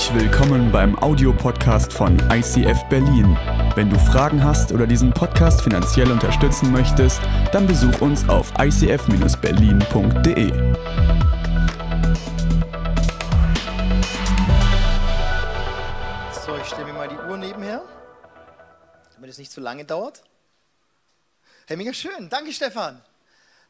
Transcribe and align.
Herzlich 0.00 0.22
willkommen 0.22 0.72
beim 0.72 0.98
Audiopodcast 0.98 1.92
von 1.92 2.16
ICF 2.30 2.84
Berlin. 2.88 3.36
Wenn 3.74 3.90
du 3.90 3.98
Fragen 3.98 4.42
hast 4.42 4.72
oder 4.72 4.86
diesen 4.86 5.12
Podcast 5.12 5.60
finanziell 5.60 6.10
unterstützen 6.10 6.72
möchtest, 6.72 7.20
dann 7.52 7.66
besuch 7.66 8.00
uns 8.00 8.26
auf 8.26 8.50
icf-berlin.de. 8.58 10.52
So, 16.32 16.56
ich 16.56 16.66
stelle 16.66 16.86
mir 16.86 16.94
mal 16.94 17.08
die 17.08 17.18
Uhr 17.28 17.36
nebenher, 17.36 17.82
damit 19.16 19.28
es 19.28 19.36
nicht 19.36 19.52
zu 19.52 19.60
lange 19.60 19.84
dauert. 19.84 20.22
Hey, 21.66 21.76
mega 21.76 21.92
schön. 21.92 22.30
Danke, 22.30 22.54
Stefan, 22.54 23.02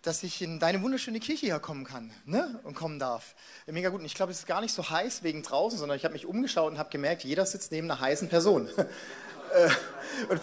dass 0.03 0.23
ich 0.23 0.41
in 0.41 0.59
deine 0.59 0.83
wunderschöne 0.83 1.20
Kirche 1.20 1.47
herkommen 1.47 1.84
kann 1.84 2.11
ne? 2.25 2.59
und 2.62 2.75
kommen 2.75 2.98
darf. 2.98 3.34
Mega 3.66 3.91
gut. 3.91 4.01
Und 4.01 4.06
ich 4.06 4.15
glaube, 4.15 4.33
es 4.33 4.38
ist 4.38 4.47
gar 4.47 4.61
nicht 4.61 4.75
so 4.75 4.88
heiß 4.88 5.23
wegen 5.23 5.42
draußen, 5.42 5.79
sondern 5.79 5.97
ich 5.97 6.05
habe 6.05 6.15
mich 6.15 6.27
umgeschaut 6.27 6.73
und 6.73 6.79
habe 6.79 6.91
gemerkt, 6.91 7.25
jeder 7.25 7.45
sitzt 7.45 7.70
neben 7.73 7.91
einer 7.91 8.01
heißen 8.01 8.28
Person. 8.28 8.69
Äh, 9.52 9.69
und 10.28 10.41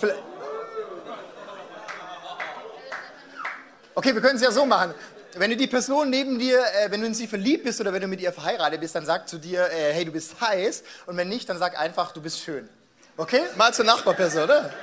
okay, 3.95 4.13
wir 4.13 4.19
können 4.19 4.35
es 4.35 4.41
ja 4.41 4.51
so 4.51 4.65
machen. 4.65 4.93
Wenn 5.37 5.49
du 5.49 5.55
die 5.55 5.67
Person 5.67 6.09
neben 6.09 6.37
dir, 6.37 6.59
äh, 6.59 6.91
wenn 6.91 6.99
du 6.99 7.07
in 7.07 7.13
sie 7.13 7.25
verliebt 7.25 7.63
bist 7.63 7.79
oder 7.79 7.93
wenn 7.93 8.01
du 8.01 8.07
mit 8.09 8.19
ihr 8.19 8.33
verheiratet 8.33 8.81
bist, 8.81 8.95
dann 8.95 9.05
sag 9.05 9.29
zu 9.29 9.37
dir, 9.37 9.71
äh, 9.71 9.93
hey, 9.93 10.03
du 10.03 10.11
bist 10.11 10.41
heiß. 10.41 10.83
Und 11.05 11.15
wenn 11.15 11.29
nicht, 11.29 11.47
dann 11.47 11.57
sag 11.57 11.79
einfach, 11.79 12.11
du 12.11 12.21
bist 12.21 12.41
schön. 12.41 12.67
Okay? 13.15 13.43
Mal 13.55 13.73
zur 13.73 13.85
Nachbarperson, 13.85 14.43
oder? 14.43 14.73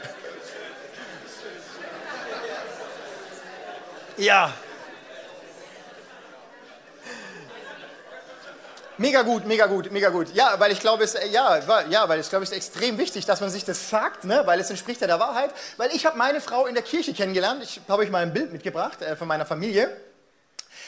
Ja. 4.17 4.55
Mega 8.97 9.23
gut, 9.23 9.45
mega 9.45 9.67
gut, 9.67 9.91
mega 9.91 10.09
gut. 10.11 10.33
Ja, 10.35 10.55
weil 10.59 10.71
ich 10.71 10.79
glaube, 10.79 11.03
es, 11.03 11.17
äh, 11.17 11.27
ja, 11.29 11.59
ja, 11.91 12.09
weil 12.09 12.21
ich 12.21 12.29
glaube, 12.29 12.45
es 12.45 12.51
ist 12.51 12.57
extrem 12.57 12.97
wichtig, 12.97 13.27
dass 13.27 13.41
man 13.41 13.51
sich 13.51 13.65
das 13.65 13.91
sagt, 13.91 14.25
ne? 14.25 14.43
weil 14.45 14.61
es 14.61 14.71
entspricht 14.71 15.01
ja 15.01 15.09
der 15.09 15.19
Wahrheit. 15.19 15.51
Weil 15.79 15.91
ich 15.93 16.07
habe 16.07 16.17
meine 16.17 16.41
Frau 16.41 16.67
in 16.67 16.75
der 16.75 16.85
Kirche 16.85 17.13
kennengelernt. 17.13 17.63
Ich 17.65 17.81
habe 17.89 18.03
euch 18.03 18.11
mal 18.11 18.23
ein 18.23 18.33
Bild 18.33 18.53
mitgebracht 18.53 19.03
äh, 19.03 19.17
von 19.17 19.27
meiner 19.27 19.47
Familie. 19.47 19.91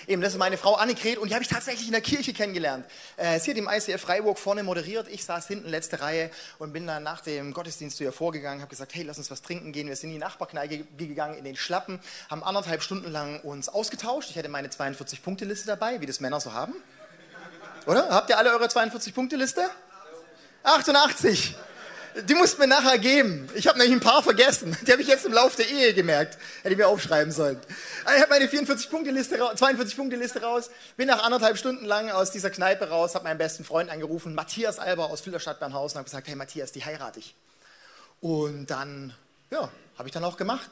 Eben, 0.06 0.22
das 0.22 0.34
ist 0.34 0.38
meine 0.38 0.56
Frau 0.56 0.74
Annegret 0.74 1.18
und 1.18 1.30
die 1.30 1.34
habe 1.34 1.42
ich 1.42 1.48
tatsächlich 1.48 1.86
in 1.86 1.92
der 1.92 2.00
Kirche 2.00 2.32
kennengelernt. 2.32 2.86
Äh, 3.16 3.40
sie 3.40 3.50
hat 3.50 3.58
im 3.58 3.68
ICF 3.68 4.00
Freiburg 4.00 4.38
vorne 4.38 4.62
moderiert, 4.62 5.08
ich 5.08 5.24
saß 5.24 5.48
hinten, 5.48 5.68
letzte 5.68 6.00
Reihe 6.00 6.30
und 6.58 6.72
bin 6.72 6.86
dann 6.86 7.02
nach 7.02 7.22
dem 7.22 7.52
Gottesdienst 7.52 7.96
zu 7.96 8.04
ihr 8.04 8.12
vorgegangen, 8.12 8.60
habe 8.60 8.70
gesagt, 8.70 8.94
hey, 8.94 9.02
lass 9.02 9.18
uns 9.18 9.32
was 9.32 9.42
trinken 9.42 9.72
gehen. 9.72 9.88
Wir 9.88 9.96
sind 9.96 10.10
in 10.10 10.16
die 10.16 10.20
Nachbarkneipe 10.20 10.84
gegangen, 10.96 11.36
in 11.36 11.44
den 11.44 11.56
Schlappen, 11.56 11.98
haben 12.30 12.44
anderthalb 12.44 12.82
Stunden 12.82 13.10
lang 13.10 13.40
uns 13.40 13.68
ausgetauscht. 13.68 14.30
Ich 14.30 14.38
hatte 14.38 14.48
meine 14.48 14.68
42-Punkte-Liste 14.68 15.66
dabei, 15.66 16.00
wie 16.00 16.06
das 16.06 16.20
Männer 16.20 16.38
so 16.38 16.52
haben. 16.52 16.74
Oder? 17.86 18.08
Habt 18.10 18.30
ihr 18.30 18.38
alle 18.38 18.50
eure 18.50 18.66
42-Punkte-Liste? 18.66 19.64
88. 20.64 21.56
Die 22.28 22.34
musst 22.34 22.58
mir 22.58 22.66
nachher 22.66 22.98
geben. 22.98 23.48
Ich 23.54 23.68
habe 23.68 23.78
nämlich 23.78 23.94
ein 23.94 24.00
paar 24.00 24.22
vergessen. 24.22 24.76
Die 24.86 24.90
habe 24.90 25.02
ich 25.02 25.08
jetzt 25.08 25.26
im 25.26 25.32
Laufe 25.32 25.58
der 25.58 25.68
Ehe 25.68 25.92
gemerkt. 25.92 26.38
Hätte 26.62 26.72
ich 26.72 26.78
mir 26.78 26.88
aufschreiben 26.88 27.30
sollen. 27.30 27.60
Ich 28.04 28.22
habe 28.22 28.30
meine 28.30 28.46
44-Punkte-Liste, 28.46 29.36
42-Punkte-Liste 29.36 30.42
raus, 30.42 30.70
bin 30.96 31.08
nach 31.08 31.22
anderthalb 31.22 31.58
Stunden 31.58 31.84
lang 31.84 32.10
aus 32.10 32.30
dieser 32.30 32.48
Kneipe 32.48 32.88
raus, 32.88 33.14
habe 33.14 33.24
meinen 33.24 33.38
besten 33.38 33.64
Freund 33.64 33.90
angerufen, 33.90 34.34
Matthias 34.34 34.78
Alba 34.78 35.04
aus 35.04 35.20
Filderstadt 35.20 35.60
Bernhausen, 35.60 35.96
und 35.96 35.98
habe 35.98 36.04
gesagt, 36.06 36.26
hey 36.26 36.36
Matthias, 36.36 36.72
die 36.72 36.84
heirate 36.84 37.18
ich. 37.18 37.34
Und 38.20 38.66
dann, 38.70 39.12
ja, 39.50 39.68
habe 39.98 40.08
ich 40.08 40.12
dann 40.12 40.24
auch 40.24 40.38
gemacht. 40.38 40.70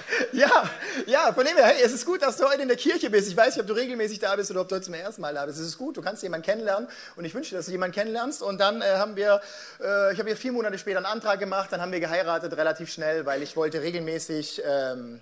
Ja, 0.33 0.69
ja, 1.07 1.33
von 1.33 1.45
dem 1.45 1.57
her, 1.57 1.67
hey, 1.67 1.83
es 1.83 1.93
ist 1.93 2.07
gut, 2.07 2.23
dass 2.23 2.37
du 2.37 2.45
heute 2.45 2.63
in 2.63 2.69
der 2.69 2.77
Kirche 2.77 3.11
bist. 3.11 3.29
Ich 3.29 3.37
weiß 3.37 3.57
nicht, 3.57 3.61
ob 3.61 3.67
du 3.67 3.75
regelmäßig 3.75 4.19
da 4.19 4.37
bist 4.37 4.51
oder 4.51 4.61
ob 4.63 4.69
du 4.69 4.81
zum 4.81 4.95
ersten 4.95 5.21
Mal 5.21 5.35
da 5.35 5.47
bist. 5.47 5.59
Es 5.59 5.67
ist 5.67 5.79
gut, 5.79 5.97
du 5.97 6.03
kannst 6.03 6.23
jemanden 6.23 6.45
kennenlernen 6.45 6.89
und 7.17 7.25
ich 7.25 7.35
wünsche 7.35 7.51
dir, 7.51 7.57
dass 7.57 7.67
du 7.67 7.73
jemanden 7.73 7.95
kennenlernst. 7.95 8.43
Und 8.43 8.59
dann 8.59 8.83
äh, 8.83 8.97
haben 8.97 9.17
wir, 9.17 9.41
äh, 9.81 10.13
ich 10.13 10.19
habe 10.19 10.29
hier 10.29 10.37
vier 10.37 10.53
Monate 10.53 10.79
später 10.79 10.99
einen 10.99 11.07
Antrag 11.07 11.39
gemacht, 11.39 11.73
dann 11.73 11.81
haben 11.81 11.93
wir 11.93 12.01
geheiratet 12.01 12.57
relativ 12.57 12.91
schnell, 12.91 13.27
weil 13.27 13.43
ich 13.43 13.57
wollte 13.57 13.83
regelmäßig, 13.83 14.63
ähm, 14.65 15.21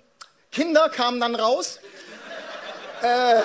Kinder 0.50 0.88
kamen 0.88 1.20
dann 1.20 1.34
raus. 1.34 1.80
äh, 3.02 3.40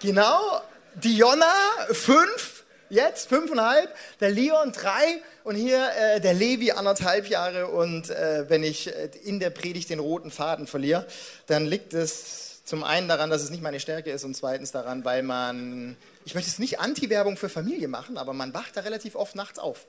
genau, 0.00 0.62
Diona, 0.94 1.52
fünf, 1.90 2.53
jetzt 2.90 3.28
fünfeinhalb, 3.28 3.94
der 4.20 4.30
Leon, 4.30 4.72
drei 4.72 5.22
und 5.44 5.56
hier 5.56 5.88
äh, 5.96 6.20
der 6.20 6.34
Levi 6.34 6.72
anderthalb 6.72 7.28
Jahre 7.28 7.68
und 7.68 8.10
äh, 8.10 8.48
wenn 8.48 8.62
ich 8.62 8.94
äh, 8.94 9.10
in 9.24 9.40
der 9.40 9.50
Predigt 9.50 9.90
den 9.90 9.98
roten 9.98 10.30
Faden 10.30 10.66
verliere, 10.66 11.06
dann 11.46 11.66
liegt 11.66 11.94
es 11.94 12.64
zum 12.64 12.82
einen 12.82 13.08
daran, 13.08 13.30
dass 13.30 13.42
es 13.42 13.50
nicht 13.50 13.62
meine 13.62 13.80
Stärke 13.80 14.10
ist 14.10 14.24
und 14.24 14.34
zweitens 14.34 14.72
daran, 14.72 15.04
weil 15.04 15.22
man, 15.22 15.96
ich 16.24 16.34
möchte 16.34 16.50
es 16.50 16.58
nicht 16.58 16.80
Anti-Werbung 16.80 17.36
für 17.36 17.48
Familie 17.48 17.88
machen, 17.88 18.16
aber 18.16 18.32
man 18.32 18.54
wacht 18.54 18.76
da 18.76 18.80
relativ 18.80 19.16
oft 19.16 19.34
nachts 19.34 19.58
auf. 19.58 19.86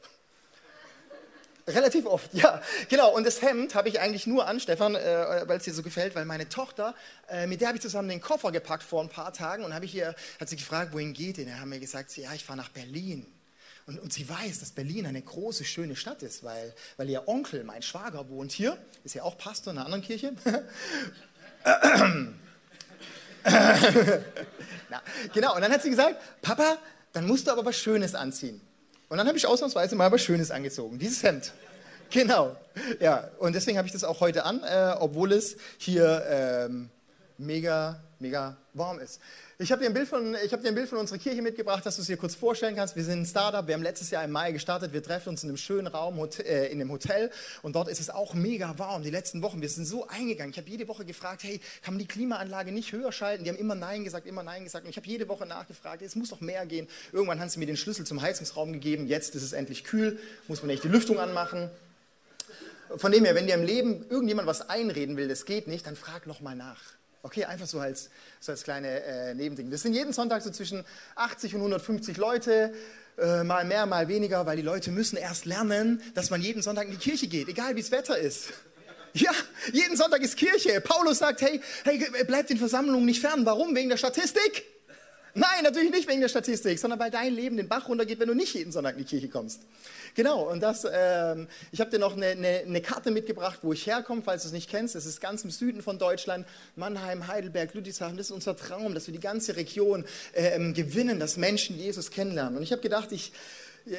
Relativ 1.67 2.05
oft, 2.05 2.31
ja, 2.33 2.61
genau. 2.89 3.15
Und 3.15 3.25
das 3.25 3.41
Hemd 3.41 3.73
habe 3.73 3.89
ich 3.89 3.99
eigentlich 3.99 4.27
nur 4.27 4.47
an, 4.47 4.59
Stefan, 4.59 4.93
äh, 4.95 5.43
weil 5.47 5.57
es 5.57 5.63
dir 5.63 5.73
so 5.73 5.81
gefällt, 5.81 6.13
weil 6.13 6.25
meine 6.25 6.47
Tochter, 6.47 6.93
äh, 7.27 7.47
mit 7.47 7.61
der 7.61 7.69
habe 7.69 7.77
ich 7.77 7.81
zusammen 7.81 8.09
den 8.09 8.21
Koffer 8.21 8.51
gepackt 8.51 8.83
vor 8.83 9.01
ein 9.01 9.09
paar 9.09 9.33
Tagen 9.33 9.63
und 9.63 9.73
habe 9.73 9.85
ich 9.85 9.95
ihr, 9.95 10.13
hat 10.39 10.47
sie 10.47 10.57
gefragt, 10.57 10.93
wohin 10.93 11.13
geht 11.13 11.37
denn? 11.37 11.47
Er 11.47 11.59
hat 11.59 11.65
mir 11.65 11.79
gesagt, 11.79 12.15
ja, 12.17 12.31
ich 12.33 12.45
fahre 12.45 12.57
nach 12.57 12.69
Berlin. 12.69 13.25
Und, 13.87 13.99
und, 13.99 14.13
sie 14.13 14.27
weiß, 14.27 14.59
dass 14.59 14.71
Berlin 14.71 15.05
eine 15.05 15.21
große, 15.21 15.63
schöne 15.63 15.95
Stadt 15.95 16.23
ist, 16.23 16.43
weil, 16.43 16.73
weil 16.97 17.09
ihr 17.09 17.27
Onkel, 17.27 17.63
mein 17.63 17.83
Schwager, 17.83 18.29
wohnt 18.29 18.51
hier, 18.51 18.77
ist 19.03 19.13
ja 19.15 19.23
auch 19.23 19.37
Pastor 19.37 19.73
in 19.73 19.77
einer 19.77 19.85
anderen 19.85 20.03
Kirche. 20.03 20.33
Na, 24.89 25.01
genau, 25.33 25.55
und 25.55 25.61
dann 25.61 25.71
hat 25.71 25.83
sie 25.83 25.91
gesagt, 25.91 26.19
Papa, 26.41 26.79
dann 27.13 27.27
musst 27.27 27.45
du 27.45 27.51
aber 27.51 27.63
was 27.63 27.77
Schönes 27.77 28.15
anziehen. 28.15 28.59
Und 29.09 29.17
dann 29.17 29.27
habe 29.27 29.37
ich 29.37 29.45
ausnahmsweise 29.45 29.95
mal 29.95 30.11
was 30.11 30.21
Schönes 30.21 30.51
angezogen, 30.51 30.99
dieses 30.99 31.23
Hemd. 31.23 31.53
Genau, 32.11 32.55
ja, 32.99 33.31
und 33.39 33.55
deswegen 33.55 33.79
habe 33.79 33.87
ich 33.87 33.91
das 33.91 34.03
auch 34.03 34.19
heute 34.19 34.45
an, 34.45 34.61
äh, 34.63 34.93
obwohl 34.99 35.31
es 35.31 35.57
hier 35.79 36.23
ähm, 36.29 36.91
mega, 37.39 37.99
mega 38.19 38.57
warm 38.75 38.99
ist. 38.99 39.19
Ich 39.57 39.71
habe 39.71 39.81
dir, 39.81 39.87
ein 39.87 39.93
Bild 39.93 40.09
von, 40.09 40.35
hab 40.35 40.61
dir 40.61 40.67
ein 40.67 40.75
Bild 40.75 40.89
von 40.89 40.97
unserer 40.97 41.17
Kirche 41.17 41.41
mitgebracht, 41.41 41.85
dass 41.85 41.95
du 41.95 42.01
es 42.01 42.07
dir 42.07 42.17
kurz 42.17 42.35
vorstellen 42.35 42.75
kannst. 42.75 42.97
Wir 42.97 43.05
sind 43.05 43.21
ein 43.21 43.25
Startup, 43.25 43.65
wir 43.65 43.73
haben 43.73 43.83
letztes 43.83 44.09
Jahr 44.09 44.25
im 44.25 44.31
Mai 44.31 44.51
gestartet. 44.51 44.91
Wir 44.91 45.01
treffen 45.01 45.29
uns 45.29 45.43
in 45.43 45.49
einem 45.49 45.55
schönen 45.55 45.87
Raum, 45.87 46.19
äh, 46.39 46.65
in 46.65 46.81
einem 46.81 46.91
Hotel 46.91 47.31
und 47.61 47.73
dort 47.73 47.87
ist 47.87 48.01
es 48.01 48.09
auch 48.09 48.33
mega 48.33 48.77
warm. 48.77 49.01
Die 49.03 49.11
letzten 49.11 49.41
Wochen, 49.41 49.61
wir 49.61 49.69
sind 49.69 49.85
so 49.85 50.09
eingegangen. 50.09 50.51
Ich 50.51 50.57
habe 50.57 50.69
jede 50.69 50.89
Woche 50.89 51.05
gefragt, 51.05 51.43
hey, 51.43 51.61
kann 51.81 51.93
man 51.93 51.99
die 51.99 52.05
Klimaanlage 52.05 52.73
nicht 52.73 52.91
höher 52.91 53.13
schalten? 53.13 53.45
Die 53.45 53.49
haben 53.49 53.55
immer 53.55 53.75
Nein 53.75 54.03
gesagt, 54.03 54.27
immer 54.27 54.43
Nein 54.43 54.65
gesagt. 54.65 54.83
Und 54.83 54.89
ich 54.89 54.97
habe 54.97 55.07
jede 55.07 55.29
Woche 55.29 55.45
nachgefragt, 55.45 56.01
es 56.01 56.17
muss 56.17 56.31
doch 56.31 56.41
mehr 56.41 56.65
gehen. 56.65 56.89
Irgendwann 57.13 57.39
haben 57.39 57.47
sie 57.47 57.59
mir 57.59 57.65
den 57.65 57.77
Schlüssel 57.77 58.05
zum 58.05 58.21
Heizungsraum 58.21 58.73
gegeben. 58.73 59.07
Jetzt 59.07 59.35
ist 59.35 59.43
es 59.43 59.53
endlich 59.53 59.85
kühl, 59.85 60.19
muss 60.49 60.63
man 60.63 60.69
echt 60.71 60.83
die 60.83 60.89
Lüftung 60.89 61.17
anmachen. 61.17 61.69
Von 62.97 63.09
dem 63.13 63.23
her, 63.23 63.35
wenn 63.35 63.47
dir 63.47 63.55
im 63.55 63.63
Leben 63.63 64.05
irgendjemand 64.09 64.49
was 64.49 64.67
einreden 64.67 65.15
will, 65.15 65.29
das 65.29 65.45
geht 65.45 65.67
nicht, 65.67 65.87
dann 65.87 65.95
frag 65.95 66.27
nochmal 66.27 66.57
nach. 66.57 66.94
Okay, 67.25 67.43
einfach 67.45 67.65
so 67.65 67.79
als, 67.79 68.11
so 68.39 68.51
als 68.51 68.61
kleine 68.61 69.01
äh, 69.03 69.33
Nebending. 69.33 69.71
Das 69.71 69.81
sind 69.81 69.95
jeden 69.95 70.13
Sonntag 70.13 70.43
so 70.43 70.51
zwischen 70.51 70.85
80 71.15 71.55
und 71.55 71.61
150 71.61 72.17
Leute, 72.17 72.71
äh, 73.17 73.43
mal 73.43 73.65
mehr, 73.65 73.87
mal 73.87 74.07
weniger, 74.07 74.45
weil 74.45 74.57
die 74.57 74.61
Leute 74.61 74.91
müssen 74.91 75.17
erst 75.17 75.45
lernen, 75.45 76.03
dass 76.13 76.29
man 76.29 76.39
jeden 76.39 76.61
Sonntag 76.61 76.85
in 76.85 76.91
die 76.91 76.97
Kirche 76.97 77.25
geht, 77.25 77.47
egal 77.47 77.75
wie 77.75 77.81
das 77.81 77.89
Wetter 77.89 78.17
ist. 78.17 78.49
Ja, 79.17 79.31
jeden 79.71 79.95
Sonntag 79.95 80.21
ist 80.23 80.35
Kirche. 80.35 80.81
Paulus 80.81 81.19
sagt, 81.19 81.41
hey, 81.41 81.61
hey, 81.85 82.05
bleibt 82.25 82.49
den 82.49 82.57
Versammlungen 82.57 83.05
nicht 83.05 83.21
fern. 83.21 83.45
Warum? 83.45 83.73
Wegen 83.73 83.87
der 83.87 83.95
Statistik? 83.95 84.65
Nein, 85.37 85.63
natürlich 85.63 85.91
nicht 85.91 86.07
wegen 86.07 86.21
der 86.21 86.29
Statistik, 86.29 86.79
sondern 86.79 86.97
weil 86.97 87.11
dein 87.11 87.33
Leben 87.33 87.57
den 87.57 87.67
Bach 87.67 87.89
runtergeht, 87.89 88.19
wenn 88.21 88.29
du 88.29 88.33
nicht 88.33 88.53
jeden 88.53 88.71
Sonntag 88.71 88.93
in 88.93 88.99
die 88.99 89.03
Kirche 89.03 89.27
kommst. 89.27 89.63
Genau, 90.13 90.49
und 90.49 90.61
das, 90.61 90.87
ähm, 90.89 91.49
ich 91.73 91.81
habe 91.81 91.91
dir 91.91 91.99
noch 91.99 92.15
eine, 92.15 92.27
eine, 92.27 92.59
eine, 92.65 92.81
Karte 92.81 93.11
mitgebracht, 93.11 93.59
wo 93.61 93.73
ich 93.73 93.85
herkomme, 93.85 94.21
falls 94.23 94.43
du 94.43 94.47
es 94.47 94.53
nicht 94.53 94.69
kennst. 94.69 94.95
Es 94.95 95.05
ist 95.05 95.19
ganz 95.19 95.43
im 95.43 95.51
Süden 95.51 95.81
von 95.81 95.99
Deutschland, 95.99 96.47
Mannheim, 96.77 97.27
Heidelberg, 97.27 97.73
Ludwigshafen. 97.73 98.15
Das 98.15 98.27
ist 98.27 98.31
unser 98.31 98.55
Traum, 98.55 98.93
dass 98.93 99.07
wir 99.07 99.13
die 99.13 99.19
ganze 99.19 99.57
Region 99.57 100.05
ähm, 100.35 100.73
gewinnen, 100.73 101.19
dass 101.19 101.35
Menschen 101.35 101.77
Jesus 101.77 102.11
kennenlernen. 102.11 102.55
Und 102.55 102.63
ich 102.63 102.71
habe 102.71 102.81
gedacht, 102.81 103.11
ich, 103.11 103.33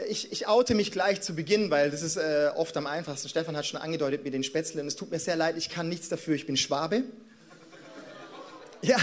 ich, 0.08 0.32
ich, 0.32 0.48
oute 0.48 0.74
mich 0.74 0.90
gleich 0.90 1.20
zu 1.20 1.34
Beginn, 1.34 1.70
weil 1.70 1.90
das 1.90 2.00
ist 2.00 2.16
äh, 2.16 2.48
oft 2.54 2.74
am 2.78 2.86
einfachsten. 2.86 3.28
Stefan 3.28 3.58
hat 3.58 3.66
schon 3.66 3.78
angedeutet 3.78 4.24
mit 4.24 4.32
den 4.32 4.42
Spätzlen. 4.42 4.86
Es 4.86 4.96
tut 4.96 5.10
mir 5.10 5.18
sehr 5.18 5.36
leid, 5.36 5.58
ich 5.58 5.68
kann 5.68 5.90
nichts 5.90 6.08
dafür. 6.08 6.34
Ich 6.34 6.46
bin 6.46 6.56
Schwabe. 6.56 7.02
Ja, 8.80 8.98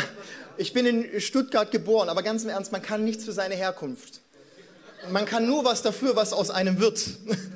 ich 0.57 0.73
bin 0.73 0.85
in 0.85 1.21
Stuttgart 1.21 1.71
geboren, 1.71 2.09
aber 2.09 2.23
ganz 2.23 2.43
im 2.43 2.49
Ernst, 2.49 2.71
man 2.71 2.81
kann 2.81 3.03
nichts 3.03 3.25
für 3.25 3.31
seine 3.31 3.55
Herkunft. 3.55 4.21
Man 5.09 5.25
kann 5.25 5.45
nur 5.45 5.65
was 5.65 5.81
dafür, 5.81 6.15
was 6.15 6.31
aus 6.31 6.49
einem 6.49 6.79
wird. 6.79 7.03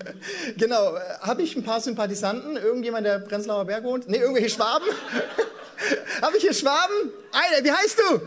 genau. 0.58 0.98
Habe 1.22 1.44
ich 1.44 1.56
ein 1.56 1.64
paar 1.64 1.80
Sympathisanten? 1.80 2.58
Irgendjemand, 2.58 3.06
der 3.06 3.20
Prenzlauer 3.20 3.66
Berg 3.66 3.84
wohnt? 3.84 4.10
Ne, 4.10 4.18
irgendwelche 4.18 4.50
Schwaben? 4.50 4.86
Habe 6.22 6.36
ich 6.38 6.44
hier 6.44 6.54
Schwaben? 6.54 7.12
Eine, 7.32 7.64
wie 7.64 7.72
heißt 7.72 8.00
du? 8.00 8.22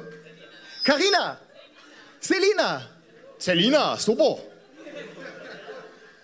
Karina. 0.85 1.39
Selina. 2.19 2.87
Selina, 3.39 3.97
super. 3.97 4.39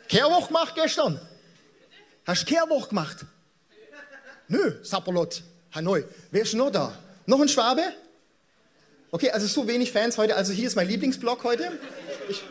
Kehrwoch 0.09 0.47
gemacht 0.47 0.75
gestern? 0.75 1.21
Hast 2.27 2.43
du 2.43 2.47
Kehrwoch 2.47 2.89
gemacht? 2.89 3.27
Nö, 4.49 4.83
Sapperlot, 4.83 5.43
Hanoi. 5.75 6.05
Wer 6.31 6.43
ist 6.43 6.55
noch 6.55 6.71
da? 6.71 6.93
Noch 7.27 7.41
ein 7.41 7.49
Schwabe? 7.49 7.83
Okay, 9.13 9.31
also 9.31 9.47
so 9.47 9.69
wenig 9.69 9.93
Fans 9.93 10.19
heute. 10.19 10.35
Also 10.35 10.53
hier 10.53 10.67
ist 10.67 10.75
mein 10.75 10.89
Lieblingsblog 10.89 11.45
heute. 11.45 11.71
Ich, 12.29 12.43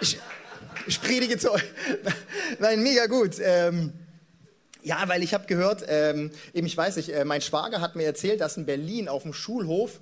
ich, 0.00 0.18
ich 0.86 1.00
predige 1.00 1.38
zu 1.38 1.52
euch. 1.52 1.64
Nein, 2.60 2.82
mega 2.82 3.06
gut. 3.06 3.36
Ähm, 3.40 3.92
ja, 4.84 5.02
weil 5.08 5.24
ich 5.24 5.34
habe 5.34 5.46
gehört, 5.46 5.84
ähm, 5.88 6.30
eben 6.54 6.68
ich 6.68 6.76
weiß 6.76 6.96
nicht, 6.96 7.08
äh, 7.08 7.24
mein 7.24 7.42
Schwager 7.42 7.80
hat 7.80 7.96
mir 7.96 8.04
erzählt, 8.04 8.40
dass 8.40 8.56
in 8.56 8.64
Berlin 8.64 9.08
auf 9.08 9.24
dem 9.24 9.34
Schulhof 9.34 9.98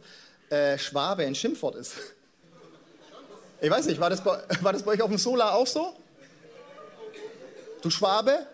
äh, 0.51 0.77
Schwabe 0.77 1.25
ein 1.25 1.35
Schimpfwort 1.35 1.77
ist. 1.77 1.95
Ich 3.63 3.71
weiß 3.71 3.87
nicht, 3.87 3.99
war 3.99 4.11
das, 4.11 4.23
bei, 4.23 4.39
war 4.61 4.75
das 4.75 4.83
bei 4.83 4.93
euch 4.93 5.03
auf 5.03 5.09
dem 5.09 5.19
Solar 5.19 5.55
auch 5.55 5.67
so? 5.67 5.97
Du 7.81 7.89
Schwabe? 7.89 8.47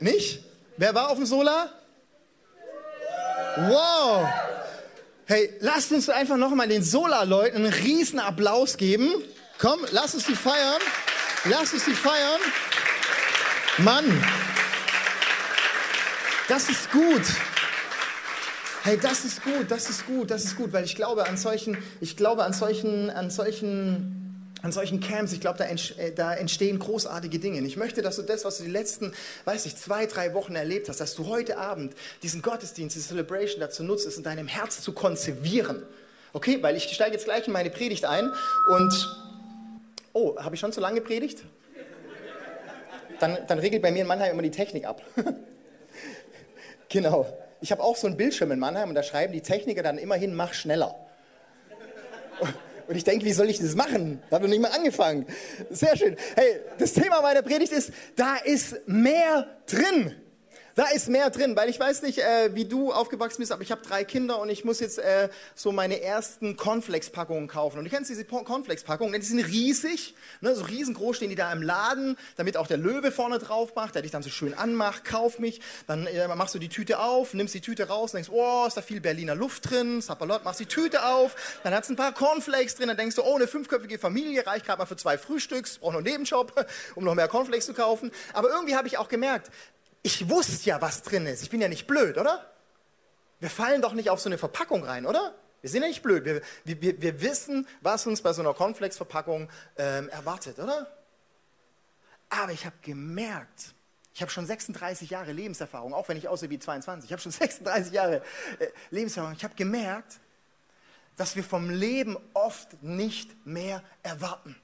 Nicht? 0.00 0.42
Wer 0.76 0.94
war 0.96 1.10
auf 1.10 1.16
dem 1.16 1.26
Solar? 1.26 1.72
Wow! 3.56 4.28
Hey, 5.24 5.50
lasst 5.60 5.90
uns 5.90 6.08
einfach 6.10 6.36
nochmal 6.36 6.68
den 6.68 6.82
Solar-Leuten 6.82 7.56
einen 7.56 7.72
riesen 7.72 8.20
Applaus 8.20 8.76
geben. 8.76 9.10
Komm, 9.58 9.80
lass 9.92 10.14
uns 10.14 10.24
die 10.26 10.36
feiern. 10.36 10.80
Lass 11.44 11.72
uns 11.72 11.84
die 11.86 11.94
feiern. 11.94 12.40
Mann, 13.78 14.04
das 16.48 16.68
ist 16.68 16.90
gut. 16.90 17.22
Hey, 18.84 18.98
das 19.00 19.24
ist 19.24 19.42
gut, 19.42 19.70
das 19.70 19.90
ist 19.90 20.06
gut, 20.06 20.30
das 20.30 20.44
ist 20.44 20.56
gut, 20.56 20.72
weil 20.72 20.84
ich 20.84 20.94
glaube 20.94 21.26
an 21.26 21.36
solchen, 21.36 21.76
ich 22.00 22.16
glaube 22.16 22.44
an 22.44 22.52
solchen, 22.52 23.10
an 23.10 23.30
solchen 23.30 24.25
an 24.66 24.72
solchen 24.72 24.98
Camps, 24.98 25.32
ich 25.32 25.40
glaube, 25.40 25.58
da, 25.58 25.64
äh, 25.64 26.12
da, 26.12 26.34
entstehen 26.34 26.80
großartige 26.80 27.38
Dinge. 27.38 27.58
Und 27.58 27.66
ich 27.66 27.76
möchte, 27.76 28.02
dass 28.02 28.16
du 28.16 28.22
das, 28.22 28.44
was 28.44 28.58
du 28.58 28.64
die 28.64 28.70
letzten, 28.70 29.12
weiß 29.44 29.64
ich, 29.64 29.76
zwei, 29.76 30.06
drei 30.06 30.34
Wochen 30.34 30.56
erlebt 30.56 30.88
hast, 30.88 31.00
dass 31.00 31.14
du 31.14 31.28
heute 31.28 31.56
Abend 31.56 31.94
diesen 32.24 32.42
Gottesdienst, 32.42 32.96
diese 32.96 33.06
Celebration 33.06 33.60
dazu 33.60 33.84
nutzt, 33.84 34.08
es 34.08 34.16
in 34.16 34.24
deinem 34.24 34.48
Herz 34.48 34.82
zu 34.82 34.92
konservieren. 34.92 35.84
Okay, 36.32 36.58
weil 36.62 36.76
ich 36.76 36.92
steige 36.92 37.12
jetzt 37.12 37.26
gleich 37.26 37.46
in 37.46 37.52
meine 37.52 37.70
Predigt 37.70 38.06
ein 38.06 38.32
und, 38.68 38.92
oh, 40.12 40.36
habe 40.36 40.56
ich 40.56 40.60
schon 40.60 40.72
zu 40.72 40.80
lange 40.80 41.00
predigt? 41.00 41.44
Dann, 43.20 43.38
dann 43.46 43.60
regelt 43.60 43.82
bei 43.82 43.92
mir 43.92 44.02
in 44.02 44.08
Mannheim 44.08 44.32
immer 44.32 44.42
die 44.42 44.50
Technik 44.50 44.84
ab. 44.84 45.00
genau. 46.88 47.24
Ich 47.60 47.70
habe 47.70 47.84
auch 47.84 47.96
so 47.96 48.08
einen 48.08 48.16
Bildschirm 48.16 48.50
in 48.50 48.58
Mannheim 48.58 48.88
und 48.88 48.96
da 48.96 49.04
schreiben 49.04 49.32
die 49.32 49.42
Techniker 49.42 49.84
dann 49.84 49.96
immerhin, 49.96 50.34
mach 50.34 50.54
schneller. 50.54 50.96
Und 52.88 52.96
ich 52.96 53.04
denke, 53.04 53.24
wie 53.24 53.32
soll 53.32 53.50
ich 53.50 53.58
das 53.58 53.74
machen? 53.74 54.20
Da 54.30 54.36
habe 54.36 54.46
ich 54.46 54.50
nicht 54.50 54.62
mal 54.62 54.70
angefangen. 54.70 55.26
Sehr 55.70 55.96
schön. 55.96 56.16
Hey, 56.34 56.60
das 56.78 56.92
Thema 56.92 57.20
meiner 57.20 57.42
Predigt 57.42 57.72
ist, 57.72 57.92
da 58.14 58.36
ist 58.36 58.76
mehr 58.86 59.46
drin. 59.66 60.14
Da 60.76 60.84
ist 60.88 61.08
mehr 61.08 61.30
drin, 61.30 61.56
weil 61.56 61.70
ich 61.70 61.80
weiß 61.80 62.02
nicht, 62.02 62.18
äh, 62.18 62.54
wie 62.54 62.66
du 62.66 62.92
aufgewachsen 62.92 63.38
bist, 63.38 63.50
aber 63.50 63.62
ich 63.62 63.72
habe 63.72 63.80
drei 63.80 64.04
Kinder 64.04 64.38
und 64.38 64.50
ich 64.50 64.62
muss 64.62 64.78
jetzt 64.78 64.98
äh, 64.98 65.30
so 65.54 65.72
meine 65.72 66.02
ersten 66.02 66.58
Cornflakes-Packungen 66.58 67.48
kaufen. 67.48 67.78
Und 67.78 67.86
du 67.86 67.90
kennst 67.90 68.10
diese 68.10 68.26
Cornflakes-Packungen, 68.26 69.18
die 69.18 69.26
sind 69.26 69.40
riesig, 69.40 70.14
ne, 70.42 70.54
so 70.54 70.66
riesengroß 70.66 71.16
stehen 71.16 71.30
die 71.30 71.34
da 71.34 71.50
im 71.50 71.62
Laden, 71.62 72.18
damit 72.36 72.58
auch 72.58 72.66
der 72.66 72.76
Löwe 72.76 73.10
vorne 73.10 73.38
drauf 73.38 73.74
macht, 73.74 73.94
der 73.94 74.02
dich 74.02 74.10
dann 74.10 74.22
so 74.22 74.28
schön 74.28 74.52
anmacht, 74.52 75.06
kauf 75.06 75.38
mich. 75.38 75.62
Dann 75.86 76.06
äh, 76.06 76.28
machst 76.28 76.54
du 76.54 76.58
die 76.58 76.68
Tüte 76.68 76.98
auf, 76.98 77.32
nimmst 77.32 77.54
die 77.54 77.62
Tüte 77.62 77.88
raus 77.88 78.12
und 78.12 78.18
denkst, 78.18 78.30
oh, 78.30 78.66
ist 78.66 78.76
da 78.76 78.82
viel 78.82 79.00
Berliner 79.00 79.34
Luft 79.34 79.70
drin, 79.70 80.02
Sapperlot, 80.02 80.44
machst 80.44 80.60
die 80.60 80.66
Tüte 80.66 81.06
auf, 81.06 81.58
dann 81.62 81.72
hat 81.72 81.84
es 81.84 81.88
ein 81.88 81.96
paar 81.96 82.12
Cornflakes 82.12 82.74
drin, 82.74 82.88
dann 82.88 82.98
denkst 82.98 83.16
du, 83.16 83.22
oh, 83.22 83.36
eine 83.36 83.48
fünfköpfige 83.48 83.98
Familie 83.98 84.46
reicht 84.46 84.66
gerade 84.66 84.80
mal 84.80 84.84
für 84.84 84.96
zwei 84.96 85.16
Frühstücks, 85.16 85.78
brauch 85.78 85.92
noch 85.92 86.00
einen 86.00 86.06
Nebenjob, 86.06 86.52
um 86.96 87.04
noch 87.04 87.14
mehr 87.14 87.28
Cornflakes 87.28 87.64
zu 87.64 87.72
kaufen. 87.72 88.12
Aber 88.34 88.50
irgendwie 88.50 88.76
habe 88.76 88.88
ich 88.88 88.98
auch 88.98 89.08
gemerkt, 89.08 89.50
ich 90.06 90.30
wusste 90.30 90.68
ja, 90.68 90.80
was 90.80 91.02
drin 91.02 91.26
ist. 91.26 91.42
Ich 91.42 91.50
bin 91.50 91.60
ja 91.60 91.66
nicht 91.66 91.88
blöd, 91.88 92.16
oder? 92.16 92.48
Wir 93.40 93.50
fallen 93.50 93.82
doch 93.82 93.92
nicht 93.92 94.08
auf 94.08 94.20
so 94.20 94.28
eine 94.28 94.38
Verpackung 94.38 94.84
rein, 94.84 95.04
oder? 95.04 95.34
Wir 95.60 95.68
sind 95.68 95.82
ja 95.82 95.88
nicht 95.88 96.04
blöd. 96.04 96.24
Wir, 96.24 96.42
wir, 96.64 97.02
wir 97.02 97.20
wissen, 97.20 97.66
was 97.80 98.06
uns 98.06 98.22
bei 98.22 98.32
so 98.32 98.40
einer 98.40 98.54
Cornflakes-Verpackung 98.54 99.50
ähm, 99.76 100.08
erwartet, 100.10 100.60
oder? 100.60 100.96
Aber 102.28 102.52
ich 102.52 102.64
habe 102.64 102.76
gemerkt, 102.82 103.74
ich 104.14 104.22
habe 104.22 104.30
schon 104.30 104.46
36 104.46 105.10
Jahre 105.10 105.32
Lebenserfahrung, 105.32 105.92
auch 105.92 106.08
wenn 106.08 106.16
ich 106.16 106.28
aussehe 106.28 106.50
wie 106.50 106.60
22. 106.60 107.08
Ich 107.08 107.12
habe 107.12 107.20
schon 107.20 107.32
36 107.32 107.92
Jahre 107.92 108.22
äh, 108.60 108.68
Lebenserfahrung. 108.90 109.36
Ich 109.36 109.42
habe 109.42 109.56
gemerkt, 109.56 110.20
dass 111.16 111.34
wir 111.34 111.42
vom 111.42 111.68
Leben 111.68 112.16
oft 112.32 112.80
nicht 112.80 113.44
mehr 113.44 113.82
erwarten. 114.04 114.54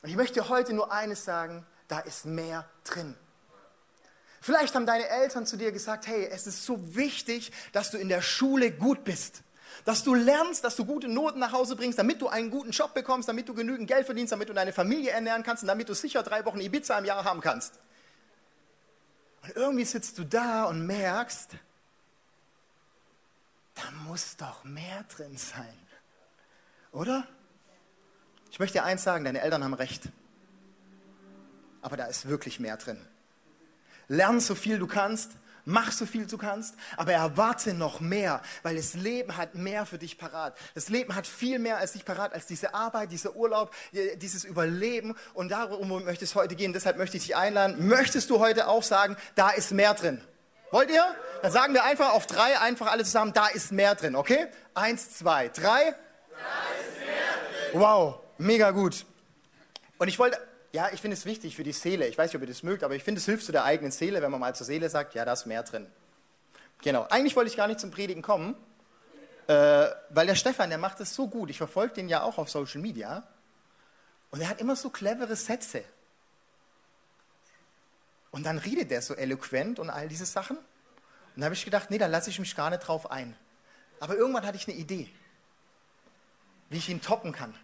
Und 0.00 0.08
ich 0.08 0.16
möchte 0.16 0.48
heute 0.48 0.72
nur 0.72 0.90
eines 0.90 1.26
sagen, 1.26 1.66
da 1.86 1.98
ist 1.98 2.24
mehr 2.24 2.66
drin. 2.82 3.14
Vielleicht 4.46 4.76
haben 4.76 4.86
deine 4.86 5.08
Eltern 5.08 5.44
zu 5.44 5.56
dir 5.56 5.72
gesagt, 5.72 6.06
hey, 6.06 6.28
es 6.30 6.46
ist 6.46 6.64
so 6.64 6.94
wichtig, 6.94 7.50
dass 7.72 7.90
du 7.90 7.98
in 7.98 8.08
der 8.08 8.22
Schule 8.22 8.70
gut 8.70 9.02
bist. 9.02 9.42
Dass 9.84 10.04
du 10.04 10.14
lernst, 10.14 10.62
dass 10.62 10.76
du 10.76 10.84
gute 10.84 11.08
Noten 11.08 11.40
nach 11.40 11.50
Hause 11.50 11.74
bringst, 11.74 11.98
damit 11.98 12.22
du 12.22 12.28
einen 12.28 12.48
guten 12.48 12.70
Job 12.70 12.94
bekommst, 12.94 13.28
damit 13.28 13.48
du 13.48 13.54
genügend 13.54 13.88
Geld 13.88 14.06
verdienst, 14.06 14.30
damit 14.30 14.48
du 14.48 14.52
deine 14.52 14.72
Familie 14.72 15.10
ernähren 15.10 15.42
kannst 15.42 15.64
und 15.64 15.66
damit 15.66 15.88
du 15.88 15.94
sicher 15.94 16.22
drei 16.22 16.44
Wochen 16.44 16.60
Ibiza 16.60 16.96
im 16.96 17.04
Jahr 17.06 17.24
haben 17.24 17.40
kannst. 17.40 17.80
Und 19.42 19.56
irgendwie 19.56 19.84
sitzt 19.84 20.16
du 20.16 20.22
da 20.22 20.66
und 20.66 20.86
merkst, 20.86 21.50
da 23.74 23.90
muss 24.06 24.36
doch 24.36 24.62
mehr 24.62 25.04
drin 25.16 25.36
sein. 25.36 25.76
Oder? 26.92 27.26
Ich 28.52 28.60
möchte 28.60 28.78
dir 28.78 28.84
eins 28.84 29.02
sagen, 29.02 29.24
deine 29.24 29.40
Eltern 29.40 29.64
haben 29.64 29.74
recht. 29.74 30.04
Aber 31.82 31.96
da 31.96 32.04
ist 32.04 32.28
wirklich 32.28 32.60
mehr 32.60 32.76
drin. 32.76 33.04
Lern 34.08 34.40
so 34.40 34.54
viel 34.54 34.78
du 34.78 34.86
kannst, 34.86 35.32
mach 35.66 35.92
so 35.92 36.06
viel 36.06 36.26
du 36.26 36.38
kannst, 36.38 36.74
aber 36.96 37.12
erwarte 37.12 37.74
noch 37.74 38.00
mehr, 38.00 38.40
weil 38.62 38.76
das 38.76 38.94
Leben 38.94 39.36
hat 39.36 39.54
mehr 39.54 39.84
für 39.84 39.98
dich 39.98 40.16
parat. 40.16 40.56
Das 40.74 40.88
Leben 40.88 41.14
hat 41.14 41.26
viel 41.26 41.58
mehr 41.58 41.78
als 41.78 41.92
dich 41.92 42.04
parat, 42.04 42.32
als 42.32 42.46
diese 42.46 42.72
Arbeit, 42.72 43.12
dieser 43.12 43.36
Urlaub, 43.36 43.74
dieses 43.92 44.44
Überleben. 44.44 45.16
Und 45.34 45.50
darum 45.50 45.88
möchte 46.04 46.24
es 46.24 46.34
heute 46.34 46.54
gehen. 46.54 46.72
Deshalb 46.72 46.96
möchte 46.96 47.16
ich 47.16 47.24
dich 47.24 47.36
einladen. 47.36 47.88
Möchtest 47.88 48.30
du 48.30 48.38
heute 48.38 48.68
auch 48.68 48.82
sagen, 48.82 49.16
da 49.34 49.50
ist 49.50 49.72
mehr 49.72 49.94
drin? 49.94 50.22
Wollt 50.70 50.90
ihr? 50.90 51.04
Dann 51.42 51.52
sagen 51.52 51.74
wir 51.74 51.84
einfach 51.84 52.12
auf 52.12 52.26
drei, 52.26 52.58
einfach 52.58 52.90
alle 52.90 53.04
zusammen, 53.04 53.32
da 53.32 53.46
ist 53.46 53.72
mehr 53.72 53.94
drin, 53.94 54.16
okay? 54.16 54.46
Eins, 54.74 55.16
zwei, 55.16 55.48
drei. 55.48 55.92
Da 55.92 56.36
ist 56.80 56.98
mehr 56.98 57.72
drin. 57.72 57.80
Wow, 57.80 58.20
mega 58.38 58.70
gut. 58.70 59.04
Und 59.98 60.08
ich 60.08 60.18
wollte 60.18 60.38
ja, 60.76 60.90
ich 60.92 61.00
finde 61.00 61.16
es 61.16 61.24
wichtig 61.24 61.56
für 61.56 61.62
die 61.62 61.72
Seele. 61.72 62.06
Ich 62.06 62.18
weiß 62.18 62.28
nicht, 62.28 62.36
ob 62.36 62.42
ihr 62.42 62.48
das 62.48 62.62
mögt, 62.62 62.84
aber 62.84 62.94
ich 62.94 63.02
finde, 63.02 63.18
es 63.18 63.24
hilft 63.24 63.46
zu 63.46 63.50
der 63.50 63.64
eigenen 63.64 63.90
Seele, 63.90 64.20
wenn 64.20 64.30
man 64.30 64.38
mal 64.38 64.54
zur 64.54 64.66
Seele 64.66 64.90
sagt, 64.90 65.14
ja, 65.14 65.24
da 65.24 65.32
ist 65.32 65.46
mehr 65.46 65.62
drin. 65.62 65.86
Genau. 66.82 67.06
Eigentlich 67.08 67.34
wollte 67.34 67.50
ich 67.50 67.56
gar 67.56 67.66
nicht 67.66 67.80
zum 67.80 67.90
Predigen 67.90 68.20
kommen, 68.20 68.54
äh, 69.46 69.86
weil 70.10 70.26
der 70.26 70.34
Stefan, 70.34 70.68
der 70.68 70.78
macht 70.78 71.00
das 71.00 71.14
so 71.14 71.28
gut. 71.28 71.48
Ich 71.48 71.56
verfolge 71.56 71.94
den 71.94 72.10
ja 72.10 72.22
auch 72.22 72.36
auf 72.36 72.50
Social 72.50 72.82
Media. 72.82 73.26
Und 74.30 74.42
er 74.42 74.50
hat 74.50 74.60
immer 74.60 74.76
so 74.76 74.90
clevere 74.90 75.34
Sätze. 75.34 75.82
Und 78.30 78.44
dann 78.44 78.58
redet 78.58 78.92
er 78.92 79.00
so 79.00 79.14
eloquent 79.14 79.78
und 79.78 79.88
all 79.88 80.08
diese 80.08 80.26
Sachen. 80.26 80.58
Und 80.58 81.40
da 81.40 81.44
habe 81.46 81.54
ich 81.54 81.64
gedacht, 81.64 81.90
nee, 81.90 81.96
da 81.96 82.06
lasse 82.06 82.28
ich 82.28 82.38
mich 82.38 82.54
gar 82.54 82.68
nicht 82.68 82.80
drauf 82.80 83.10
ein. 83.10 83.34
Aber 83.98 84.14
irgendwann 84.14 84.44
hatte 84.44 84.58
ich 84.58 84.68
eine 84.68 84.76
Idee, 84.76 85.10
wie 86.68 86.76
ich 86.76 86.90
ihn 86.90 87.00
toppen 87.00 87.32
kann. 87.32 87.54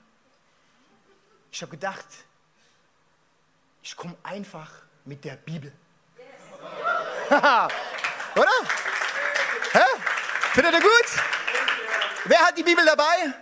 Ich 1.50 1.60
habe 1.60 1.72
gedacht, 1.72 2.06
ich 3.82 3.96
komme 3.96 4.16
einfach 4.22 4.70
mit 5.04 5.24
der 5.24 5.36
Bibel. 5.36 5.72
Oder? 7.30 7.68
Hä? 9.72 9.84
Findet 10.54 10.74
ihr 10.74 10.80
gut? 10.80 10.90
Wer 12.24 12.38
hat 12.40 12.56
die 12.56 12.62
Bibel 12.62 12.84
dabei? 12.84 13.32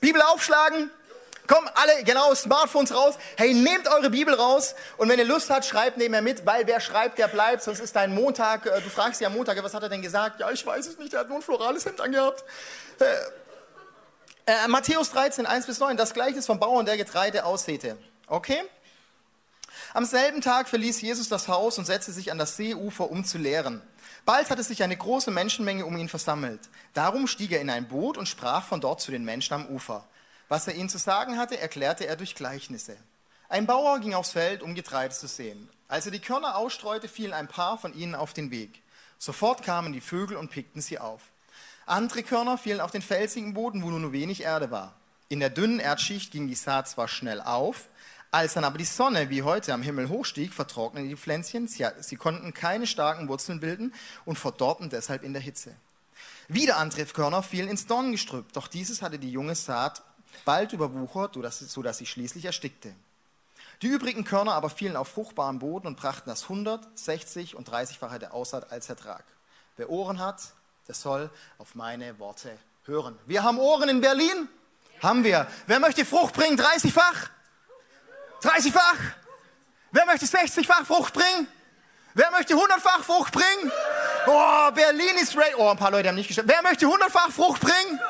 Bibel 0.00 0.22
aufschlagen. 0.22 0.90
Komm, 1.46 1.68
alle, 1.74 2.04
genau, 2.04 2.34
Smartphones 2.34 2.94
raus. 2.94 3.16
Hey, 3.36 3.52
nehmt 3.52 3.88
eure 3.88 4.10
Bibel 4.10 4.32
raus 4.32 4.74
und 4.96 5.08
wenn 5.08 5.18
ihr 5.18 5.24
Lust 5.24 5.50
habt, 5.50 5.64
schreibt 5.64 5.98
nebenher 5.98 6.22
mit, 6.22 6.46
weil 6.46 6.66
wer 6.66 6.80
schreibt, 6.80 7.18
der 7.18 7.28
bleibt. 7.28 7.62
Sonst 7.62 7.80
ist 7.80 7.94
dein 7.94 8.14
Montag, 8.14 8.64
äh, 8.66 8.80
du 8.80 8.88
fragst 8.88 9.20
dich 9.20 9.26
am 9.26 9.34
Montag, 9.34 9.62
was 9.62 9.74
hat 9.74 9.82
er 9.82 9.88
denn 9.88 10.02
gesagt? 10.02 10.40
Ja, 10.40 10.50
ich 10.50 10.64
weiß 10.64 10.86
es 10.86 10.98
nicht, 10.98 11.12
er 11.12 11.20
hat 11.20 11.28
nur 11.28 11.38
ein 11.38 11.42
florales 11.42 11.84
Hemd 11.84 12.00
angehabt. 12.00 12.44
Äh, 13.00 13.04
äh, 14.46 14.68
Matthäus 14.68 15.10
13, 15.10 15.46
1 15.46 15.66
bis 15.66 15.78
9, 15.78 15.96
das 15.96 16.14
Gleiche 16.14 16.38
ist 16.38 16.46
vom 16.46 16.58
Bauern, 16.58 16.86
der 16.86 16.96
Getreide 16.96 17.44
aussäte. 17.44 17.98
Okay? 18.28 18.62
Am 19.94 20.04
selben 20.04 20.40
Tag 20.40 20.68
verließ 20.68 21.00
Jesus 21.00 21.28
das 21.28 21.48
Haus 21.48 21.78
und 21.78 21.84
setzte 21.84 22.12
sich 22.12 22.30
an 22.32 22.38
das 22.38 22.56
Seeufer, 22.56 23.10
um 23.10 23.24
zu 23.24 23.38
lehren. 23.38 23.82
Bald 24.24 24.50
hatte 24.50 24.62
sich 24.62 24.82
eine 24.82 24.96
große 24.96 25.30
Menschenmenge 25.30 25.84
um 25.84 25.96
ihn 25.96 26.08
versammelt. 26.08 26.60
Darum 26.94 27.26
stieg 27.26 27.52
er 27.52 27.60
in 27.60 27.70
ein 27.70 27.88
Boot 27.88 28.16
und 28.16 28.28
sprach 28.28 28.64
von 28.64 28.80
dort 28.80 29.00
zu 29.00 29.10
den 29.10 29.24
Menschen 29.24 29.54
am 29.54 29.66
Ufer. 29.66 30.04
Was 30.48 30.68
er 30.68 30.74
ihnen 30.74 30.88
zu 30.88 30.98
sagen 30.98 31.38
hatte, 31.38 31.58
erklärte 31.58 32.06
er 32.06 32.16
durch 32.16 32.34
Gleichnisse. 32.34 32.96
Ein 33.48 33.66
Bauer 33.66 33.98
ging 34.00 34.14
aufs 34.14 34.32
Feld, 34.32 34.62
um 34.62 34.74
Getreide 34.74 35.14
zu 35.14 35.26
sehen. 35.26 35.68
Als 35.88 36.06
er 36.06 36.12
die 36.12 36.20
Körner 36.20 36.56
ausstreute, 36.56 37.08
fielen 37.08 37.32
ein 37.32 37.48
paar 37.48 37.76
von 37.78 37.94
ihnen 37.94 38.14
auf 38.14 38.32
den 38.32 38.50
Weg. 38.50 38.82
Sofort 39.18 39.62
kamen 39.62 39.92
die 39.92 40.00
Vögel 40.00 40.36
und 40.36 40.50
pickten 40.50 40.80
sie 40.80 40.98
auf. 40.98 41.20
Andere 41.84 42.22
Körner 42.22 42.58
fielen 42.58 42.80
auf 42.80 42.90
den 42.90 43.02
felsigen 43.02 43.54
Boden, 43.54 43.82
wo 43.82 43.90
nur 43.90 44.12
wenig 44.12 44.42
Erde 44.42 44.70
war. 44.70 44.94
In 45.28 45.40
der 45.40 45.50
dünnen 45.50 45.80
Erdschicht 45.80 46.30
ging 46.30 46.48
die 46.48 46.54
Saat 46.54 46.88
zwar 46.88 47.08
schnell 47.08 47.40
auf, 47.40 47.88
Als 48.34 48.54
dann 48.54 48.64
aber 48.64 48.78
die 48.78 48.86
Sonne 48.86 49.28
wie 49.28 49.42
heute 49.42 49.74
am 49.74 49.82
Himmel 49.82 50.08
hochstieg, 50.08 50.54
vertrockneten 50.54 51.10
die 51.10 51.16
Pflänzchen. 51.16 51.68
Sie, 51.68 51.86
sie 52.00 52.16
konnten 52.16 52.54
keine 52.54 52.86
starken 52.86 53.28
Wurzeln 53.28 53.60
bilden 53.60 53.94
und 54.24 54.38
verdorrten 54.38 54.88
deshalb 54.88 55.22
in 55.22 55.34
der 55.34 55.42
Hitze. 55.42 55.76
Wieder 56.48 56.78
andere 56.78 57.04
Körner 57.04 57.42
fielen 57.42 57.68
ins 57.68 57.86
Dornengestrüpp, 57.86 58.54
doch 58.54 58.68
dieses 58.68 59.02
hatte 59.02 59.18
die 59.18 59.30
junge 59.30 59.54
Saat 59.54 60.02
bald 60.46 60.72
überwuchert, 60.72 61.34
sodass 61.34 61.98
sie 61.98 62.06
schließlich 62.06 62.46
erstickte. 62.46 62.94
Die 63.82 63.88
übrigen 63.88 64.24
Körner 64.24 64.54
aber 64.54 64.70
fielen 64.70 64.96
auf 64.96 65.08
fruchtbaren 65.08 65.58
Boden 65.58 65.86
und 65.86 65.98
brachten 65.98 66.30
das 66.30 66.44
100, 66.44 66.88
60 66.98 67.54
und 67.54 67.68
30-fache 67.68 68.18
der 68.18 68.32
Aussaat 68.32 68.72
als 68.72 68.88
Ertrag. 68.88 69.24
Wer 69.76 69.90
Ohren 69.90 70.20
hat, 70.20 70.40
der 70.88 70.94
soll 70.94 71.28
auf 71.58 71.74
meine 71.74 72.18
Worte 72.18 72.56
hören. 72.84 73.18
Wir 73.26 73.42
haben 73.42 73.58
Ohren 73.58 73.90
in 73.90 74.00
Berlin? 74.00 74.48
Haben 75.02 75.22
wir. 75.22 75.46
Wer 75.66 75.80
möchte 75.80 76.06
Frucht 76.06 76.32
bringen? 76.32 76.58
30-fach? 76.58 77.30
30-fach? 78.42 78.96
Wer 79.92 80.06
möchte 80.06 80.26
60-fach 80.26 80.86
Frucht 80.86 81.12
bringen? 81.14 81.46
Wer 82.14 82.30
möchte 82.30 82.54
100-fach 82.54 83.04
Frucht 83.04 83.32
bringen? 83.32 83.72
Oh, 84.26 84.70
Berlin 84.72 85.16
ist 85.20 85.36
ready. 85.36 85.54
Oh, 85.56 85.70
ein 85.70 85.76
paar 85.76 85.90
Leute 85.90 86.08
haben 86.08 86.16
nicht 86.16 86.26
gestimmt. 86.26 86.48
Wer 86.48 86.62
möchte 86.62 86.86
100-fach 86.86 87.30
Frucht 87.30 87.60
bringen? 87.60 88.00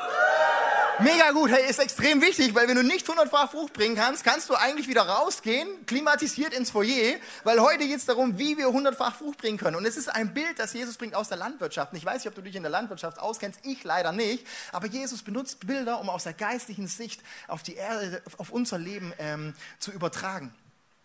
Mega 1.03 1.31
gut, 1.31 1.51
hey, 1.51 1.69
ist 1.69 1.79
extrem 1.79 2.21
wichtig, 2.21 2.55
weil 2.55 2.65
wenn 2.69 2.77
du 2.77 2.83
nicht 2.83 3.05
100-fach 3.05 3.51
Frucht 3.51 3.73
bringen 3.73 3.97
kannst, 3.97 4.23
kannst 4.23 4.49
du 4.49 4.55
eigentlich 4.55 4.87
wieder 4.87 5.01
rausgehen, 5.01 5.67
klimatisiert 5.85 6.53
ins 6.53 6.71
Foyer, 6.71 7.15
weil 7.43 7.59
heute 7.59 7.79
geht 7.79 7.97
es 7.97 8.05
darum, 8.05 8.39
wie 8.39 8.57
wir 8.57 8.67
100-fach 8.67 9.17
Frucht 9.17 9.39
bringen 9.39 9.57
können. 9.57 9.75
Und 9.75 9.85
es 9.85 9.97
ist 9.97 10.07
ein 10.07 10.33
Bild, 10.33 10.59
das 10.59 10.71
Jesus 10.71 10.95
bringt 10.95 11.13
aus 11.13 11.27
der 11.27 11.37
Landwirtschaft. 11.37 11.91
Und 11.91 11.97
ich 11.97 12.05
weiß 12.05 12.23
nicht, 12.23 12.27
ob 12.27 12.35
du 12.35 12.41
dich 12.41 12.55
in 12.55 12.63
der 12.63 12.71
Landwirtschaft 12.71 13.19
auskennst, 13.19 13.59
ich 13.63 13.83
leider 13.83 14.13
nicht, 14.13 14.47
aber 14.71 14.87
Jesus 14.87 15.23
benutzt 15.23 15.67
Bilder, 15.67 15.99
um 15.99 16.09
aus 16.09 16.23
der 16.23 16.33
geistlichen 16.33 16.87
Sicht 16.87 17.21
auf 17.49 17.63
die 17.63 17.75
Erde, 17.75 18.21
auf 18.37 18.51
unser 18.51 18.77
Leben 18.77 19.13
ähm, 19.19 19.55
zu 19.79 19.91
übertragen. 19.91 20.53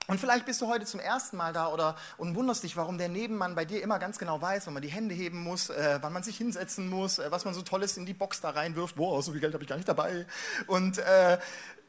Und 0.09 0.19
vielleicht 0.19 0.47
bist 0.47 0.63
du 0.63 0.69
heute 0.69 0.87
zum 0.87 1.01
ersten 1.01 1.37
Mal 1.37 1.53
da 1.53 1.69
oder 1.69 1.95
und 2.17 2.35
wunderst 2.35 2.63
dich, 2.63 2.79
warum 2.79 2.97
der 2.97 3.11
Nebenmann 3.11 3.55
bei 3.55 3.67
dir 3.67 3.83
immer 3.83 3.99
ganz 3.99 4.19
genau 4.19 4.41
weiß, 4.41 4.67
wann 4.67 4.73
man 4.73 4.83
die 4.83 4.89
Hände 4.89 5.15
heben 5.15 5.39
muss, 5.43 5.69
äh, 5.69 5.99
wann 6.01 6.15
man 6.15 6.23
sich 6.23 6.39
hinsetzen 6.39 6.89
muss, 6.89 7.19
äh, 7.19 7.31
was 7.31 7.45
man 7.45 7.53
so 7.53 7.61
Tolles 7.61 7.99
in 7.99 8.07
die 8.07 8.15
Box 8.15 8.41
da 8.41 8.49
reinwirft. 8.51 8.97
Boah, 8.97 9.23
so 9.23 9.33
viel 9.33 9.41
Geld 9.43 9.53
habe 9.53 9.63
ich 9.63 9.69
gar 9.69 9.77
nicht 9.77 9.89
dabei. 9.89 10.27
Und 10.67 10.97
äh, 10.97 11.39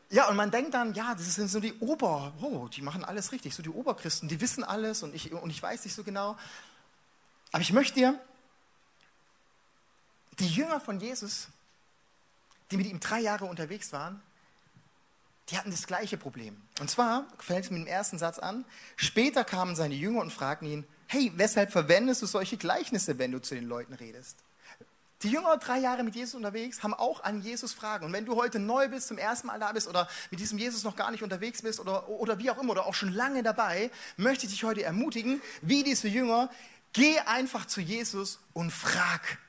ja, 0.09 0.27
und 0.27 0.35
man 0.35 0.51
denkt 0.51 0.73
dann, 0.73 0.93
ja, 0.95 1.15
das 1.15 1.33
sind 1.33 1.49
so 1.49 1.61
die 1.61 1.73
Ober, 1.79 2.33
oh, 2.41 2.67
die 2.67 2.81
machen 2.81 3.05
alles 3.05 3.31
richtig, 3.31 3.55
so 3.55 3.63
die 3.63 3.69
Oberchristen, 3.69 4.27
die 4.27 4.41
wissen 4.41 4.65
alles 4.65 5.01
und 5.01 5.15
ich, 5.15 5.31
und 5.31 5.49
ich 5.49 5.63
weiß 5.63 5.85
nicht 5.85 5.95
so 5.95 6.03
genau. 6.03 6.35
Aber 7.53 7.61
ich 7.61 7.71
möchte 7.71 7.93
dir, 7.93 8.19
die 10.39 10.47
Jünger 10.47 10.81
von 10.81 10.99
Jesus, 10.99 11.47
die 12.69 12.75
mit 12.75 12.87
ihm 12.87 12.99
drei 12.99 13.21
Jahre 13.21 13.45
unterwegs 13.45 13.93
waren, 13.93 14.21
die 15.49 15.57
hatten 15.57 15.71
das 15.71 15.87
gleiche 15.87 16.17
Problem. 16.17 16.61
Und 16.79 16.89
zwar, 16.89 17.25
fällt 17.39 17.65
es 17.65 17.71
mit 17.71 17.81
dem 17.81 17.87
ersten 17.87 18.17
Satz 18.17 18.39
an, 18.39 18.65
später 18.95 19.43
kamen 19.43 19.75
seine 19.75 19.95
Jünger 19.95 20.21
und 20.21 20.31
fragten 20.31 20.67
ihn, 20.67 20.85
hey, 21.07 21.31
weshalb 21.35 21.71
verwendest 21.71 22.21
du 22.21 22.25
solche 22.25 22.57
Gleichnisse, 22.57 23.17
wenn 23.17 23.31
du 23.31 23.41
zu 23.41 23.55
den 23.55 23.67
Leuten 23.67 23.93
redest? 23.93 24.37
Die 25.23 25.29
Jünger, 25.29 25.57
drei 25.57 25.79
Jahre 25.79 26.03
mit 26.03 26.15
Jesus 26.15 26.35
unterwegs, 26.35 26.81
haben 26.81 26.93
auch 26.93 27.23
an 27.23 27.41
Jesus 27.41 27.73
Fragen. 27.73 28.05
Und 28.05 28.13
wenn 28.13 28.25
du 28.25 28.37
heute 28.37 28.57
neu 28.57 28.87
bist, 28.87 29.09
zum 29.09 29.17
ersten 29.17 29.47
Mal 29.47 29.59
da 29.59 29.73
bist 29.73 29.89
oder 29.89 30.07
mit 30.31 30.39
diesem 30.39 30.57
Jesus 30.57 30.85
noch 30.85 30.95
gar 30.95 31.11
nicht 31.11 31.23
unterwegs 31.23 31.61
bist 31.61 31.81
oder, 31.81 32.07
oder 32.07 32.37
wie 32.39 32.49
auch 32.49 32.57
immer 32.57 32.71
oder 32.71 32.85
auch 32.85 32.93
schon 32.93 33.11
lange 33.11 33.43
dabei, 33.43 33.91
möchte 34.15 34.45
ich 34.45 34.53
dich 34.53 34.63
heute 34.63 34.83
ermutigen, 34.83 35.41
wie 35.61 35.83
diese 35.83 36.07
Jünger, 36.07 36.49
geh 36.93 37.19
einfach 37.19 37.65
zu 37.65 37.81
Jesus 37.81 38.39
und 38.53 38.71
frag. 38.71 39.39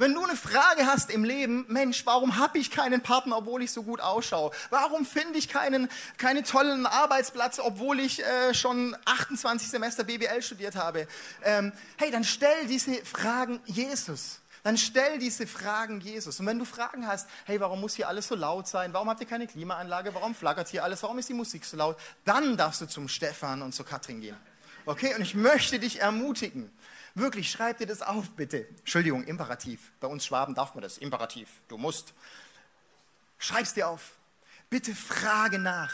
Wenn 0.00 0.14
du 0.14 0.24
eine 0.24 0.34
Frage 0.34 0.86
hast 0.86 1.10
im 1.10 1.24
Leben, 1.24 1.66
Mensch, 1.68 2.06
warum 2.06 2.38
habe 2.38 2.56
ich 2.56 2.70
keinen 2.70 3.02
Partner, 3.02 3.36
obwohl 3.36 3.62
ich 3.62 3.70
so 3.70 3.82
gut 3.82 4.00
ausschaue? 4.00 4.50
Warum 4.70 5.04
finde 5.04 5.38
ich 5.38 5.46
keinen, 5.46 5.90
keinen 6.16 6.42
tollen 6.42 6.86
Arbeitsplatz, 6.86 7.58
obwohl 7.58 8.00
ich 8.00 8.24
äh, 8.24 8.54
schon 8.54 8.96
28 9.04 9.68
Semester 9.68 10.04
BWL 10.04 10.40
studiert 10.40 10.74
habe? 10.74 11.06
Ähm, 11.44 11.74
hey, 11.98 12.10
dann 12.10 12.24
stell 12.24 12.66
diese 12.66 12.94
Fragen 13.04 13.60
Jesus. 13.66 14.40
Dann 14.62 14.78
stell 14.78 15.18
diese 15.18 15.46
Fragen 15.46 16.00
Jesus. 16.00 16.40
Und 16.40 16.46
wenn 16.46 16.58
du 16.58 16.64
Fragen 16.64 17.06
hast, 17.06 17.28
hey, 17.44 17.60
warum 17.60 17.82
muss 17.82 17.94
hier 17.94 18.08
alles 18.08 18.26
so 18.26 18.34
laut 18.34 18.68
sein? 18.68 18.94
Warum 18.94 19.10
habt 19.10 19.20
ihr 19.20 19.26
keine 19.26 19.46
Klimaanlage? 19.46 20.14
Warum 20.14 20.34
flackert 20.34 20.68
hier 20.68 20.82
alles? 20.82 21.02
Warum 21.02 21.18
ist 21.18 21.28
die 21.28 21.34
Musik 21.34 21.62
so 21.66 21.76
laut? 21.76 21.98
Dann 22.24 22.56
darfst 22.56 22.80
du 22.80 22.86
zum 22.86 23.06
Stefan 23.06 23.60
und 23.60 23.74
zur 23.74 23.84
Katrin 23.84 24.22
gehen. 24.22 24.36
Okay? 24.86 25.14
Und 25.14 25.20
ich 25.20 25.34
möchte 25.34 25.78
dich 25.78 26.00
ermutigen. 26.00 26.72
Wirklich, 27.20 27.50
schreib 27.50 27.76
dir 27.76 27.86
das 27.86 28.00
auf, 28.00 28.30
bitte. 28.30 28.66
Entschuldigung, 28.78 29.24
Imperativ. 29.24 29.92
Bei 30.00 30.08
uns 30.08 30.24
Schwaben 30.24 30.54
darf 30.54 30.74
man 30.74 30.80
das. 30.82 30.96
Imperativ. 30.96 31.48
Du 31.68 31.76
musst. 31.76 32.14
Schreib's 33.38 33.74
dir 33.74 33.88
auf. 33.88 34.12
Bitte 34.70 34.94
frage 34.94 35.58
nach. 35.58 35.92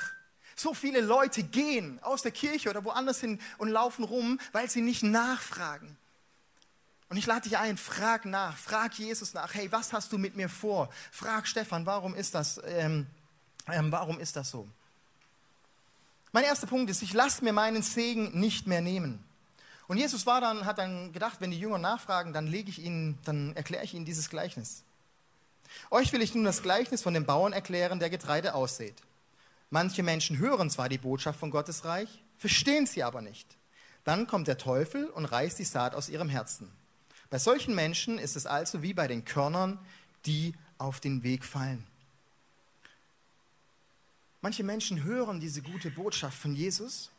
So 0.54 0.72
viele 0.72 1.00
Leute 1.00 1.42
gehen 1.42 1.98
aus 2.02 2.22
der 2.22 2.30
Kirche 2.30 2.70
oder 2.70 2.84
woanders 2.84 3.20
hin 3.20 3.40
und 3.58 3.68
laufen 3.68 4.04
rum, 4.04 4.38
weil 4.52 4.70
sie 4.70 4.80
nicht 4.80 5.02
nachfragen. 5.02 5.96
Und 7.08 7.16
ich 7.16 7.26
lade 7.26 7.42
dich 7.42 7.58
ein, 7.58 7.76
frag 7.76 8.24
nach, 8.24 8.56
frag 8.56 8.94
Jesus 8.94 9.34
nach, 9.34 9.52
hey, 9.52 9.70
was 9.72 9.92
hast 9.92 10.12
du 10.12 10.18
mit 10.18 10.36
mir 10.36 10.48
vor? 10.48 10.90
Frag 11.10 11.48
Stefan, 11.48 11.86
warum 11.86 12.14
ist 12.14 12.36
das, 12.36 12.60
ähm, 12.64 13.06
ähm, 13.66 13.90
warum 13.90 14.20
ist 14.20 14.36
das 14.36 14.50
so? 14.50 14.68
Mein 16.30 16.44
erster 16.44 16.68
Punkt 16.68 16.88
ist, 16.88 17.02
ich 17.02 17.12
lasse 17.12 17.42
mir 17.42 17.52
meinen 17.52 17.82
Segen 17.82 18.38
nicht 18.38 18.68
mehr 18.68 18.80
nehmen. 18.80 19.25
Und 19.88 19.98
Jesus 19.98 20.26
war 20.26 20.40
dann, 20.40 20.64
hat 20.64 20.78
dann 20.78 21.12
gedacht, 21.12 21.40
wenn 21.40 21.50
die 21.50 21.60
Jünger 21.60 21.78
nachfragen, 21.78 22.32
dann 22.32 22.46
lege 22.46 22.70
ich 22.70 22.80
ihnen, 22.80 23.18
dann 23.24 23.54
erkläre 23.54 23.84
ich 23.84 23.94
ihnen 23.94 24.04
dieses 24.04 24.28
Gleichnis. 24.28 24.82
Euch 25.90 26.12
will 26.12 26.22
ich 26.22 26.34
nun 26.34 26.44
das 26.44 26.62
Gleichnis 26.62 27.02
von 27.02 27.14
dem 27.14 27.26
Bauern 27.26 27.52
erklären, 27.52 28.00
der 28.00 28.10
Getreide 28.10 28.54
aussät. 28.54 28.94
Manche 29.70 30.02
Menschen 30.02 30.38
hören 30.38 30.70
zwar 30.70 30.88
die 30.88 30.98
Botschaft 30.98 31.38
von 31.38 31.50
Gottes 31.50 31.84
Reich, 31.84 32.22
verstehen 32.38 32.86
sie 32.86 33.02
aber 33.02 33.20
nicht. 33.20 33.56
Dann 34.04 34.26
kommt 34.26 34.48
der 34.48 34.58
Teufel 34.58 35.06
und 35.06 35.24
reißt 35.24 35.58
die 35.58 35.64
Saat 35.64 35.94
aus 35.94 36.08
ihrem 36.08 36.28
Herzen. 36.28 36.70
Bei 37.30 37.38
solchen 37.38 37.74
Menschen 37.74 38.18
ist 38.18 38.36
es 38.36 38.46
also 38.46 38.82
wie 38.82 38.94
bei 38.94 39.08
den 39.08 39.24
Körnern, 39.24 39.78
die 40.26 40.54
auf 40.78 41.00
den 41.00 41.22
Weg 41.22 41.44
fallen. 41.44 41.84
Manche 44.40 44.62
Menschen 44.62 45.02
hören 45.02 45.40
diese 45.40 45.62
gute 45.62 45.90
Botschaft 45.90 46.38
von 46.38 46.54
Jesus 46.54 47.10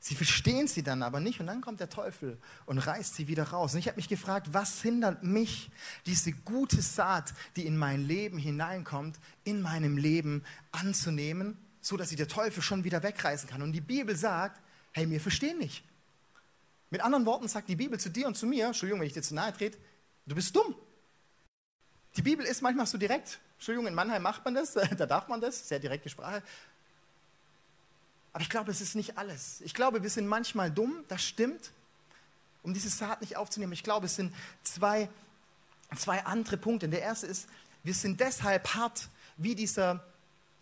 Sie 0.00 0.14
verstehen 0.14 0.68
sie 0.68 0.82
dann 0.82 1.02
aber 1.02 1.18
nicht 1.18 1.40
und 1.40 1.46
dann 1.46 1.60
kommt 1.60 1.80
der 1.80 1.90
Teufel 1.90 2.38
und 2.66 2.78
reißt 2.78 3.16
sie 3.16 3.26
wieder 3.26 3.44
raus. 3.44 3.72
Und 3.72 3.80
ich 3.80 3.88
habe 3.88 3.96
mich 3.96 4.08
gefragt, 4.08 4.48
was 4.52 4.80
hindert 4.80 5.24
mich, 5.24 5.70
diese 6.06 6.32
gute 6.32 6.80
Saat, 6.80 7.34
die 7.56 7.66
in 7.66 7.76
mein 7.76 8.06
Leben 8.06 8.38
hineinkommt, 8.38 9.18
in 9.42 9.60
meinem 9.60 9.96
Leben 9.96 10.44
anzunehmen, 10.70 11.58
so 11.80 11.96
dass 11.96 12.10
sie 12.10 12.16
der 12.16 12.28
Teufel 12.28 12.62
schon 12.62 12.84
wieder 12.84 13.02
wegreißen 13.02 13.48
kann. 13.48 13.60
Und 13.60 13.72
die 13.72 13.80
Bibel 13.80 14.14
sagt, 14.14 14.60
hey, 14.92 15.10
wir 15.10 15.20
verstehen 15.20 15.58
nicht. 15.58 15.82
Mit 16.90 17.00
anderen 17.00 17.26
Worten 17.26 17.48
sagt 17.48 17.68
die 17.68 17.76
Bibel 17.76 17.98
zu 17.98 18.08
dir 18.08 18.28
und 18.28 18.36
zu 18.36 18.46
mir, 18.46 18.66
Entschuldigung, 18.66 19.00
wenn 19.00 19.08
ich 19.08 19.12
dir 19.12 19.22
zu 19.22 19.34
nahe 19.34 19.52
trete, 19.52 19.78
du 20.26 20.34
bist 20.34 20.54
dumm. 20.54 20.74
Die 22.16 22.22
Bibel 22.22 22.46
ist 22.46 22.62
manchmal 22.62 22.86
so 22.86 22.98
direkt. 22.98 23.40
Entschuldigung, 23.56 23.88
in 23.88 23.94
Mannheim 23.94 24.22
macht 24.22 24.44
man 24.44 24.54
das, 24.54 24.72
da 24.96 25.06
darf 25.06 25.28
man 25.28 25.40
das, 25.40 25.68
sehr 25.68 25.80
direkte 25.80 26.08
Sprache. 26.08 26.42
Aber 28.32 28.42
ich 28.42 28.50
glaube, 28.50 28.70
es 28.70 28.80
ist 28.80 28.94
nicht 28.94 29.18
alles. 29.18 29.60
Ich 29.62 29.74
glaube, 29.74 30.02
wir 30.02 30.10
sind 30.10 30.26
manchmal 30.26 30.70
dumm, 30.70 31.04
das 31.08 31.24
stimmt, 31.24 31.72
um 32.62 32.74
diese 32.74 32.88
Saat 32.88 33.20
nicht 33.20 33.36
aufzunehmen. 33.36 33.72
Ich 33.72 33.82
glaube, 33.82 34.06
es 34.06 34.16
sind 34.16 34.34
zwei, 34.62 35.08
zwei 35.96 36.24
andere 36.24 36.56
Punkte. 36.56 36.88
Der 36.88 37.02
erste 37.02 37.26
ist, 37.26 37.48
wir 37.82 37.94
sind 37.94 38.20
deshalb 38.20 38.74
hart, 38.74 39.08
wie 39.36 39.54
dieser, 39.54 40.04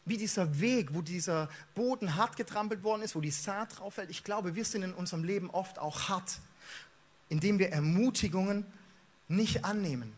wie 0.04 0.16
dieser 0.16 0.60
Weg, 0.60 0.94
wo 0.94 1.02
dieser 1.02 1.48
Boden 1.74 2.14
hart 2.14 2.36
getrampelt 2.36 2.82
worden 2.82 3.02
ist, 3.02 3.16
wo 3.16 3.20
die 3.20 3.30
Saat 3.30 3.78
drauf 3.78 3.94
fällt. 3.94 4.10
Ich 4.10 4.22
glaube, 4.22 4.54
wir 4.54 4.64
sind 4.64 4.82
in 4.82 4.94
unserem 4.94 5.24
Leben 5.24 5.50
oft 5.50 5.78
auch 5.78 6.08
hart, 6.08 6.38
indem 7.28 7.58
wir 7.58 7.72
Ermutigungen 7.72 8.64
nicht 9.28 9.64
annehmen. 9.64 10.12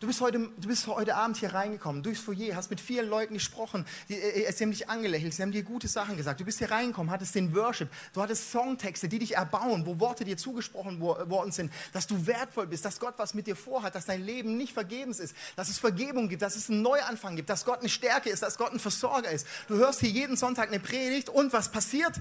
Du 0.00 0.08
bist, 0.08 0.20
heute, 0.20 0.38
du 0.38 0.68
bist 0.68 0.88
heute 0.88 1.14
Abend 1.14 1.36
hier 1.36 1.54
reingekommen, 1.54 2.02
durchs 2.02 2.20
Foyer, 2.20 2.56
hast 2.56 2.68
mit 2.68 2.80
vielen 2.80 3.08
Leuten 3.08 3.34
gesprochen, 3.34 3.86
die, 4.08 4.14
äh, 4.14 4.44
äh, 4.44 4.52
sie 4.52 4.64
haben 4.64 4.72
dich 4.72 4.90
angelächelt, 4.90 5.32
sie 5.32 5.42
haben 5.42 5.52
dir 5.52 5.62
gute 5.62 5.86
Sachen 5.86 6.16
gesagt. 6.16 6.40
Du 6.40 6.44
bist 6.44 6.58
hier 6.58 6.70
reingekommen, 6.70 7.12
hattest 7.12 7.36
den 7.36 7.54
Worship, 7.54 7.88
du 8.12 8.20
hattest 8.20 8.50
Songtexte, 8.50 9.08
die 9.08 9.20
dich 9.20 9.36
erbauen, 9.36 9.86
wo 9.86 10.00
Worte 10.00 10.24
dir 10.24 10.36
zugesprochen 10.36 11.00
worden 11.00 11.52
sind, 11.52 11.72
dass 11.92 12.08
du 12.08 12.26
wertvoll 12.26 12.66
bist, 12.66 12.84
dass 12.84 12.98
Gott 12.98 13.14
was 13.18 13.34
mit 13.34 13.46
dir 13.46 13.54
vorhat, 13.54 13.94
dass 13.94 14.06
dein 14.06 14.24
Leben 14.24 14.56
nicht 14.56 14.72
vergebens 14.72 15.20
ist, 15.20 15.36
dass 15.54 15.68
es 15.68 15.78
Vergebung 15.78 16.28
gibt, 16.28 16.42
dass 16.42 16.56
es 16.56 16.68
einen 16.68 16.82
Neuanfang 16.82 17.36
gibt, 17.36 17.48
dass 17.48 17.64
Gott 17.64 17.78
eine 17.78 17.88
Stärke 17.88 18.30
ist, 18.30 18.42
dass 18.42 18.58
Gott 18.58 18.72
ein 18.72 18.80
Versorger 18.80 19.30
ist. 19.30 19.46
Du 19.68 19.76
hörst 19.76 20.00
hier 20.00 20.10
jeden 20.10 20.36
Sonntag 20.36 20.68
eine 20.68 20.80
Predigt 20.80 21.28
und 21.28 21.52
was 21.52 21.70
passiert? 21.70 22.20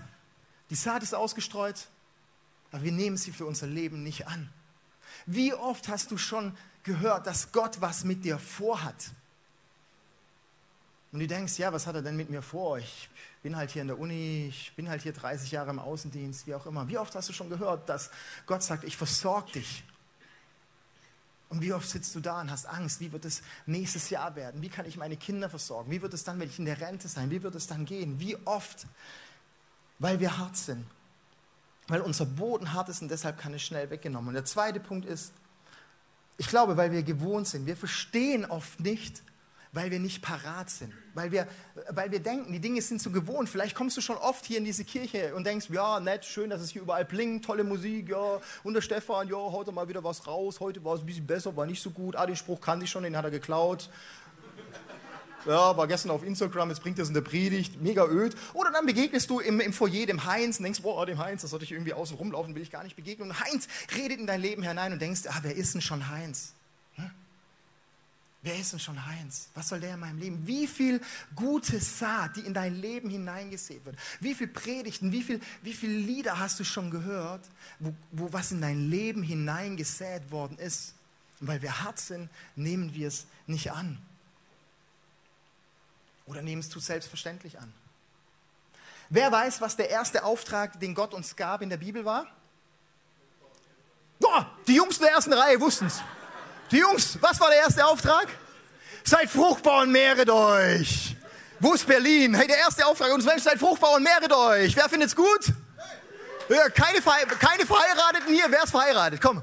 Die 0.70 0.75
Saat 0.75 1.01
ist 1.01 1.15
ausgestreut, 1.15 1.88
aber 2.72 2.84
wir 2.84 2.92
nehmen 2.92 3.18
sie 3.18 3.32
für 3.32 3.48
unser 3.48 3.65
Leben 3.65 4.03
nicht 4.03 4.27
an. 4.27 4.50
Wie 5.25 5.53
oft 5.53 5.88
hast 5.88 6.12
du 6.12 6.18
schon 6.18 6.56
gehört, 6.84 7.28
dass 7.28 7.52
Gott 7.52 7.82
was 7.82 8.04
mit 8.04 8.24
dir 8.24 8.38
vorhat. 8.38 9.12
Und 11.12 11.20
du 11.20 11.28
denkst, 11.28 11.60
ja, 11.60 11.72
was 11.72 11.86
hat 11.86 11.96
er 11.96 12.02
denn 12.02 12.18
mit 12.18 12.32
mir 12.32 12.42
vor? 12.42 12.80
Ich 12.80 13.10
bin 13.44 13.56
halt 13.56 13.70
hier 13.70 13.84
in 13.84 13.88
der 13.88 14.00
Uni, 14.00 14.48
ich 14.50 14.74
bin 14.75 14.90
halt 14.90 15.04
hier 15.04 15.13
30 15.13 15.52
Jahre 15.52 15.70
im 15.70 15.78
Außendienst, 15.78 16.48
wie 16.48 16.56
auch 16.56 16.66
immer. 16.66 16.88
Wie 16.88 16.98
oft 16.98 17.13
hast 17.13 17.30
du 17.30 17.34
schon 17.34 17.50
gehört, 17.50 17.88
dass 17.88 18.10
Gott 18.48 18.63
sagt, 18.63 18.84
ich 18.84 18.98
versorge 18.98 19.52
dich? 19.52 19.84
Und 21.50 21.62
wie 21.62 21.72
oft 21.72 21.88
sitzt 21.88 22.16
du 22.16 22.20
da 22.20 22.42
und 22.42 22.50
hast 22.50 22.66
Angst, 22.66 23.00
wie 23.00 23.12
wird 23.12 23.25
es 23.25 23.44
nächstes 23.68 24.10
Jahr 24.10 24.36
werden? 24.36 24.63
Wie 24.63 24.70
kann 24.70 24.88
ich 24.88 24.98
meine 24.98 25.16
Kinder 25.16 25.52
versorgen? 25.52 25.92
Wie 25.92 26.02
wird 26.02 26.16
es 26.16 26.24
dann, 26.24 26.40
wenn 26.40 26.50
ich 26.50 26.58
in 26.58 26.66
der 26.66 26.82
Rente 26.82 27.08
sein? 27.08 27.30
Wie 27.30 27.44
wird 27.44 27.54
es 27.54 27.68
dann 27.68 27.86
gehen? 27.86 28.20
Wie 28.20 28.36
oft 28.46 28.88
Weil 30.00 30.20
wir 30.20 30.40
hart 30.40 30.58
sind. 30.58 30.84
Weil 31.88 32.02
unser 32.02 32.25
Boden 32.25 32.74
hart 32.74 32.90
ist 32.90 33.04
und 33.04 33.10
deshalb 33.10 33.38
kann 33.38 33.54
es 33.54 33.62
schnell 33.62 33.92
weggenommen. 33.92 34.30
Und 34.30 34.34
der 34.34 34.46
zweite 34.46 34.80
Punkt 34.80 35.06
ist, 35.06 35.32
ich 36.38 36.48
glaube, 36.48 36.78
weil 36.78 36.92
wir 36.92 37.04
gewohnt 37.04 37.48
sind. 37.48 37.66
Wir 37.66 37.78
verstehen 37.78 38.46
oft 38.46 38.80
nicht, 38.80 39.22
weil 39.74 39.90
wir 39.90 40.00
nicht 40.00 40.22
parat 40.22 40.70
sind, 40.70 40.94
weil 41.16 41.32
wir, 41.32 41.48
weil 41.90 42.12
wir 42.12 42.20
denken, 42.20 42.54
die 42.54 42.60
Dinge 42.60 42.82
sind 42.82 43.02
so 43.02 43.10
gewohnt. 43.10 43.50
Vielleicht 43.50 43.75
kommst 43.75 43.98
du 43.98 44.02
schon 44.02 44.18
oft 44.18 44.46
hier 44.46 44.60
in 44.60 44.66
diese 44.66 44.86
Kirche 44.86 45.34
und 45.36 45.46
denkst, 45.46 45.68
ja, 45.72 46.00
nett, 46.00 46.25
schön, 46.25 46.52
dass 46.52 46.62
es 46.62 46.70
hier 46.70 46.84
überall 46.84 47.06
blinkt, 47.06 47.46
tolle 47.46 47.63
Musik, 47.63 48.10
ja, 48.10 48.40
und 48.63 48.75
der 48.75 48.82
Stefan, 48.82 49.28
ja, 49.28 49.36
heute 49.36 49.72
mal 49.72 49.88
wieder 49.88 50.04
was 50.04 50.28
raus, 50.28 50.60
heute 50.60 50.84
war 50.84 50.96
es 50.96 51.02
ein 51.02 51.08
bisschen 51.08 51.25
besser, 51.25 51.56
war 51.56 51.66
nicht 51.66 51.82
so 51.82 51.90
gut, 51.90 52.16
ah, 52.16 52.28
den 52.28 52.36
Spruch 52.36 52.62
kannte 52.62 52.86
ich 52.86 52.92
schon, 52.92 53.04
den 53.04 53.18
hat 53.18 53.25
er 53.25 53.32
geklaut. 53.32 53.90
Ja, 55.46 55.76
war 55.76 55.88
gestern 55.88 56.12
auf 56.12 56.24
Instagram, 56.24 56.70
jetzt 56.70 56.82
bringt 56.82 56.98
es 57.00 57.08
in 57.10 57.14
der 57.14 57.22
Predigt, 57.22 57.82
mega 57.82 58.06
öd. 58.06 58.36
Oder 58.54 58.72
dann 58.72 58.86
begegnest 58.86 59.30
du 59.30 59.40
im, 59.40 59.60
im 59.60 59.74
Foyer 59.74 60.06
dem 60.06 60.26
Heinz 60.26 60.58
und 60.58 60.64
denkst, 60.64 60.82
boah, 60.82 61.06
dem 61.06 61.18
Heinz, 61.18 61.42
das 61.42 61.52
sollte 61.52 61.66
ich 61.66 61.72
irgendwie 61.72 61.94
außen 61.94 62.16
rumlaufen, 62.16 62.56
will 62.56 62.62
ich 62.62 62.72
gar 62.72 62.84
nicht 62.84 62.96
begegnen. 62.96 63.30
Und 63.30 63.40
Heinz 63.40 63.68
redet 63.96 64.20
in 64.20 64.28
dein 64.28 64.42
Leben 64.42 64.64
hinein 64.64 64.94
und 64.94 65.02
denkst, 65.02 65.22
ah, 65.28 65.40
wer 65.42 65.56
ist 65.56 65.74
denn 65.74 65.82
schon 65.82 66.10
Heinz? 66.10 66.54
Wer 68.44 68.60
ist 68.60 68.74
denn 68.74 68.80
schon 68.80 69.06
Heinz? 69.06 69.48
Was 69.54 69.70
soll 69.70 69.80
der 69.80 69.94
in 69.94 70.02
meinem 70.02 70.20
Leben? 70.20 70.46
Wie 70.46 70.68
viel 70.68 71.00
gute 71.34 71.80
Saat, 71.80 72.36
die 72.36 72.42
in 72.42 72.54
dein 72.54 72.76
Leben 72.76 73.10
hineingesät 73.10 73.86
wird? 73.86 73.96
Wie 74.20 74.36
viel 74.36 74.48
Predigten, 74.48 75.14
wie 75.14 75.24
viel, 75.24 75.40
wie 75.62 75.74
viel 75.74 75.90
Lieder 75.90 76.40
hast 76.40 76.60
du 76.60 76.66
schon 76.66 76.92
gehört, 76.92 77.40
wo, 77.80 77.94
wo 78.12 78.34
was 78.34 78.52
in 78.52 78.60
dein 78.60 78.90
Leben 78.90 79.24
hineingesät 79.24 80.30
worden 80.30 80.58
ist? 80.58 80.94
Und 81.40 81.48
weil 81.48 81.62
wir 81.62 81.84
hart 81.84 82.00
sind, 82.00 82.30
nehmen 82.58 82.94
wir 82.94 83.08
es 83.08 83.28
nicht 83.48 83.72
an. 83.72 83.98
Oder 86.25 86.42
nehmen 86.42 86.62
es 86.62 86.70
zu 86.70 86.80
selbstverständlich 86.80 87.60
an. 87.60 87.74
Wer 89.10 89.32
weiß, 89.32 89.62
was 89.62 89.75
der 89.75 89.89
erste 89.89 90.24
Auftrag, 90.24 90.80
den 90.80 90.96
Gott 90.96 91.13
uns 91.13 91.36
gab 91.36 91.62
in 91.62 91.70
der 91.70 91.77
Bibel 91.77 92.06
war? 92.06 92.25
Boah, 94.20 94.50
die 94.68 94.75
Jungs 94.75 94.98
in 94.98 95.03
der 95.03 95.12
ersten 95.12 95.34
Reihe 95.34 95.60
wussten 95.60 95.88
es. 95.88 96.01
Die 96.72 96.77
Jungs, 96.77 97.18
was 97.22 97.39
war 97.39 97.50
der 97.50 97.60
erste 97.60 97.86
Auftrag? 97.86 98.27
Seid 99.03 99.30
fruchtbar 99.30 99.84
und 99.84 99.92
mehret 99.92 100.30
euch. 100.30 101.15
Wo 101.60 101.74
ist 101.74 101.86
Berlin? 101.86 102.34
Hey, 102.34 102.48
der 102.48 102.58
erste 102.58 102.86
Auftrag 102.86 103.13
uns 103.13 103.25
Menschen, 103.25 103.44
seid 103.44 103.60
fruchtbar 103.60 103.94
und 103.96 104.03
mehret 104.03 104.32
euch. 104.32 104.75
Wer 104.75 104.89
findet's 104.89 105.15
gut? 105.15 105.53
Ja, 106.50 106.70
keine, 106.70 107.00
keine 107.01 107.65
Verheirateten 107.65 108.34
hier. 108.34 108.46
Wer 108.50 108.63
ist 108.63 108.72
verheiratet? 108.72 109.22
Komm. 109.22 109.42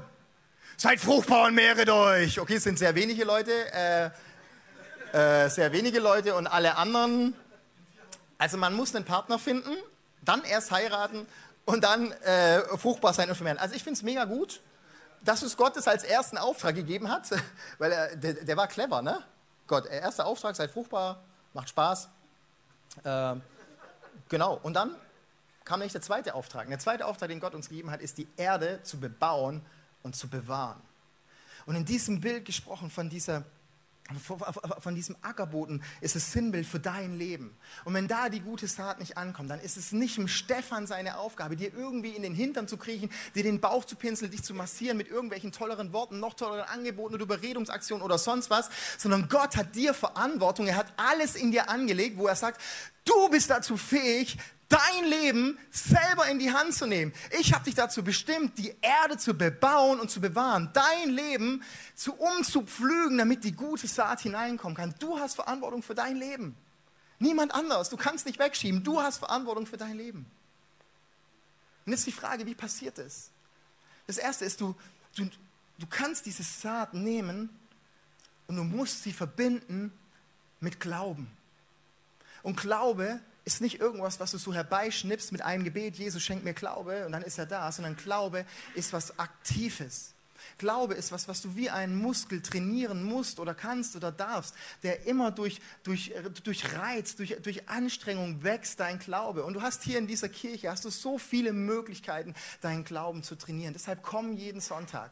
Seid 0.77 0.99
fruchtbar 0.99 1.47
und 1.47 1.55
mehret 1.55 1.89
euch. 1.89 2.39
Okay, 2.39 2.55
es 2.55 2.63
sind 2.63 2.79
sehr 2.79 2.93
wenige 2.95 3.23
Leute. 3.23 3.51
Äh, 3.71 4.09
äh, 5.13 5.49
sehr 5.49 5.71
wenige 5.71 5.99
Leute 5.99 6.35
und 6.35 6.47
alle 6.47 6.77
anderen. 6.77 7.35
Also 8.37 8.57
man 8.57 8.73
muss 8.73 8.95
einen 8.95 9.05
Partner 9.05 9.37
finden, 9.39 9.75
dann 10.23 10.43
erst 10.43 10.71
heiraten 10.71 11.27
und 11.65 11.83
dann 11.83 12.11
äh, 12.11 12.61
fruchtbar 12.77 13.13
sein 13.13 13.29
und 13.29 13.35
vermehren. 13.35 13.57
Also 13.57 13.75
ich 13.75 13.83
finde 13.83 13.97
es 13.97 14.03
mega 14.03 14.25
gut 14.25 14.61
dass 15.23 15.41
es 15.41 15.57
Gott 15.57 15.77
es 15.77 15.87
als 15.87 16.03
ersten 16.03 16.37
Auftrag 16.37 16.75
gegeben 16.75 17.09
hat, 17.09 17.29
weil 17.77 17.91
er, 17.91 18.15
der, 18.15 18.33
der 18.33 18.57
war 18.57 18.67
clever, 18.67 19.01
ne? 19.01 19.23
Gott, 19.67 19.85
erster 19.85 20.25
Auftrag, 20.25 20.55
seid 20.55 20.71
fruchtbar, 20.71 21.23
macht 21.53 21.69
Spaß. 21.69 22.09
Äh, 23.03 23.35
genau, 24.27 24.59
und 24.63 24.73
dann 24.73 24.95
kam 25.63 25.79
nämlich 25.79 25.93
der 25.93 26.01
zweite 26.01 26.33
Auftrag. 26.33 26.67
Der 26.67 26.79
zweite 26.79 27.05
Auftrag, 27.05 27.29
den 27.29 27.39
Gott 27.39 27.55
uns 27.55 27.69
gegeben 27.69 27.91
hat, 27.91 28.01
ist, 28.01 28.17
die 28.17 28.27
Erde 28.35 28.81
zu 28.83 28.99
bebauen 28.99 29.63
und 30.03 30.15
zu 30.15 30.27
bewahren. 30.27 30.81
Und 31.65 31.75
in 31.75 31.85
diesem 31.85 32.19
Bild 32.19 32.43
gesprochen 32.43 32.89
von 32.89 33.09
dieser 33.09 33.43
von 34.19 34.95
diesem 34.95 35.15
Ackerboden 35.21 35.83
ist 36.01 36.15
es 36.15 36.31
Sinnbild 36.31 36.65
für 36.65 36.79
dein 36.79 37.17
Leben. 37.17 37.55
Und 37.85 37.93
wenn 37.93 38.07
da 38.07 38.29
die 38.29 38.39
gute 38.39 38.67
Saat 38.67 38.99
nicht 38.99 39.17
ankommt, 39.17 39.49
dann 39.49 39.59
ist 39.59 39.77
es 39.77 39.91
nicht 39.91 40.17
im 40.17 40.27
Stefan 40.27 40.87
seine 40.87 41.17
Aufgabe, 41.17 41.55
dir 41.55 41.73
irgendwie 41.73 42.11
in 42.11 42.23
den 42.23 42.33
Hintern 42.33 42.67
zu 42.67 42.77
kriechen, 42.77 43.09
dir 43.35 43.43
den 43.43 43.59
Bauch 43.59 43.85
zu 43.85 43.95
pinseln, 43.95 44.31
dich 44.31 44.43
zu 44.43 44.53
massieren 44.53 44.97
mit 44.97 45.09
irgendwelchen 45.09 45.51
tolleren 45.51 45.93
Worten, 45.93 46.19
noch 46.19 46.33
tolleren 46.33 46.67
Angeboten 46.67 47.15
oder 47.15 47.23
Überredungsaktionen 47.23 48.03
oder 48.03 48.17
sonst 48.17 48.49
was, 48.49 48.69
sondern 48.97 49.29
Gott 49.29 49.55
hat 49.57 49.75
dir 49.75 49.93
Verantwortung. 49.93 50.67
Er 50.67 50.75
hat 50.75 50.93
alles 50.97 51.35
in 51.35 51.51
dir 51.51 51.69
angelegt, 51.69 52.17
wo 52.17 52.27
er 52.27 52.35
sagt, 52.35 52.61
du 53.05 53.29
bist 53.29 53.49
dazu 53.49 53.77
fähig, 53.77 54.37
dein 54.71 55.05
Leben 55.05 55.59
selber 55.69 56.27
in 56.27 56.39
die 56.39 56.51
Hand 56.51 56.73
zu 56.73 56.85
nehmen. 56.85 57.13
Ich 57.39 57.53
habe 57.53 57.65
dich 57.65 57.75
dazu 57.75 58.03
bestimmt, 58.03 58.57
die 58.57 58.73
Erde 58.81 59.17
zu 59.17 59.33
bebauen 59.33 59.99
und 59.99 60.09
zu 60.09 60.21
bewahren, 60.21 60.69
dein 60.73 61.09
Leben 61.09 61.63
zu 61.95 62.13
umzupflügen, 62.13 63.17
damit 63.17 63.43
die 63.43 63.51
gute 63.51 63.87
Saat 63.87 64.21
hineinkommen 64.21 64.75
kann. 64.75 64.95
Du 64.99 65.19
hast 65.19 65.35
Verantwortung 65.35 65.83
für 65.83 65.95
dein 65.95 66.15
Leben. 66.15 66.55
Niemand 67.19 67.53
anders. 67.53 67.89
Du 67.89 67.97
kannst 67.97 68.25
nicht 68.25 68.39
wegschieben. 68.39 68.83
Du 68.83 69.01
hast 69.01 69.17
Verantwortung 69.17 69.67
für 69.67 69.77
dein 69.77 69.97
Leben. 69.97 70.25
Und 71.85 71.91
jetzt 71.91 72.07
die 72.07 72.11
Frage, 72.11 72.45
wie 72.45 72.55
passiert 72.55 72.97
das? 72.97 73.29
Das 74.07 74.17
erste 74.17 74.45
ist, 74.45 74.61
du, 74.61 74.75
du, 75.15 75.29
du 75.77 75.87
kannst 75.87 76.25
diese 76.25 76.43
Saat 76.43 76.93
nehmen 76.93 77.49
und 78.47 78.55
du 78.55 78.63
musst 78.63 79.03
sie 79.03 79.13
verbinden 79.13 79.91
mit 80.59 80.79
Glauben. 80.79 81.29
Und 82.43 82.57
Glaube 82.57 83.19
ist 83.43 83.61
nicht 83.61 83.79
irgendwas, 83.79 84.19
was 84.19 84.31
du 84.31 84.37
so 84.37 84.53
herbeischnippst 84.53 85.31
mit 85.31 85.41
einem 85.41 85.63
Gebet, 85.63 85.95
Jesus 85.95 86.21
schenkt 86.21 86.43
mir 86.43 86.53
Glaube 86.53 87.05
und 87.05 87.11
dann 87.11 87.23
ist 87.23 87.37
er 87.37 87.45
da, 87.45 87.71
sondern 87.71 87.95
Glaube 87.95 88.45
ist 88.75 88.93
was 88.93 89.17
Aktives. 89.19 90.13
Glaube 90.57 90.93
ist 90.95 91.11
was, 91.11 91.27
was 91.27 91.41
du 91.41 91.55
wie 91.55 91.69
einen 91.69 91.95
Muskel 91.95 92.41
trainieren 92.41 93.03
musst 93.03 93.39
oder 93.39 93.53
kannst 93.53 93.95
oder 93.95 94.11
darfst, 94.11 94.55
der 94.83 95.05
immer 95.05 95.31
durch, 95.31 95.59
durch, 95.83 96.13
durch 96.43 96.73
Reiz, 96.73 97.15
durch, 97.15 97.37
durch 97.41 97.69
Anstrengung 97.69 98.43
wächst, 98.43 98.79
dein 98.79 98.99
Glaube. 98.99 99.43
Und 99.43 99.53
du 99.53 99.61
hast 99.61 99.83
hier 99.83 99.97
in 99.97 100.07
dieser 100.07 100.29
Kirche, 100.29 100.69
hast 100.69 100.85
du 100.85 100.89
so 100.89 101.17
viele 101.17 101.53
Möglichkeiten, 101.53 102.33
deinen 102.61 102.83
Glauben 102.83 103.23
zu 103.23 103.35
trainieren. 103.35 103.73
Deshalb 103.73 104.03
komm 104.03 104.33
jeden 104.33 104.61
Sonntag 104.61 105.11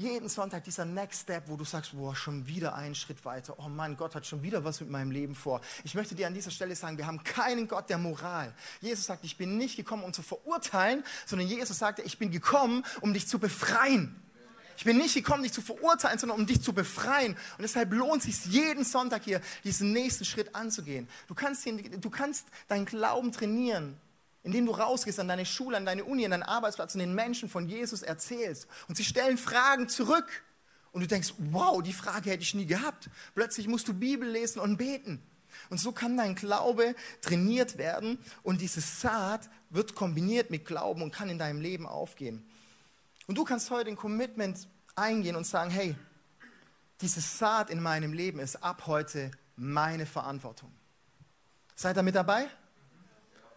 jeden 0.00 0.28
Sonntag 0.28 0.64
dieser 0.64 0.84
Next 0.84 1.22
Step, 1.22 1.44
wo 1.46 1.56
du 1.56 1.64
sagst, 1.64 1.92
boah, 1.92 2.16
schon 2.16 2.46
wieder 2.46 2.74
einen 2.74 2.94
Schritt 2.94 3.24
weiter. 3.24 3.54
Oh 3.58 3.68
Mann, 3.68 3.96
Gott 3.96 4.14
hat 4.14 4.26
schon 4.26 4.42
wieder 4.42 4.64
was 4.64 4.80
mit 4.80 4.90
meinem 4.90 5.10
Leben 5.10 5.34
vor. 5.34 5.60
Ich 5.84 5.94
möchte 5.94 6.14
dir 6.14 6.26
an 6.26 6.34
dieser 6.34 6.50
Stelle 6.50 6.74
sagen, 6.74 6.96
wir 6.96 7.06
haben 7.06 7.22
keinen 7.22 7.68
Gott 7.68 7.90
der 7.90 7.98
Moral. 7.98 8.54
Jesus 8.80 9.04
sagt, 9.04 9.24
ich 9.24 9.36
bin 9.36 9.58
nicht 9.58 9.76
gekommen, 9.76 10.02
um 10.02 10.12
zu 10.12 10.22
verurteilen, 10.22 11.04
sondern 11.26 11.46
Jesus 11.46 11.78
sagte, 11.78 12.02
ich 12.02 12.18
bin 12.18 12.30
gekommen, 12.30 12.84
um 13.02 13.12
dich 13.12 13.28
zu 13.28 13.38
befreien. 13.38 14.16
Ich 14.78 14.84
bin 14.84 14.96
nicht 14.96 15.14
gekommen, 15.14 15.42
dich 15.42 15.52
zu 15.52 15.60
verurteilen, 15.60 16.18
sondern 16.18 16.40
um 16.40 16.46
dich 16.46 16.62
zu 16.62 16.72
befreien. 16.72 17.32
Und 17.32 17.62
deshalb 17.62 17.92
lohnt 17.92 18.24
es 18.26 18.42
sich 18.42 18.52
jeden 18.52 18.84
Sonntag 18.84 19.24
hier, 19.24 19.42
diesen 19.62 19.92
nächsten 19.92 20.24
Schritt 20.24 20.54
anzugehen. 20.54 21.06
Du 21.28 21.34
kannst, 21.34 21.66
du 21.66 22.10
kannst 22.10 22.46
deinen 22.68 22.86
Glauben 22.86 23.30
trainieren 23.32 24.00
indem 24.42 24.66
du 24.66 24.72
rausgehst 24.72 25.20
an 25.20 25.28
deine 25.28 25.46
Schule, 25.46 25.76
an 25.76 25.84
deine 25.84 26.04
Uni, 26.04 26.24
an 26.24 26.30
deinen 26.30 26.42
Arbeitsplatz 26.42 26.94
und 26.94 27.00
den 27.00 27.14
Menschen 27.14 27.48
von 27.48 27.68
Jesus 27.68 28.02
erzählst. 28.02 28.66
Und 28.88 28.96
sie 28.96 29.04
stellen 29.04 29.38
Fragen 29.38 29.88
zurück. 29.88 30.44
Und 30.92 31.02
du 31.02 31.06
denkst, 31.06 31.34
wow, 31.38 31.82
die 31.82 31.92
Frage 31.92 32.30
hätte 32.30 32.42
ich 32.42 32.54
nie 32.54 32.66
gehabt. 32.66 33.10
Plötzlich 33.34 33.68
musst 33.68 33.86
du 33.86 33.94
Bibel 33.94 34.28
lesen 34.28 34.58
und 34.58 34.76
beten. 34.76 35.22
Und 35.68 35.78
so 35.78 35.92
kann 35.92 36.16
dein 36.16 36.34
Glaube 36.34 36.94
trainiert 37.20 37.78
werden 37.78 38.18
und 38.42 38.60
diese 38.60 38.80
Saat 38.80 39.48
wird 39.68 39.94
kombiniert 39.94 40.50
mit 40.50 40.64
Glauben 40.64 41.02
und 41.02 41.12
kann 41.12 41.28
in 41.28 41.38
deinem 41.38 41.60
Leben 41.60 41.86
aufgehen. 41.86 42.44
Und 43.26 43.36
du 43.36 43.44
kannst 43.44 43.70
heute 43.70 43.90
ein 43.90 43.96
Commitment 43.96 44.68
eingehen 44.96 45.36
und 45.36 45.46
sagen, 45.46 45.70
hey, 45.70 45.94
diese 47.00 47.20
Saat 47.20 47.70
in 47.70 47.80
meinem 47.80 48.12
Leben 48.12 48.40
ist 48.40 48.62
ab 48.62 48.86
heute 48.86 49.30
meine 49.56 50.06
Verantwortung. 50.06 50.72
Seid 51.76 51.96
ihr 51.96 52.02
mit 52.02 52.14
dabei? 52.14 52.48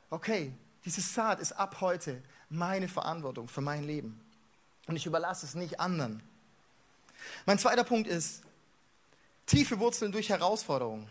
Okay, 0.09 0.53
diese 0.85 1.01
Saat 1.01 1.39
ist 1.39 1.53
ab 1.53 1.77
heute 1.81 2.21
meine 2.49 2.87
Verantwortung 2.87 3.47
für 3.47 3.61
mein 3.61 3.83
Leben. 3.83 4.19
Und 4.87 4.95
ich 4.95 5.05
überlasse 5.05 5.45
es 5.45 5.55
nicht 5.55 5.79
anderen. 5.79 6.21
Mein 7.45 7.57
zweiter 7.57 7.83
Punkt 7.83 8.07
ist 8.07 8.41
tiefe 9.45 9.79
Wurzeln 9.79 10.11
durch 10.11 10.29
Herausforderungen. 10.29 11.07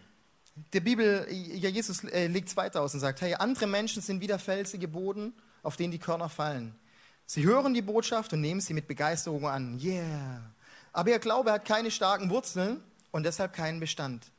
Der 0.73 0.81
Bibel, 0.81 1.27
ja, 1.31 1.71
Jesus 1.71 2.05
äh, 2.05 2.27
legt 2.27 2.49
es 2.49 2.57
weiter 2.57 2.83
aus 2.83 2.93
und 2.93 3.01
sagt, 3.01 3.23
hey, 3.23 3.35
andere 3.35 3.67
Menschen 3.67 4.03
sind 4.03 4.21
wie 4.21 4.27
der 4.27 4.39
felsige 4.39 4.87
Boden, 4.87 5.33
auf 5.63 5.77
den 5.77 5.91
die 5.91 5.99
Körner 5.99 6.29
fallen. 6.29 6.75
Sie 7.25 7.45
hören 7.45 7.73
die 7.73 7.81
Botschaft 7.81 8.35
und 8.35 8.43
nehmen 8.43 8.61
sie 8.61 8.75
mit 8.75 8.87
Begeisterung 8.87 9.47
an. 9.47 9.81
Yeah. 9.81 10.43
Aber 10.93 11.11
ihr 11.11 11.19
Glaube 11.19 11.53
hat 11.53 11.65
keine 11.65 11.91
starken 11.91 12.29
Wurzeln 12.29 12.83
und 13.11 13.23
deshalb 13.25 13.55
keinen 13.55 13.81
Bestand. 13.81 14.32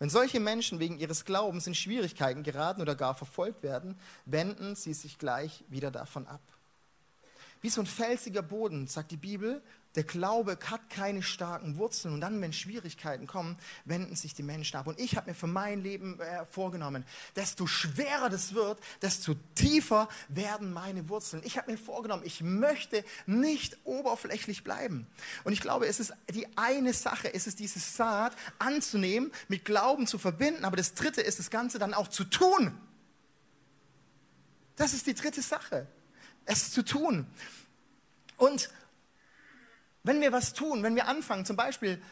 Wenn 0.00 0.08
solche 0.08 0.40
Menschen 0.40 0.80
wegen 0.80 0.98
ihres 0.98 1.26
Glaubens 1.26 1.66
in 1.66 1.74
Schwierigkeiten 1.74 2.42
geraten 2.42 2.80
oder 2.80 2.94
gar 2.96 3.14
verfolgt 3.14 3.62
werden, 3.62 3.98
wenden 4.24 4.74
sie 4.74 4.94
sich 4.94 5.18
gleich 5.18 5.62
wieder 5.68 5.90
davon 5.90 6.26
ab. 6.26 6.40
Wie 7.60 7.68
so 7.68 7.82
ein 7.82 7.86
felsiger 7.86 8.40
Boden, 8.40 8.86
sagt 8.86 9.10
die 9.10 9.18
Bibel, 9.18 9.62
der 9.96 10.04
Glaube 10.04 10.56
hat 10.66 10.88
keine 10.88 11.20
starken 11.20 11.76
Wurzeln 11.76 12.14
und 12.14 12.20
dann, 12.20 12.40
wenn 12.40 12.52
Schwierigkeiten 12.52 13.26
kommen, 13.26 13.56
wenden 13.84 14.14
sich 14.14 14.34
die 14.34 14.44
Menschen 14.44 14.76
ab. 14.76 14.86
Und 14.86 15.00
ich 15.00 15.16
habe 15.16 15.30
mir 15.30 15.34
für 15.34 15.48
mein 15.48 15.82
Leben 15.82 16.20
äh, 16.20 16.46
vorgenommen, 16.46 17.04
desto 17.34 17.66
schwerer 17.66 18.28
das 18.28 18.54
wird, 18.54 18.78
desto 19.02 19.34
tiefer 19.56 20.08
werden 20.28 20.72
meine 20.72 21.08
Wurzeln. 21.08 21.42
Ich 21.44 21.58
habe 21.58 21.72
mir 21.72 21.78
vorgenommen, 21.78 22.22
ich 22.24 22.40
möchte 22.40 23.04
nicht 23.26 23.78
oberflächlich 23.82 24.62
bleiben. 24.62 25.08
Und 25.42 25.52
ich 25.52 25.60
glaube, 25.60 25.88
es 25.88 25.98
ist 25.98 26.12
die 26.32 26.46
eine 26.56 26.94
Sache, 26.94 27.34
es 27.34 27.48
ist 27.48 27.58
diese 27.58 27.80
Saat 27.80 28.36
anzunehmen, 28.60 29.32
mit 29.48 29.64
Glauben 29.64 30.06
zu 30.06 30.18
verbinden, 30.18 30.64
aber 30.64 30.76
das 30.76 30.94
dritte 30.94 31.20
ist 31.20 31.40
das 31.40 31.50
Ganze 31.50 31.80
dann 31.80 31.94
auch 31.94 32.06
zu 32.06 32.22
tun. 32.22 32.78
Das 34.76 34.94
ist 34.94 35.08
die 35.08 35.14
dritte 35.14 35.42
Sache, 35.42 35.88
es 36.44 36.70
zu 36.70 36.84
tun. 36.84 37.26
Und 38.36 38.70
wenn 40.02 40.20
wir 40.20 40.32
was 40.32 40.52
tun, 40.52 40.82
wenn 40.82 40.96
wir 40.96 41.08
anfangen, 41.08 41.44
zum 41.44 41.56
Beispiel 41.56 42.02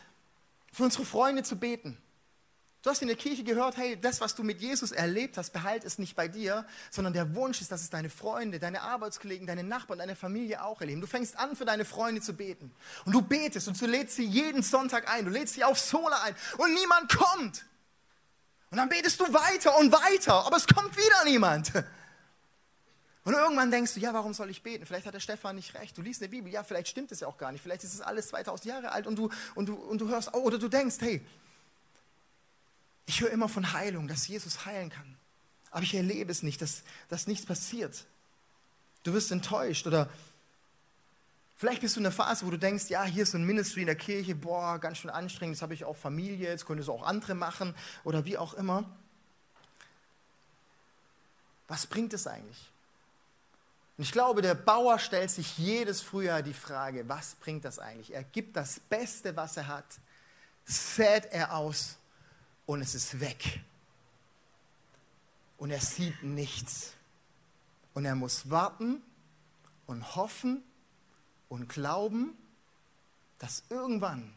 für 0.72 0.84
unsere 0.84 1.04
Freunde 1.04 1.42
zu 1.42 1.56
beten, 1.56 1.98
Du 2.82 2.90
hast 2.90 3.02
in 3.02 3.08
der 3.08 3.16
Kirche 3.16 3.42
gehört, 3.42 3.76
hey, 3.76 4.00
das, 4.00 4.20
was 4.20 4.36
du 4.36 4.44
mit 4.44 4.60
Jesus 4.60 4.92
erlebt 4.92 5.36
hast, 5.36 5.52
behalt 5.52 5.84
es 5.84 5.98
nicht 5.98 6.14
bei 6.14 6.28
dir, 6.28 6.64
sondern 6.90 7.12
der 7.12 7.34
Wunsch 7.34 7.60
ist, 7.60 7.72
dass 7.72 7.82
es 7.82 7.90
deine 7.90 8.08
Freunde, 8.08 8.60
deine 8.60 8.82
Arbeitskollegen, 8.82 9.48
deine 9.48 9.64
Nachbarn, 9.64 9.98
deine 9.98 10.14
Familie 10.14 10.62
auch 10.62 10.80
erleben. 10.80 11.00
Du 11.00 11.08
fängst 11.08 11.36
an, 11.36 11.56
für 11.56 11.64
deine 11.64 11.84
Freunde 11.84 12.20
zu 12.20 12.34
beten. 12.34 12.72
Und 13.04 13.12
du 13.12 13.20
betest 13.20 13.66
und 13.66 13.80
du 13.80 13.86
lädst 13.86 14.14
sie 14.14 14.24
jeden 14.24 14.62
Sonntag 14.62 15.12
ein. 15.12 15.24
Du 15.24 15.30
lädst 15.30 15.54
sie 15.54 15.64
auf 15.64 15.78
Sola 15.78 16.22
ein 16.22 16.36
und 16.56 16.72
niemand 16.72 17.12
kommt. 17.12 17.66
Und 18.70 18.78
dann 18.78 18.88
betest 18.88 19.18
du 19.18 19.24
weiter 19.24 19.76
und 19.78 19.90
weiter, 19.90 20.46
aber 20.46 20.56
es 20.56 20.66
kommt 20.66 20.96
wieder 20.96 21.24
niemand. 21.24 21.72
Und 23.28 23.34
irgendwann 23.34 23.70
denkst 23.70 23.92
du, 23.92 24.00
ja, 24.00 24.14
warum 24.14 24.32
soll 24.32 24.48
ich 24.48 24.62
beten? 24.62 24.86
Vielleicht 24.86 25.04
hat 25.04 25.12
der 25.12 25.20
Stefan 25.20 25.54
nicht 25.56 25.74
recht. 25.74 25.98
Du 25.98 26.00
liest 26.00 26.22
in 26.22 26.30
der 26.30 26.34
Bibel, 26.34 26.50
ja, 26.50 26.64
vielleicht 26.64 26.88
stimmt 26.88 27.12
es 27.12 27.20
ja 27.20 27.28
auch 27.28 27.36
gar 27.36 27.52
nicht. 27.52 27.60
Vielleicht 27.60 27.84
ist 27.84 27.92
es 27.92 28.00
alles 28.00 28.28
2000 28.28 28.64
Jahre 28.64 28.90
alt 28.90 29.06
und 29.06 29.16
du, 29.16 29.28
und 29.54 29.68
du, 29.68 29.74
und 29.74 30.00
du 30.00 30.08
hörst, 30.08 30.32
oh, 30.32 30.38
oder 30.38 30.58
du 30.58 30.66
denkst, 30.66 30.96
hey, 31.00 31.20
ich 33.04 33.20
höre 33.20 33.28
immer 33.28 33.50
von 33.50 33.74
Heilung, 33.74 34.08
dass 34.08 34.26
Jesus 34.28 34.64
heilen 34.64 34.88
kann. 34.88 35.18
Aber 35.70 35.82
ich 35.82 35.92
erlebe 35.92 36.32
es 36.32 36.42
nicht, 36.42 36.62
dass, 36.62 36.84
dass 37.10 37.26
nichts 37.26 37.44
passiert. 37.44 38.06
Du 39.02 39.12
wirst 39.12 39.30
enttäuscht 39.30 39.86
oder 39.86 40.08
vielleicht 41.58 41.82
bist 41.82 41.96
du 41.96 42.00
in 42.00 42.04
der 42.04 42.12
Phase, 42.12 42.46
wo 42.46 42.50
du 42.50 42.58
denkst, 42.58 42.86
ja, 42.88 43.04
hier 43.04 43.24
ist 43.24 43.32
so 43.32 43.36
ein 43.36 43.44
Ministry 43.44 43.80
in 43.80 43.88
der 43.88 43.96
Kirche, 43.96 44.36
boah, 44.36 44.78
ganz 44.78 44.96
schön 44.96 45.10
anstrengend, 45.10 45.56
jetzt 45.56 45.62
habe 45.62 45.74
ich 45.74 45.84
auch 45.84 45.98
Familie, 45.98 46.48
jetzt 46.48 46.64
können 46.64 46.80
es 46.80 46.88
auch 46.88 47.02
andere 47.02 47.34
machen 47.34 47.74
oder 48.04 48.24
wie 48.24 48.38
auch 48.38 48.54
immer. 48.54 48.88
Was 51.66 51.86
bringt 51.86 52.14
es 52.14 52.26
eigentlich? 52.26 52.70
Und 53.98 54.04
ich 54.04 54.12
glaube, 54.12 54.42
der 54.42 54.54
Bauer 54.54 55.00
stellt 55.00 55.28
sich 55.28 55.58
jedes 55.58 56.00
Frühjahr 56.00 56.40
die 56.40 56.54
Frage, 56.54 57.08
was 57.08 57.34
bringt 57.34 57.64
das 57.64 57.80
eigentlich? 57.80 58.14
Er 58.14 58.22
gibt 58.22 58.56
das 58.56 58.78
Beste, 58.78 59.34
was 59.34 59.56
er 59.56 59.66
hat, 59.66 59.98
sät 60.64 61.26
er 61.32 61.52
aus 61.52 61.98
und 62.64 62.80
es 62.80 62.94
ist 62.94 63.18
weg. 63.18 63.60
Und 65.56 65.72
er 65.72 65.80
sieht 65.80 66.22
nichts. 66.22 66.92
Und 67.92 68.04
er 68.04 68.14
muss 68.14 68.48
warten 68.48 69.02
und 69.86 70.14
hoffen 70.14 70.62
und 71.48 71.68
glauben, 71.68 72.38
dass 73.40 73.64
irgendwann, 73.68 74.32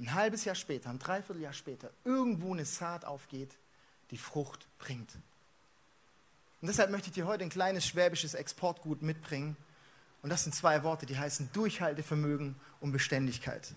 ein 0.00 0.12
halbes 0.12 0.44
Jahr 0.44 0.56
später, 0.56 0.90
ein 0.90 0.98
Dreivierteljahr 0.98 1.52
später, 1.52 1.90
irgendwo 2.04 2.52
eine 2.52 2.64
Saat 2.64 3.04
aufgeht, 3.04 3.56
die 4.10 4.18
Frucht 4.18 4.66
bringt. 4.78 5.12
Und 6.64 6.68
deshalb 6.68 6.90
möchte 6.90 7.08
ich 7.08 7.12
dir 7.12 7.26
heute 7.26 7.44
ein 7.44 7.50
kleines 7.50 7.86
schwäbisches 7.86 8.32
Exportgut 8.32 9.02
mitbringen. 9.02 9.54
Und 10.22 10.30
das 10.30 10.44
sind 10.44 10.54
zwei 10.54 10.82
Worte, 10.82 11.04
die 11.04 11.18
heißen 11.18 11.50
Durchhaltevermögen 11.52 12.56
und 12.80 12.90
Beständigkeit. 12.90 13.74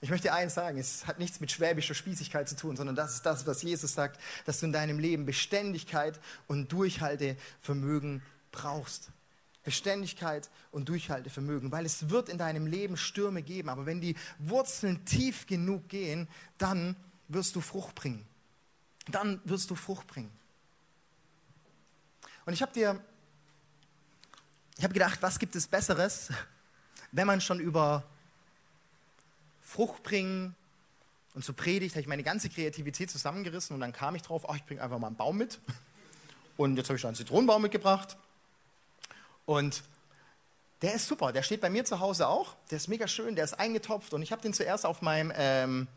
Ich 0.00 0.10
möchte 0.10 0.32
eins 0.32 0.54
sagen, 0.54 0.76
es 0.76 1.06
hat 1.06 1.20
nichts 1.20 1.38
mit 1.38 1.52
schwäbischer 1.52 1.94
Spießigkeit 1.94 2.48
zu 2.48 2.56
tun, 2.56 2.76
sondern 2.76 2.96
das 2.96 3.14
ist 3.14 3.22
das, 3.26 3.46
was 3.46 3.62
Jesus 3.62 3.94
sagt, 3.94 4.20
dass 4.44 4.58
du 4.58 4.66
in 4.66 4.72
deinem 4.72 4.98
Leben 4.98 5.24
Beständigkeit 5.24 6.18
und 6.48 6.72
Durchhaltevermögen 6.72 8.22
brauchst. 8.50 9.10
Beständigkeit 9.62 10.50
und 10.72 10.88
Durchhaltevermögen, 10.88 11.70
weil 11.70 11.86
es 11.86 12.10
wird 12.10 12.28
in 12.28 12.38
deinem 12.38 12.66
Leben 12.66 12.96
Stürme 12.96 13.40
geben, 13.40 13.68
aber 13.68 13.86
wenn 13.86 14.00
die 14.00 14.16
Wurzeln 14.40 15.04
tief 15.04 15.46
genug 15.46 15.88
gehen, 15.88 16.26
dann 16.58 16.96
wirst 17.28 17.54
du 17.54 17.60
Frucht 17.60 17.94
bringen. 17.94 18.26
Dann 19.06 19.40
wirst 19.44 19.70
du 19.70 19.76
Frucht 19.76 20.08
bringen. 20.08 20.32
Und 22.46 22.52
ich 22.52 22.62
habe 22.62 22.72
dir, 22.72 23.00
ich 24.76 24.84
habe 24.84 24.92
gedacht, 24.92 25.22
was 25.22 25.38
gibt 25.38 25.56
es 25.56 25.66
Besseres, 25.66 26.30
wenn 27.12 27.26
man 27.26 27.40
schon 27.40 27.60
über 27.60 28.04
Frucht 29.62 30.02
bringen. 30.02 30.54
Und 31.34 31.44
zur 31.44 31.56
Predigt 31.56 31.94
habe 31.94 32.02
ich 32.02 32.06
meine 32.06 32.22
ganze 32.22 32.48
Kreativität 32.48 33.10
zusammengerissen 33.10 33.74
und 33.74 33.80
dann 33.80 33.92
kam 33.92 34.14
ich 34.14 34.22
drauf, 34.22 34.48
ach, 34.48 34.56
ich 34.56 34.64
bringe 34.64 34.82
einfach 34.82 34.98
mal 34.98 35.08
einen 35.08 35.16
Baum 35.16 35.36
mit. 35.36 35.58
Und 36.56 36.76
jetzt 36.76 36.88
habe 36.88 36.96
ich 36.96 37.02
da 37.02 37.08
einen 37.08 37.16
Zitronenbaum 37.16 37.62
mitgebracht. 37.62 38.16
Und 39.46 39.82
der 40.82 40.94
ist 40.94 41.08
super, 41.08 41.32
der 41.32 41.42
steht 41.42 41.60
bei 41.60 41.70
mir 41.70 41.84
zu 41.84 42.00
Hause 42.00 42.28
auch. 42.28 42.54
Der 42.70 42.76
ist 42.76 42.88
mega 42.88 43.08
schön, 43.08 43.34
der 43.34 43.44
ist 43.44 43.54
eingetopft 43.54 44.12
und 44.12 44.22
ich 44.22 44.32
habe 44.32 44.42
den 44.42 44.52
zuerst 44.52 44.86
auf 44.86 45.02
meinem, 45.02 45.32
ähm, 45.34 45.88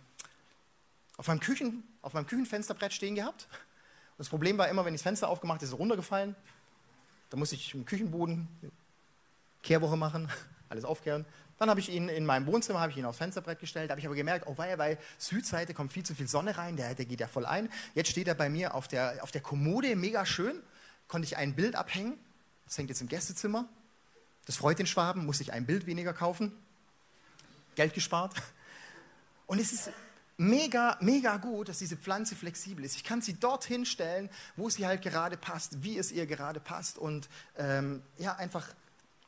auf, 1.18 1.28
meinem 1.28 1.40
Küchen, 1.40 1.84
auf 2.02 2.14
meinem 2.14 2.26
Küchenfensterbrett 2.26 2.94
stehen 2.94 3.16
gehabt. 3.16 3.48
Das 4.18 4.30
Problem 4.30 4.58
war 4.58 4.68
immer, 4.68 4.84
wenn 4.84 4.94
ich 4.94 5.00
das 5.02 5.04
Fenster 5.04 5.30
aufgemacht 5.30 5.58
habe, 5.58 5.66
ist 5.66 5.72
er 5.72 5.78
runtergefallen. 5.78 6.36
Da 7.30 7.38
musste 7.38 7.56
ich 7.56 7.74
im 7.74 7.86
Küchenboden 7.86 8.48
Kehrwoche 9.62 9.98
machen, 9.98 10.30
alles 10.70 10.86
aufkehren. 10.86 11.26
Dann 11.58 11.70
habe 11.70 11.80
ich 11.80 11.90
ihn 11.90 12.08
in 12.10 12.26
meinem 12.26 12.46
Wohnzimmer, 12.46 12.80
habe 12.80 12.92
ich 12.92 12.98
ihn 12.98 13.06
aufs 13.06 13.18
Fensterbrett 13.18 13.60
gestellt, 13.60 13.90
habe 13.90 14.00
ich 14.00 14.06
aber 14.06 14.16
gemerkt, 14.16 14.46
oh 14.48 14.58
weil, 14.58 14.78
weil 14.78 14.98
Südseite 15.18 15.74
kommt 15.74 15.92
viel 15.92 16.04
zu 16.04 16.14
viel 16.14 16.28
Sonne 16.28 16.58
rein, 16.58 16.78
der, 16.78 16.94
der 16.94 17.06
geht 17.06 17.20
ja 17.20 17.28
voll 17.28 17.46
ein. 17.46 17.70
Jetzt 17.96 18.12
steht 18.12 18.28
er 18.28 18.36
bei 18.36 18.50
mir 18.50 18.76
auf 18.76 18.88
der, 18.88 19.24
auf 19.24 19.32
der 19.32 19.42
Kommode, 19.42 19.96
mega 19.96 20.26
schön, 20.26 20.62
konnte 21.08 21.26
ich 21.26 21.38
ein 21.38 21.56
Bild 21.56 21.76
abhängen, 21.76 22.18
das 22.66 22.78
hängt 22.78 22.90
jetzt 22.90 23.02
im 23.02 23.08
Gästezimmer. 23.08 23.68
Das 24.46 24.56
freut 24.56 24.80
den 24.80 24.88
Schwaben, 24.88 25.26
muss 25.26 25.42
ich 25.42 25.52
ein 25.52 25.66
Bild 25.66 25.88
weniger 25.88 26.14
kaufen. 26.14 26.54
Geld 27.76 27.94
gespart. 27.94 28.34
Und 29.46 29.60
es 29.60 29.74
ist 29.74 29.92
mega, 30.38 30.97
mega 31.02 31.38
gut, 31.38 31.69
dass 31.69 31.80
diese 31.80 31.97
Pflanze 31.97 32.36
flexibel 32.36 32.86
ist. 32.86 32.95
Ich 32.95 33.04
kann 33.04 33.21
sie 33.21 33.34
dorthin 33.34 33.86
stellen, 33.86 34.30
wo 34.56 34.69
sie 34.69 34.86
halt 34.86 35.02
gerade 35.02 35.36
passt, 35.36 35.84
wie 35.84 35.97
es 35.97 36.12
ihr 36.12 36.28
gerade 36.28 36.60
passt. 36.60 36.97
Und 36.97 37.28
ähm, 37.58 38.02
ja, 38.17 38.36
einfach, 38.36 38.67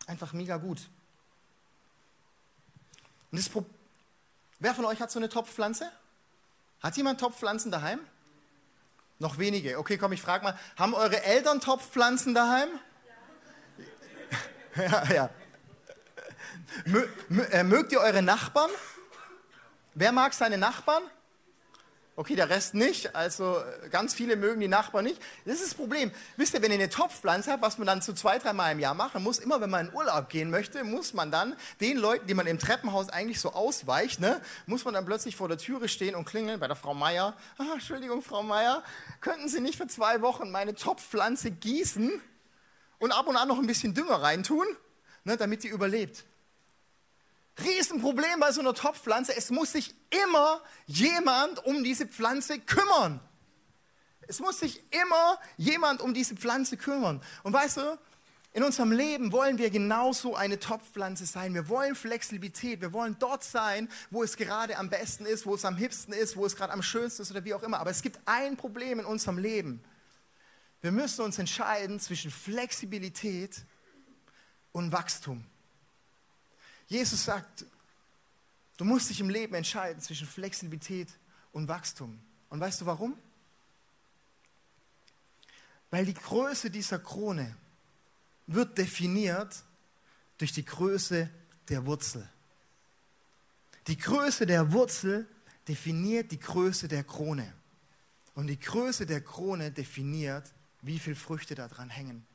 einfach 0.07 0.33
mega 0.33 0.57
gut. 0.57 0.87
Und 3.31 3.39
das 3.39 3.49
Wer 4.61 4.75
von 4.75 4.85
euch 4.85 4.99
hat 4.99 5.09
so 5.09 5.19
eine 5.19 5.29
Topfpflanze? 5.29 5.89
Hat 6.81 6.97
jemand 6.97 7.19
Topfpflanzen 7.19 7.71
daheim? 7.71 7.99
Noch 9.17 9.37
wenige. 9.37 9.77
Okay, 9.79 9.97
komm, 9.97 10.11
ich 10.11 10.21
frage 10.21 10.43
mal, 10.43 10.57
haben 10.77 10.93
eure 10.93 11.23
Eltern 11.23 11.61
Topfpflanzen 11.61 12.33
daheim? 12.33 12.69
Ja, 14.75 14.83
ja. 15.05 15.13
ja. 15.13 15.29
Mö, 16.85 17.07
mö, 17.29 17.41
äh, 17.43 17.63
mögt 17.63 17.91
ihr 17.91 17.99
eure 17.99 18.21
Nachbarn? 18.21 18.69
Wer 19.99 20.13
mag 20.13 20.33
seine 20.33 20.57
Nachbarn? 20.57 21.03
Okay, 22.15 22.38
der 22.38 22.49
Rest 22.49 22.73
nicht. 22.73 23.17
Also 23.17 23.62
ganz 23.91 24.13
viele 24.13 24.38
mögen 24.38 24.62
die 24.62 24.69
Nachbarn 24.69 25.03
nicht. 25.03 25.21
Das 25.43 25.55
ist 25.55 25.65
das 25.65 25.73
Problem. 25.73 26.09
Wisst 26.38 26.53
ihr, 26.53 26.62
wenn 26.62 26.71
ihr 26.71 26.77
eine 26.77 26.88
Topfpflanze 26.88 27.51
habt, 27.51 27.62
was 27.62 27.77
man 27.77 27.85
dann 27.85 28.01
so 28.01 28.13
zwei, 28.13 28.39
dreimal 28.39 28.71
im 28.71 28.79
Jahr 28.79 28.93
machen 28.93 29.21
muss, 29.21 29.39
immer 29.39 29.59
wenn 29.59 29.69
man 29.69 29.88
in 29.88 29.93
Urlaub 29.93 30.29
gehen 30.29 30.51
möchte, 30.51 30.85
muss 30.85 31.13
man 31.13 31.31
dann 31.31 31.53
den 31.81 31.97
Leuten, 31.97 32.27
die 32.27 32.33
man 32.33 32.47
im 32.47 32.59
Treppenhaus 32.59 33.09
eigentlich 33.09 33.41
so 33.41 33.51
ausweicht, 33.51 34.21
ne, 34.21 34.39
muss 34.67 34.85
man 34.85 34.93
dann 34.93 35.05
plötzlich 35.05 35.35
vor 35.35 35.49
der 35.49 35.57
Türe 35.57 35.89
stehen 35.89 36.15
und 36.15 36.23
klingeln 36.23 36.62
bei 36.62 36.67
der 36.67 36.77
Frau 36.77 36.93
Meier. 36.93 37.35
Ah, 37.57 37.73
Entschuldigung, 37.73 38.21
Frau 38.21 38.41
Meier, 38.41 38.81
könnten 39.19 39.49
Sie 39.49 39.59
nicht 39.59 39.75
für 39.77 39.88
zwei 39.88 40.21
Wochen 40.21 40.49
meine 40.49 40.75
Topfpflanze 40.75 41.51
gießen 41.51 42.21
und 42.99 43.12
ab 43.12 43.27
und 43.27 43.35
an 43.35 43.49
noch 43.49 43.59
ein 43.59 43.67
bisschen 43.67 43.93
Dünger 43.93 44.21
reintun, 44.21 44.65
ne, 45.25 45.35
damit 45.35 45.63
die 45.63 45.67
überlebt? 45.67 46.23
Riesenproblem 47.63 48.39
bei 48.39 48.51
so 48.51 48.61
einer 48.61 48.73
Topfpflanze. 48.73 49.35
Es 49.35 49.51
muss 49.51 49.73
sich 49.73 49.95
immer 50.25 50.61
jemand 50.85 51.65
um 51.65 51.83
diese 51.83 52.05
Pflanze 52.05 52.59
kümmern. 52.59 53.19
Es 54.27 54.39
muss 54.39 54.59
sich 54.59 54.81
immer 54.93 55.39
jemand 55.57 56.01
um 56.01 56.13
diese 56.13 56.35
Pflanze 56.35 56.77
kümmern. 56.77 57.21
Und 57.43 57.53
weißt 57.53 57.77
du, 57.77 57.99
in 58.53 58.63
unserem 58.63 58.91
Leben 58.91 59.31
wollen 59.31 59.57
wir 59.57 59.69
genauso 59.69 60.35
eine 60.35 60.59
Topfpflanze 60.59 61.25
sein. 61.25 61.53
Wir 61.53 61.69
wollen 61.69 61.95
Flexibilität. 61.95 62.81
Wir 62.81 62.93
wollen 62.93 63.15
dort 63.19 63.43
sein, 63.43 63.89
wo 64.09 64.23
es 64.23 64.37
gerade 64.37 64.77
am 64.77 64.89
besten 64.89 65.25
ist, 65.25 65.45
wo 65.45 65.55
es 65.55 65.65
am 65.65 65.77
hipsten 65.77 66.13
ist, 66.13 66.35
wo 66.35 66.45
es 66.45 66.55
gerade 66.55 66.73
am 66.73 66.81
schönsten 66.81 67.21
ist 67.21 67.31
oder 67.31 67.45
wie 67.45 67.53
auch 67.53 67.63
immer. 67.63 67.79
Aber 67.79 67.91
es 67.91 68.01
gibt 68.01 68.19
ein 68.25 68.57
Problem 68.57 68.99
in 68.99 69.05
unserem 69.05 69.37
Leben. 69.37 69.83
Wir 70.81 70.91
müssen 70.91 71.23
uns 71.25 71.37
entscheiden 71.37 71.99
zwischen 71.99 72.31
Flexibilität 72.31 73.65
und 74.71 74.91
Wachstum. 74.91 75.45
Jesus 76.89 77.23
sagt, 77.23 77.65
du 78.78 78.84
musst 78.84 79.10
dich 79.10 79.19
im 79.19 79.30
Leben 79.30 79.54
entscheiden 79.54 80.02
zwischen 80.02 80.28
Flexibilität 80.28 81.08
und 81.52 81.67
Wachstum. 81.67 82.19
Und 82.49 82.60
weißt 82.60 82.82
du 82.82 82.86
warum? 82.88 83.17
Weil 85.91 86.06
die 86.06 86.15
Größe 86.15 86.69
dieser 86.69 86.99
Krone 86.99 87.56
wird 88.47 88.78
definiert 88.78 89.63
durch 90.39 90.52
die 90.52 90.65
Größe 90.65 91.30
der 91.69 91.86
Wurzel. 91.86 92.28
Die 93.88 93.97
Größe 93.97 94.45
der 94.45 94.71
Wurzel 94.71 95.28
definiert 95.67 96.32
die 96.32 96.39
Größe 96.39 96.88
der 96.88 97.04
Krone. 97.04 97.54
Und 98.34 98.47
die 98.47 98.60
Größe 98.60 99.06
der 99.06 99.21
Krone 99.21 99.71
definiert, 99.71 100.52
wie 100.82 100.97
viele 100.97 101.15
Früchte 101.15 101.54
daran 101.54 101.89
hängen. 101.89 102.25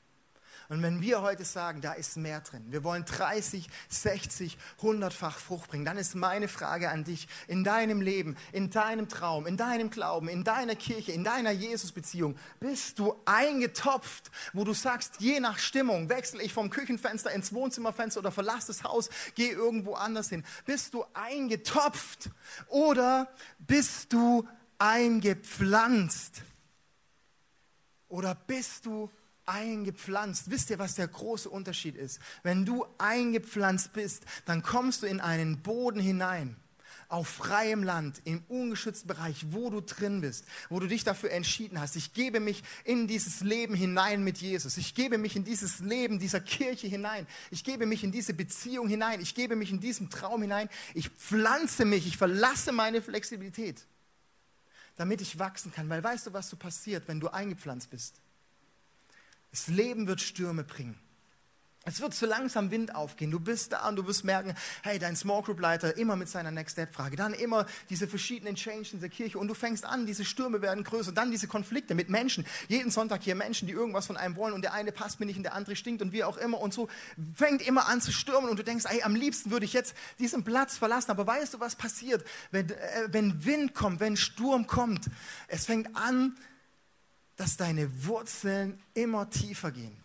Und 0.68 0.82
wenn 0.82 1.02
wir 1.02 1.22
heute 1.22 1.44
sagen, 1.44 1.80
da 1.80 1.92
ist 1.92 2.16
mehr 2.16 2.40
drin, 2.40 2.64
wir 2.68 2.84
wollen 2.84 3.04
30, 3.04 3.68
60, 3.88 4.56
100-fach 4.80 5.38
Frucht 5.38 5.70
bringen, 5.70 5.84
dann 5.84 5.98
ist 5.98 6.14
meine 6.14 6.48
Frage 6.48 6.90
an 6.90 7.04
dich, 7.04 7.28
in 7.48 7.64
deinem 7.64 8.00
Leben, 8.00 8.36
in 8.52 8.70
deinem 8.70 9.08
Traum, 9.08 9.46
in 9.46 9.56
deinem 9.56 9.90
Glauben, 9.90 10.28
in 10.28 10.44
deiner 10.44 10.74
Kirche, 10.74 11.12
in 11.12 11.24
deiner 11.24 11.50
Jesus-Beziehung, 11.50 12.36
bist 12.60 12.98
du 12.98 13.14
eingetopft, 13.24 14.30
wo 14.52 14.64
du 14.64 14.72
sagst, 14.72 15.20
je 15.20 15.40
nach 15.40 15.58
Stimmung 15.58 16.08
wechsle 16.08 16.42
ich 16.42 16.52
vom 16.52 16.70
Küchenfenster 16.70 17.30
ins 17.32 17.52
Wohnzimmerfenster 17.52 18.20
oder 18.20 18.32
verlasse 18.32 18.68
das 18.68 18.84
Haus, 18.84 19.10
gehe 19.34 19.52
irgendwo 19.52 19.94
anders 19.94 20.30
hin. 20.30 20.44
Bist 20.64 20.94
du 20.94 21.04
eingetopft 21.12 22.30
oder 22.68 23.28
bist 23.58 24.12
du 24.12 24.48
eingepflanzt? 24.78 26.42
Oder 28.08 28.34
bist 28.34 28.86
du 28.86 29.10
eingepflanzt. 29.46 30.50
Wisst 30.50 30.70
ihr, 30.70 30.78
was 30.78 30.94
der 30.94 31.08
große 31.08 31.48
Unterschied 31.48 31.96
ist? 31.96 32.20
Wenn 32.42 32.64
du 32.64 32.86
eingepflanzt 32.98 33.92
bist, 33.92 34.24
dann 34.46 34.62
kommst 34.62 35.02
du 35.02 35.06
in 35.06 35.20
einen 35.20 35.62
Boden 35.62 36.00
hinein, 36.00 36.56
auf 37.08 37.28
freiem 37.28 37.82
Land, 37.82 38.22
im 38.24 38.42
ungeschützten 38.48 39.06
Bereich, 39.06 39.46
wo 39.50 39.70
du 39.70 39.80
drin 39.80 40.20
bist, 40.20 40.44
wo 40.68 40.80
du 40.80 40.86
dich 40.86 41.04
dafür 41.04 41.30
entschieden 41.30 41.80
hast. 41.80 41.96
Ich 41.96 42.12
gebe 42.12 42.40
mich 42.40 42.62
in 42.84 43.06
dieses 43.06 43.40
Leben 43.40 43.74
hinein 43.74 44.24
mit 44.24 44.38
Jesus. 44.38 44.76
Ich 44.78 44.94
gebe 44.94 45.18
mich 45.18 45.36
in 45.36 45.44
dieses 45.44 45.80
Leben 45.80 46.18
dieser 46.18 46.40
Kirche 46.40 46.86
hinein. 46.86 47.26
Ich 47.50 47.62
gebe 47.62 47.86
mich 47.86 48.02
in 48.04 48.12
diese 48.12 48.34
Beziehung 48.34 48.88
hinein. 48.88 49.20
Ich 49.20 49.34
gebe 49.34 49.54
mich 49.54 49.70
in 49.70 49.80
diesen 49.80 50.10
Traum 50.10 50.42
hinein. 50.42 50.68
Ich 50.94 51.08
pflanze 51.10 51.84
mich. 51.84 52.06
Ich 52.06 52.16
verlasse 52.16 52.72
meine 52.72 53.02
Flexibilität, 53.02 53.86
damit 54.96 55.20
ich 55.20 55.38
wachsen 55.38 55.72
kann. 55.72 55.88
Weil 55.88 56.02
weißt 56.02 56.26
du, 56.26 56.32
was 56.32 56.48
so 56.48 56.56
passiert, 56.56 57.06
wenn 57.06 57.20
du 57.20 57.28
eingepflanzt 57.28 57.90
bist? 57.90 58.23
Das 59.54 59.68
Leben 59.68 60.08
wird 60.08 60.20
Stürme 60.20 60.64
bringen. 60.64 60.98
Es 61.84 62.00
wird 62.00 62.12
so 62.12 62.26
langsam 62.26 62.72
Wind 62.72 62.92
aufgehen. 62.92 63.30
Du 63.30 63.38
bist 63.38 63.72
da 63.72 63.88
und 63.88 63.94
du 63.94 64.04
wirst 64.04 64.24
merken, 64.24 64.52
hey, 64.82 64.98
dein 64.98 65.14
Small 65.14 65.42
Group 65.42 65.60
Leiter 65.60 65.96
immer 65.96 66.16
mit 66.16 66.28
seiner 66.28 66.50
Next 66.50 66.72
Step 66.72 66.92
Frage, 66.92 67.14
dann 67.14 67.34
immer 67.34 67.64
diese 67.88 68.08
verschiedenen 68.08 68.56
Changes 68.56 68.94
in 68.94 69.00
der 69.00 69.10
Kirche 69.10 69.38
und 69.38 69.46
du 69.46 69.54
fängst 69.54 69.84
an, 69.84 70.06
diese 70.06 70.24
Stürme 70.24 70.60
werden 70.60 70.82
größer, 70.82 71.12
dann 71.12 71.30
diese 71.30 71.46
Konflikte 71.46 71.94
mit 71.94 72.08
Menschen. 72.08 72.44
Jeden 72.66 72.90
Sonntag 72.90 73.22
hier 73.22 73.36
Menschen, 73.36 73.68
die 73.68 73.74
irgendwas 73.74 74.08
von 74.08 74.16
einem 74.16 74.34
wollen 74.34 74.54
und 74.54 74.62
der 74.62 74.72
eine 74.72 74.90
passt 74.90 75.20
mir 75.20 75.26
nicht 75.26 75.36
und 75.36 75.44
der 75.44 75.54
andere 75.54 75.76
stinkt 75.76 76.02
und 76.02 76.10
wie 76.10 76.24
auch 76.24 76.36
immer 76.36 76.58
und 76.58 76.74
so 76.74 76.88
fängt 77.36 77.62
immer 77.62 77.86
an 77.86 78.00
zu 78.00 78.10
stürmen 78.10 78.50
und 78.50 78.58
du 78.58 78.64
denkst, 78.64 78.86
hey, 78.88 79.04
am 79.04 79.14
liebsten 79.14 79.52
würde 79.52 79.66
ich 79.66 79.72
jetzt 79.72 79.94
diesen 80.18 80.42
Platz 80.42 80.76
verlassen. 80.76 81.12
Aber 81.12 81.28
weißt 81.28 81.54
du, 81.54 81.60
was 81.60 81.76
passiert, 81.76 82.24
wenn, 82.50 82.70
äh, 82.70 83.08
wenn 83.12 83.44
Wind 83.44 83.72
kommt, 83.72 84.00
wenn 84.00 84.16
Sturm 84.16 84.66
kommt? 84.66 85.04
Es 85.46 85.66
fängt 85.66 85.94
an, 85.94 86.34
dass 87.36 87.56
deine 87.56 88.04
Wurzeln 88.06 88.80
immer 88.94 89.30
tiefer 89.30 89.72
gehen. 89.72 89.96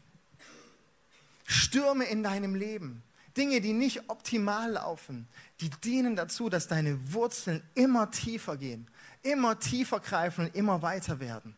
Stürme 1.46 2.06
in 2.06 2.24
deinem 2.24 2.56
Leben, 2.56 3.04
Dinge, 3.36 3.62
die 3.62 3.74
nicht 3.74 4.10
optimal 4.10 4.72
laufen, 4.72 5.28
die 5.62 5.70
dienen 5.70 6.15
dazu, 6.15 6.50
dass 6.50 6.68
deine 6.68 7.13
Wurzeln 7.13 7.63
immer 7.76 8.12
tiefer 8.12 8.58
gehen, 8.58 8.88
immer 9.24 9.60
tiefer 9.60 10.00
greifen 10.00 10.46
und 10.46 10.56
immer 10.56 10.82
weiter 10.82 11.20
werden. 11.20 11.56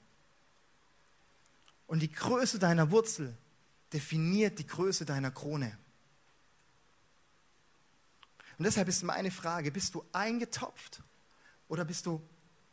Und 1.87 1.99
die 1.99 2.11
Größe 2.11 2.59
deiner 2.59 2.91
Wurzel 2.91 3.35
definiert 3.91 4.59
die 4.59 4.67
Größe 4.67 5.05
deiner 5.05 5.31
Krone. 5.31 5.77
Und 8.57 8.65
deshalb 8.65 8.87
ist 8.87 9.03
meine 9.03 9.31
Frage, 9.31 9.71
bist 9.71 9.95
du 9.95 10.05
eingetopft 10.13 11.01
oder 11.67 11.83
bist 11.83 12.05
du 12.05 12.21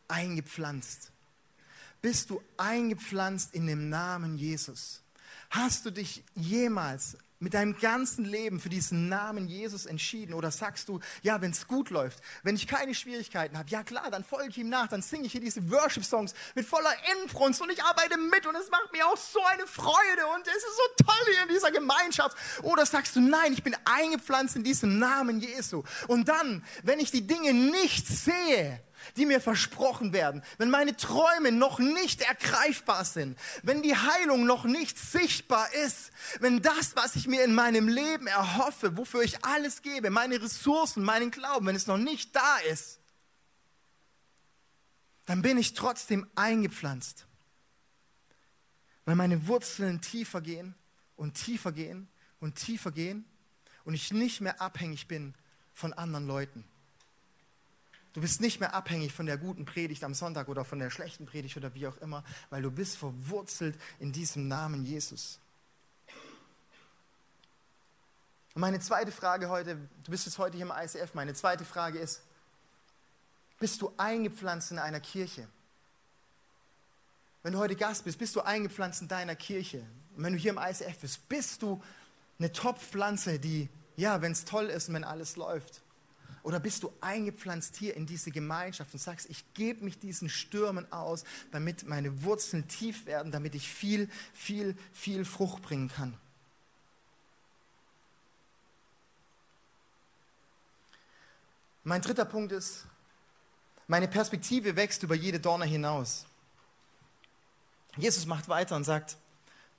eingepflanzt? 0.07 1.13
Bist 2.01 2.31
du 2.31 2.41
eingepflanzt 2.57 3.55
in 3.55 3.67
dem 3.67 3.89
Namen 3.89 4.37
Jesus. 4.37 5.03
Hast 5.51 5.87
du 5.87 5.91
dich 5.91 6.25
jemals 6.35 7.17
mit 7.41 7.55
deinem 7.55 7.79
ganzen 7.79 8.25
Leben 8.25 8.59
für 8.61 8.69
diesen 8.69 9.09
Namen 9.09 9.49
Jesus 9.49 9.87
entschieden? 9.87 10.35
Oder 10.35 10.51
sagst 10.51 10.89
du, 10.89 11.01
ja, 11.23 11.41
wenn 11.41 11.53
es 11.53 11.67
gut 11.67 11.91
läuft, 11.91 12.21
wenn 12.43 12.57
ich 12.57 12.67
keine 12.67 12.95
Schwierigkeiten 12.95 13.57
habe, 13.57 13.71
ja 13.71 13.83
klar, 13.83 14.11
dann 14.11 14.25
folge 14.25 14.51
ich 14.51 14.59
ihm 14.59 14.69
nach, 14.69 14.89
dann 14.89 15.03
singe 15.03 15.27
ich 15.27 15.33
hier 15.33 15.41
diese 15.41 15.71
Worship-Songs 15.71 16.35
mit 16.55 16.67
voller 16.67 16.93
Inbrunst 17.23 17.63
und 17.63 17.71
ich 17.71 17.83
arbeite 17.83 18.19
mit 18.19 18.47
und 18.47 18.57
es 18.57 18.71
macht 18.71 18.93
mir 18.93 19.07
auch 19.07 19.17
so 19.17 19.43
eine 19.45 19.67
Freude 19.67 20.27
und 20.35 20.47
es 20.47 20.57
ist 20.57 20.77
so 20.77 21.05
toll 21.05 21.33
hier 21.33 21.43
in 21.45 21.49
dieser 21.49 21.71
Gemeinschaft. 21.71 22.37
Oder 22.63 22.85
sagst 22.87 23.17
du, 23.17 23.21
nein, 23.21 23.53
ich 23.53 23.63
bin 23.63 23.77
eingepflanzt 23.85 24.57
in 24.57 24.65
diesem 24.65 24.99
Namen 24.99 25.41
Jesu. 25.41 25.83
Und 26.09 26.29
dann, 26.29 26.65
wenn 26.83 26.99
ich 26.99 27.11
die 27.11 27.27
Dinge 27.27 27.55
nicht 27.55 28.07
sehe, 28.07 28.83
die 29.17 29.27
mir 29.27 29.41
versprochen 29.41 30.13
werden, 30.13 30.43
wenn 30.59 30.71
meine 30.71 30.97
Träume 30.97 31.53
noch 31.53 31.79
nicht 31.79 32.23
ergreifbar 32.23 33.05
sind, 33.05 33.39
wenn 33.63 33.83
die 33.83 33.97
Heilung 33.97 34.47
noch 34.47 34.65
nicht 34.65 34.99
sichtbar 34.99 35.73
ist, 35.87 36.11
wenn 36.41 36.63
das, 36.63 36.97
was 36.97 37.17
ich 37.17 37.27
mir 37.27 37.45
in 37.45 37.55
meinem 37.55 37.89
Leben 37.89 38.27
erhoffe, 38.27 38.97
wofür 38.97 39.23
ich 39.23 39.45
alles 39.45 39.83
gebe, 39.83 40.11
meine 40.11 40.43
Ressourcen, 40.43 41.03
meinen 41.03 41.31
Glauben, 41.31 41.67
wenn 41.67 41.77
es 41.77 41.87
noch 41.87 41.99
nicht 41.99 42.35
da 42.35 42.59
ist, 42.71 43.01
dann 45.27 45.43
bin 45.43 45.59
ich 45.59 45.75
trotzdem 45.75 46.27
eingepflanzt, 46.37 47.27
weil 49.05 49.15
meine 49.15 49.47
Wurzeln 49.47 50.01
tiefer 50.01 50.41
gehen 50.41 50.75
und 51.17 51.35
tiefer 51.35 51.73
gehen 51.73 52.09
und 52.41 52.55
tiefer 52.55 52.93
gehen 52.93 53.27
und 53.85 53.95
ich 53.95 54.13
nicht 54.13 54.41
mehr 54.41 54.61
abhängig 54.61 55.07
bin 55.07 55.35
von 55.73 55.93
anderen 55.93 56.27
Leuten. 56.27 56.65
Du 58.15 58.21
bist 58.21 58.41
nicht 58.41 58.61
mehr 58.61 58.75
abhängig 58.75 59.13
von 59.13 59.27
der 59.27 59.37
guten 59.37 59.65
Predigt 59.65 60.03
am 60.03 60.15
Sonntag 60.15 60.49
oder 60.49 60.65
von 60.65 60.79
der 60.79 60.91
schlechten 60.91 61.27
Predigt 61.27 61.57
oder 61.57 61.75
wie 61.75 61.87
auch 61.87 61.97
immer, 61.99 62.25
weil 62.51 62.63
du 62.63 62.71
bist 62.71 62.97
verwurzelt 62.97 63.79
in 63.99 64.13
diesem 64.13 64.49
Namen 64.49 64.85
Jesus. 64.85 65.39
Und 68.55 68.63
meine 68.63 68.81
zweite 68.81 69.13
Frage 69.13 69.51
heute, 69.51 69.77
du 70.05 70.11
bist 70.11 70.27
jetzt 70.27 70.39
heute 70.39 70.57
hier 70.57 70.67
im 70.67 70.73
ICF, 70.75 71.15
meine 71.15 71.35
zweite 71.35 71.65
Frage 71.65 71.99
ist, 71.99 72.23
bist 73.61 73.83
du 73.83 73.93
eingepflanzt 73.97 74.71
in 74.71 74.79
einer 74.79 75.01
Kirche? 75.01 75.47
Wenn 77.43 77.53
du 77.53 77.59
heute 77.59 77.77
Gast 77.77 78.05
bist, 78.05 78.19
bist 78.19 78.35
du 78.37 78.41
eingepflanzt 78.41 79.03
in 79.03 79.09
deiner 79.09 79.37
Kirche. 79.37 79.85
Und 80.17 80.25
wenn 80.25 80.33
du 80.33 80.39
hier 80.39 80.51
im 80.51 80.59
ICF 80.59 80.99
bist, 80.99 81.29
bist 81.29 81.63
du 81.63 81.83
eine 82.39 82.53
Top-Pflanze, 82.53 83.39
die, 83.39 83.69
ja, 83.97 84.23
wenn 84.23 84.33
es 84.33 84.45
toll 84.45 84.67
ist 84.67 84.89
und 84.89 84.95
wenn 84.95 85.05
alles 85.05 85.37
läuft, 85.37 85.83
oder 86.49 86.61
bist 86.61 86.83
du 86.83 86.91
eingepflanzt 87.03 87.77
hier 87.77 87.95
in 87.95 88.07
diese 88.07 88.31
Gemeinschaft 88.31 88.95
und 88.95 89.01
sagst, 89.01 89.29
ich 89.29 89.45
gebe 89.53 89.85
mich 89.85 89.99
diesen 89.99 90.31
Stürmen 90.31 90.91
aus, 90.91 91.25
damit 91.53 91.87
meine 91.87 92.23
Wurzeln 92.23 92.67
tief 92.69 93.05
werden, 93.05 93.31
damit 93.31 93.55
ich 93.55 93.69
viel, 93.69 94.09
viel, 94.33 94.75
viel 94.95 95.27
Frucht 95.27 95.61
bringen 95.61 95.91
kann? 95.91 96.17
Mein 101.85 102.01
dritter 102.01 102.25
Punkt 102.25 102.51
ist, 102.53 102.87
meine 103.87 104.09
Perspektive 104.09 104.75
wächst 104.75 105.03
über 105.03 105.15
jede 105.15 105.41
Dorne 105.41 105.67
hinaus. 105.67 106.25
Jesus 107.99 108.25
macht 108.25 108.49
weiter 108.49 108.75
und 108.75 108.85
sagt, 108.85 109.19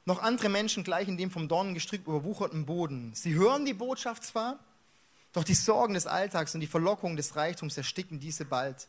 noch 0.05 0.21
andere 0.21 0.49
Menschen 0.49 0.83
gleichen 0.83 1.17
dem 1.17 1.31
vom 1.31 1.47
Dornengestrüpp 1.47 2.05
überwucherten 2.05 2.67
Boden. 2.67 3.15
Sie 3.15 3.33
hören 3.33 3.65
die 3.65 3.73
Botschaft 3.73 4.23
zwar, 4.23 4.59
doch 5.33 5.43
die 5.43 5.53
Sorgen 5.53 5.93
des 5.93 6.07
Alltags 6.07 6.55
und 6.55 6.61
die 6.61 6.67
Verlockungen 6.67 7.17
des 7.17 7.35
Reichtums 7.35 7.77
ersticken 7.77 8.19
diese 8.19 8.45
bald, 8.45 8.87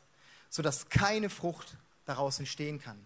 sodass 0.49 0.89
keine 0.89 1.31
Frucht 1.31 1.77
daraus 2.07 2.39
entstehen 2.39 2.81
kann. 2.81 2.99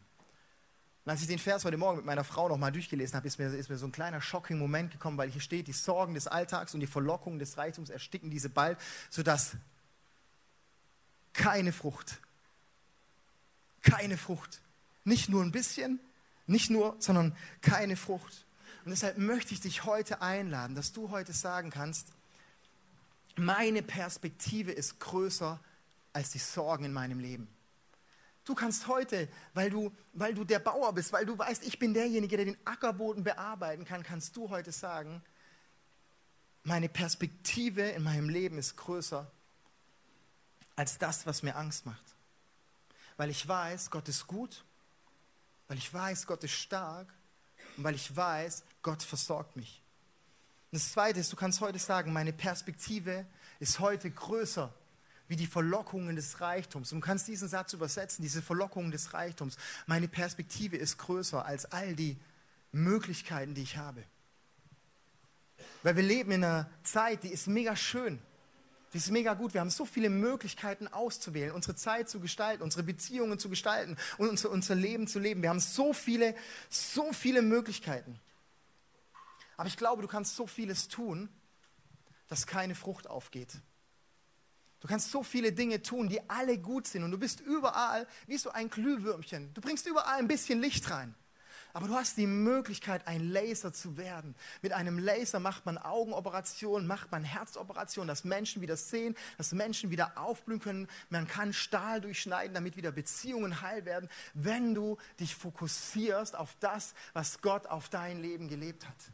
Und 1.04 1.10
als 1.10 1.20
ich 1.20 1.26
den 1.26 1.38
Vers 1.38 1.64
heute 1.64 1.76
Morgen 1.76 1.98
mit 1.98 2.06
meiner 2.06 2.24
Frau 2.24 2.48
nochmal 2.48 2.72
durchgelesen 2.72 3.14
habe, 3.14 3.26
ist 3.26 3.38
mir, 3.38 3.48
ist 3.48 3.68
mir 3.68 3.76
so 3.76 3.86
ein 3.86 3.92
kleiner 3.92 4.22
shocking 4.22 4.58
Moment 4.58 4.90
gekommen, 4.90 5.18
weil 5.18 5.30
hier 5.30 5.42
steht, 5.42 5.66
die 5.66 5.72
Sorgen 5.72 6.14
des 6.14 6.26
Alltags 6.26 6.72
und 6.72 6.80
die 6.80 6.86
Verlockungen 6.86 7.38
des 7.38 7.58
Reichtums 7.58 7.90
ersticken 7.90 8.30
diese 8.30 8.48
bald, 8.48 8.78
sodass 9.10 9.52
keine 11.34 11.72
Frucht, 11.72 12.20
keine 13.82 14.16
Frucht, 14.16 14.62
nicht 15.04 15.28
nur 15.28 15.42
ein 15.42 15.52
bisschen, 15.52 16.00
nicht 16.46 16.70
nur, 16.70 16.96
sondern 17.00 17.36
keine 17.60 17.96
Frucht. 17.96 18.46
Und 18.84 18.90
deshalb 18.90 19.18
möchte 19.18 19.52
ich 19.52 19.60
dich 19.60 19.84
heute 19.84 20.22
einladen, 20.22 20.74
dass 20.74 20.92
du 20.92 21.10
heute 21.10 21.32
sagen 21.34 21.70
kannst, 21.70 22.08
meine 23.36 23.82
Perspektive 23.82 24.72
ist 24.72 25.00
größer 25.00 25.60
als 26.12 26.30
die 26.30 26.38
Sorgen 26.38 26.84
in 26.84 26.92
meinem 26.92 27.18
Leben. 27.18 27.48
Du 28.44 28.54
kannst 28.54 28.88
heute, 28.88 29.28
weil 29.54 29.70
du, 29.70 29.90
weil 30.12 30.34
du 30.34 30.44
der 30.44 30.58
Bauer 30.58 30.92
bist, 30.92 31.12
weil 31.12 31.24
du 31.24 31.36
weißt, 31.36 31.66
ich 31.66 31.78
bin 31.78 31.94
derjenige, 31.94 32.36
der 32.36 32.44
den 32.44 32.66
Ackerboden 32.66 33.24
bearbeiten 33.24 33.84
kann, 33.84 34.02
kannst 34.02 34.36
du 34.36 34.50
heute 34.50 34.70
sagen, 34.70 35.22
meine 36.62 36.88
Perspektive 36.88 37.82
in 37.82 38.02
meinem 38.02 38.28
Leben 38.28 38.58
ist 38.58 38.76
größer 38.76 39.30
als 40.76 40.98
das, 40.98 41.26
was 41.26 41.42
mir 41.42 41.56
Angst 41.56 41.86
macht. 41.86 42.14
Weil 43.16 43.30
ich 43.30 43.46
weiß, 43.46 43.90
Gott 43.90 44.08
ist 44.08 44.26
gut, 44.26 44.64
weil 45.68 45.78
ich 45.78 45.92
weiß, 45.92 46.26
Gott 46.26 46.44
ist 46.44 46.52
stark 46.52 47.12
und 47.76 47.84
weil 47.84 47.94
ich 47.94 48.14
weiß, 48.14 48.64
Gott 48.82 49.02
versorgt 49.02 49.56
mich. 49.56 49.83
Und 50.74 50.80
das 50.80 50.90
Zweite 50.90 51.20
ist, 51.20 51.30
du 51.30 51.36
kannst 51.36 51.60
heute 51.60 51.78
sagen, 51.78 52.12
meine 52.12 52.32
Perspektive 52.32 53.26
ist 53.60 53.78
heute 53.78 54.10
größer 54.10 54.74
wie 55.28 55.36
die 55.36 55.46
Verlockungen 55.46 56.16
des 56.16 56.40
Reichtums. 56.40 56.90
Und 56.90 57.00
du 57.00 57.06
kannst 57.06 57.28
diesen 57.28 57.46
Satz 57.46 57.74
übersetzen, 57.74 58.22
diese 58.22 58.42
Verlockungen 58.42 58.90
des 58.90 59.14
Reichtums. 59.14 59.56
Meine 59.86 60.08
Perspektive 60.08 60.76
ist 60.76 60.98
größer 60.98 61.46
als 61.46 61.66
all 61.66 61.94
die 61.94 62.18
Möglichkeiten, 62.72 63.54
die 63.54 63.62
ich 63.62 63.76
habe. 63.76 64.02
Weil 65.84 65.94
wir 65.94 66.02
leben 66.02 66.32
in 66.32 66.42
einer 66.42 66.68
Zeit, 66.82 67.22
die 67.22 67.28
ist 67.28 67.46
mega 67.46 67.76
schön. 67.76 68.18
Die 68.94 68.98
ist 68.98 69.12
mega 69.12 69.34
gut. 69.34 69.54
Wir 69.54 69.60
haben 69.60 69.70
so 69.70 69.86
viele 69.86 70.10
Möglichkeiten 70.10 70.88
auszuwählen, 70.88 71.52
unsere 71.52 71.76
Zeit 71.76 72.08
zu 72.08 72.18
gestalten, 72.18 72.64
unsere 72.64 72.82
Beziehungen 72.82 73.38
zu 73.38 73.48
gestalten 73.48 73.96
und 74.18 74.28
unser, 74.28 74.50
unser 74.50 74.74
Leben 74.74 75.06
zu 75.06 75.20
leben. 75.20 75.40
Wir 75.40 75.50
haben 75.50 75.60
so 75.60 75.92
viele, 75.92 76.34
so 76.68 77.12
viele 77.12 77.42
Möglichkeiten. 77.42 78.18
Aber 79.56 79.68
ich 79.68 79.76
glaube, 79.76 80.02
du 80.02 80.08
kannst 80.08 80.36
so 80.36 80.46
vieles 80.46 80.88
tun, 80.88 81.28
dass 82.28 82.46
keine 82.46 82.74
Frucht 82.74 83.08
aufgeht. 83.08 83.60
Du 84.80 84.88
kannst 84.88 85.10
so 85.10 85.22
viele 85.22 85.52
Dinge 85.52 85.80
tun, 85.80 86.08
die 86.08 86.28
alle 86.28 86.58
gut 86.58 86.86
sind 86.86 87.04
und 87.04 87.10
du 87.10 87.18
bist 87.18 87.40
überall 87.40 88.06
wie 88.26 88.36
so 88.36 88.50
ein 88.50 88.68
Glühwürmchen. 88.68 89.54
Du 89.54 89.60
bringst 89.62 89.86
überall 89.86 90.18
ein 90.18 90.28
bisschen 90.28 90.60
Licht 90.60 90.90
rein. 90.90 91.14
Aber 91.72 91.88
du 91.88 91.94
hast 91.94 92.16
die 92.18 92.28
Möglichkeit, 92.28 93.08
ein 93.08 93.32
Laser 93.32 93.72
zu 93.72 93.96
werden. 93.96 94.36
Mit 94.62 94.72
einem 94.72 94.96
Laser 94.96 95.40
macht 95.40 95.66
man 95.66 95.76
Augenoperationen, 95.76 96.86
macht 96.86 97.10
man 97.10 97.24
Herzoperationen, 97.24 98.06
dass 98.06 98.22
Menschen 98.22 98.62
wieder 98.62 98.76
sehen, 98.76 99.16
dass 99.38 99.50
Menschen 99.52 99.90
wieder 99.90 100.16
aufblühen 100.16 100.60
können. 100.60 100.88
Man 101.08 101.26
kann 101.26 101.52
Stahl 101.52 102.00
durchschneiden, 102.00 102.54
damit 102.54 102.76
wieder 102.76 102.92
Beziehungen 102.92 103.60
heil 103.60 103.86
werden, 103.86 104.08
wenn 104.34 104.72
du 104.74 104.98
dich 105.18 105.34
fokussierst 105.34 106.36
auf 106.36 106.54
das, 106.60 106.94
was 107.12 107.40
Gott 107.40 107.66
auf 107.66 107.88
dein 107.88 108.22
Leben 108.22 108.46
gelebt 108.48 108.86
hat. 108.86 109.10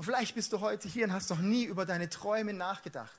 Und 0.00 0.04
vielleicht 0.04 0.34
bist 0.34 0.50
du 0.54 0.60
heute 0.60 0.88
hier 0.88 1.04
und 1.04 1.12
hast 1.12 1.28
noch 1.28 1.40
nie 1.40 1.64
über 1.64 1.84
deine 1.84 2.08
Träume 2.08 2.54
nachgedacht. 2.54 3.18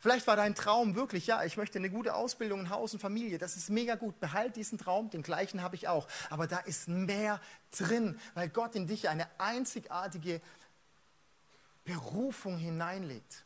Vielleicht 0.00 0.26
war 0.26 0.34
dein 0.34 0.56
Traum 0.56 0.96
wirklich, 0.96 1.28
ja, 1.28 1.44
ich 1.44 1.56
möchte 1.56 1.78
eine 1.78 1.90
gute 1.90 2.16
Ausbildung, 2.16 2.58
ein 2.58 2.70
Haus 2.70 2.92
und 2.92 2.98
Familie. 2.98 3.38
Das 3.38 3.56
ist 3.56 3.70
mega 3.70 3.94
gut. 3.94 4.18
Behalt 4.18 4.56
diesen 4.56 4.78
Traum, 4.78 5.10
den 5.10 5.22
gleichen 5.22 5.62
habe 5.62 5.76
ich 5.76 5.86
auch. 5.86 6.08
Aber 6.28 6.48
da 6.48 6.58
ist 6.58 6.88
mehr 6.88 7.40
drin, 7.70 8.18
weil 8.34 8.48
Gott 8.48 8.74
in 8.74 8.88
dich 8.88 9.08
eine 9.08 9.28
einzigartige 9.38 10.40
Berufung 11.84 12.58
hineinlegt. 12.58 13.44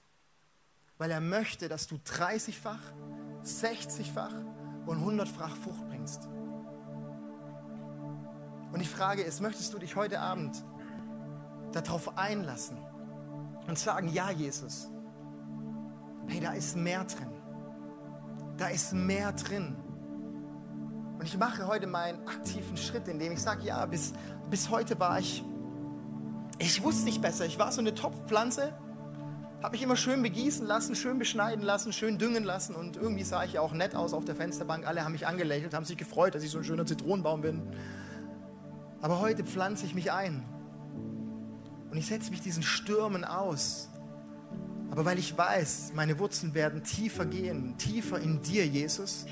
Weil 0.97 1.11
er 1.11 1.21
möchte, 1.21 1.69
dass 1.69 1.89
du 1.89 1.97
30-fach, 1.97 2.81
60-fach 3.45 4.33
und 4.87 5.05
100-fach 5.05 5.57
Frucht 5.57 5.87
bringst. 5.91 6.25
Und 8.73 8.79
die 8.79 8.87
Frage 8.87 9.25
ist, 9.25 9.43
möchtest 9.43 9.75
du 9.75 9.79
dich 9.79 9.95
heute 9.95 10.21
Abend 10.21 10.65
darauf 11.73 12.17
einlassen 12.17 12.79
und 13.67 13.79
sagen, 13.79 14.09
ja 14.09 14.31
Jesus, 14.31 14.89
hey, 16.27 16.41
da 16.41 16.53
ist 16.53 16.77
mehr 16.77 17.05
drin. 17.05 17.31
Da 18.57 18.69
ist 18.69 18.93
mehr 18.93 19.33
drin. 19.33 19.77
Und 21.19 21.27
ich 21.27 21.39
mache 21.39 21.67
heute 21.67 21.87
meinen 21.87 22.27
aktiven 22.27 22.77
Schritt, 22.77 23.09
indem 23.09 23.33
ich 23.33 23.43
sage, 23.43 23.65
ja, 23.65 23.85
bis, 23.87 24.13
bis 24.51 24.71
heute 24.71 24.99
war 24.99 25.19
ich, 25.19 25.45
ich 26.59 26.83
wusste 26.83 27.05
nicht 27.05 27.23
besser. 27.23 27.47
Ich 27.47 27.59
war 27.59 27.73
so 27.73 27.81
eine 27.81 27.95
Topfpflanze, 27.95 28.73
habe 29.63 29.73
mich 29.73 29.83
immer 29.83 29.97
schön 29.97 30.23
begießen 30.23 30.67
lassen, 30.67 30.97
schön 30.97 31.19
beschneiden 31.19 31.63
lassen, 31.63 31.93
schön 31.93 32.19
düngen 32.19 32.43
lassen 32.43 32.75
und 32.75 32.97
irgendwie 32.97 33.23
sah 33.23 33.45
ich 33.45 33.55
ja 33.55 33.61
auch 33.61 33.73
nett 33.73 33.95
aus 33.95 34.13
auf 34.13 34.25
der 34.25 34.35
Fensterbank. 34.35 34.87
Alle 34.87 35.05
haben 35.05 35.13
mich 35.13 35.27
angelächelt, 35.27 35.75
haben 35.75 35.85
sich 35.85 35.97
gefreut, 35.97 36.35
dass 36.35 36.43
ich 36.43 36.51
so 36.51 36.59
ein 36.59 36.65
schöner 36.65 36.87
Zitronenbaum 36.87 37.43
bin. 37.43 37.63
Aber 39.01 39.21
heute 39.21 39.45
pflanze 39.45 39.87
ich 39.87 39.95
mich 39.95 40.11
ein 40.13 40.45
und 41.93 41.97
ich 41.97 42.07
setze 42.07 42.31
mich 42.31 42.41
diesen 42.41 42.65
Stürmen 42.65 43.25
aus 43.25 43.89
aber 44.93 45.07
weil 45.07 45.19
ich 45.19 45.37
weiß, 45.39 45.93
meine 45.95 46.19
Wurzeln 46.19 46.53
werden 46.53 46.85
tiefer 46.85 47.25
gehen, 47.25 47.79
tiefer 47.79 48.21
in 48.21 48.43
dir, 48.43 48.67
Jesus, 48.67 49.25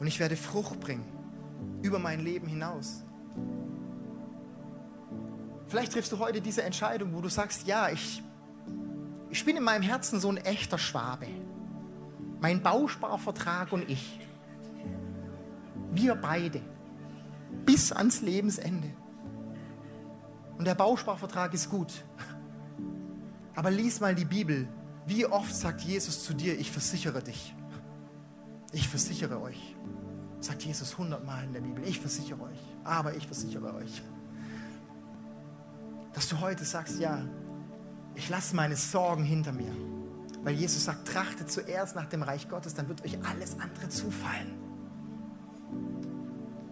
und 0.00 0.06
ich 0.06 0.18
werde 0.18 0.36
Frucht 0.36 0.80
bringen 0.80 1.04
über 1.82 1.98
mein 1.98 2.20
Leben 2.20 2.46
hinaus. 2.48 3.02
Vielleicht 5.68 5.92
triffst 5.92 6.10
du 6.12 6.18
heute 6.18 6.40
diese 6.40 6.62
Entscheidung, 6.62 7.12
wo 7.12 7.20
du 7.20 7.28
sagst, 7.28 7.66
ja, 7.66 7.90
ich, 7.90 8.22
ich 9.28 9.44
bin 9.44 9.58
in 9.58 9.64
meinem 9.64 9.82
Herzen 9.82 10.18
so 10.18 10.30
ein 10.30 10.38
echter 10.38 10.78
Schwabe. 10.78 11.26
Mein 12.40 12.62
Bausparvertrag 12.62 13.72
und 13.72 13.90
ich. 13.90 14.18
Wir 15.90 16.14
beide. 16.14 16.62
Bis 17.66 17.92
ans 17.92 18.22
Lebensende. 18.22 18.88
Und 20.58 20.64
der 20.66 20.74
Bausparvertrag 20.74 21.52
ist 21.54 21.70
gut. 21.70 22.04
Aber 23.54 23.70
lies 23.70 24.00
mal 24.00 24.14
die 24.14 24.24
Bibel 24.24 24.68
wie 25.06 25.24
oft 25.24 25.54
sagt 25.54 25.82
Jesus 25.82 26.24
zu 26.24 26.34
dir, 26.34 26.58
ich 26.58 26.72
versichere 26.72 27.22
dich? 27.22 27.54
Ich 28.72 28.88
versichere 28.88 29.40
euch. 29.40 29.76
Sagt 30.40 30.64
Jesus 30.64 30.98
hundertmal 30.98 31.44
in 31.44 31.52
der 31.52 31.60
Bibel, 31.60 31.84
ich 31.86 32.00
versichere 32.00 32.42
euch. 32.42 32.58
Aber 32.82 33.14
ich 33.14 33.24
versichere 33.26 33.72
euch. 33.74 34.02
Dass 36.12 36.28
du 36.28 36.40
heute 36.40 36.64
sagst, 36.64 36.98
ja, 36.98 37.24
ich 38.16 38.28
lasse 38.28 38.56
meine 38.56 38.74
Sorgen 38.74 39.22
hinter 39.22 39.52
mir. 39.52 39.72
Weil 40.42 40.54
Jesus 40.54 40.84
sagt, 40.84 41.06
trachtet 41.06 41.50
zuerst 41.52 41.94
nach 41.94 42.06
dem 42.06 42.22
Reich 42.22 42.48
Gottes, 42.48 42.74
dann 42.74 42.88
wird 42.88 43.04
euch 43.04 43.16
alles 43.24 43.58
andere 43.60 43.88
zufallen. 43.88 44.65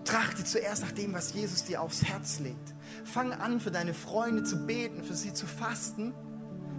Trachte 0.05 0.45
zuerst 0.45 0.83
nach 0.83 0.93
dem, 0.93 1.15
was 1.15 1.33
Jesus 1.33 1.65
dir 1.65 1.81
aufs 1.81 2.05
Herz 2.05 2.39
legt. 2.41 2.75
Fang 3.05 3.33
an, 3.33 3.61
für 3.61 3.71
deine 3.71 3.95
Freunde 3.95 4.45
zu 4.45 4.67
beten, 4.67 5.03
für 5.03 5.15
sie 5.15 5.33
zu 5.33 5.47
fasten 5.47 6.13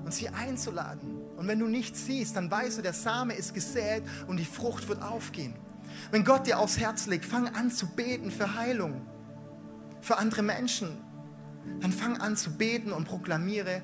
und 0.04 0.14
sie 0.14 0.30
einzuladen. 0.30 1.22
Und 1.36 1.48
wenn 1.48 1.60
du 1.60 1.68
nichts 1.68 2.06
siehst, 2.06 2.36
dann 2.36 2.50
weißt 2.50 2.78
du, 2.78 2.82
der 2.82 2.94
Same 2.94 3.34
ist 3.34 3.54
gesät 3.54 4.04
und 4.28 4.38
die 4.38 4.46
Frucht 4.46 4.88
wird 4.88 5.02
aufgehen. 5.02 5.56
Wenn 6.12 6.24
Gott 6.24 6.46
dir 6.46 6.60
aufs 6.60 6.78
Herz 6.78 7.08
legt, 7.08 7.26
fang 7.26 7.48
an 7.48 7.72
zu 7.72 7.88
beten 7.88 8.32
für 8.32 8.56
Heilung, 8.56 9.02
für 10.02 10.18
andere 10.18 10.44
Menschen. 10.44 10.90
Dann 11.82 11.92
fang 11.92 12.18
an 12.18 12.38
zu 12.38 12.52
beten 12.52 12.92
und 12.92 13.06
proklamiere, 13.06 13.82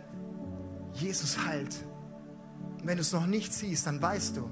Jesus 0.94 1.46
heilt. 1.46 1.84
Und 2.80 2.86
wenn 2.86 2.98
du 2.98 3.02
es 3.02 3.12
noch 3.12 3.26
nicht 3.26 3.54
siehst, 3.54 3.88
dann 3.88 4.02
weißt 4.02 4.38
du, 4.38 4.50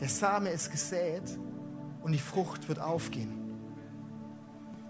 der 0.00 0.08
Same 0.08 0.50
ist 0.50 0.70
gesät 0.70 1.38
und 2.02 2.12
die 2.12 2.18
Frucht 2.18 2.68
wird 2.68 2.78
aufgehen. 2.78 3.39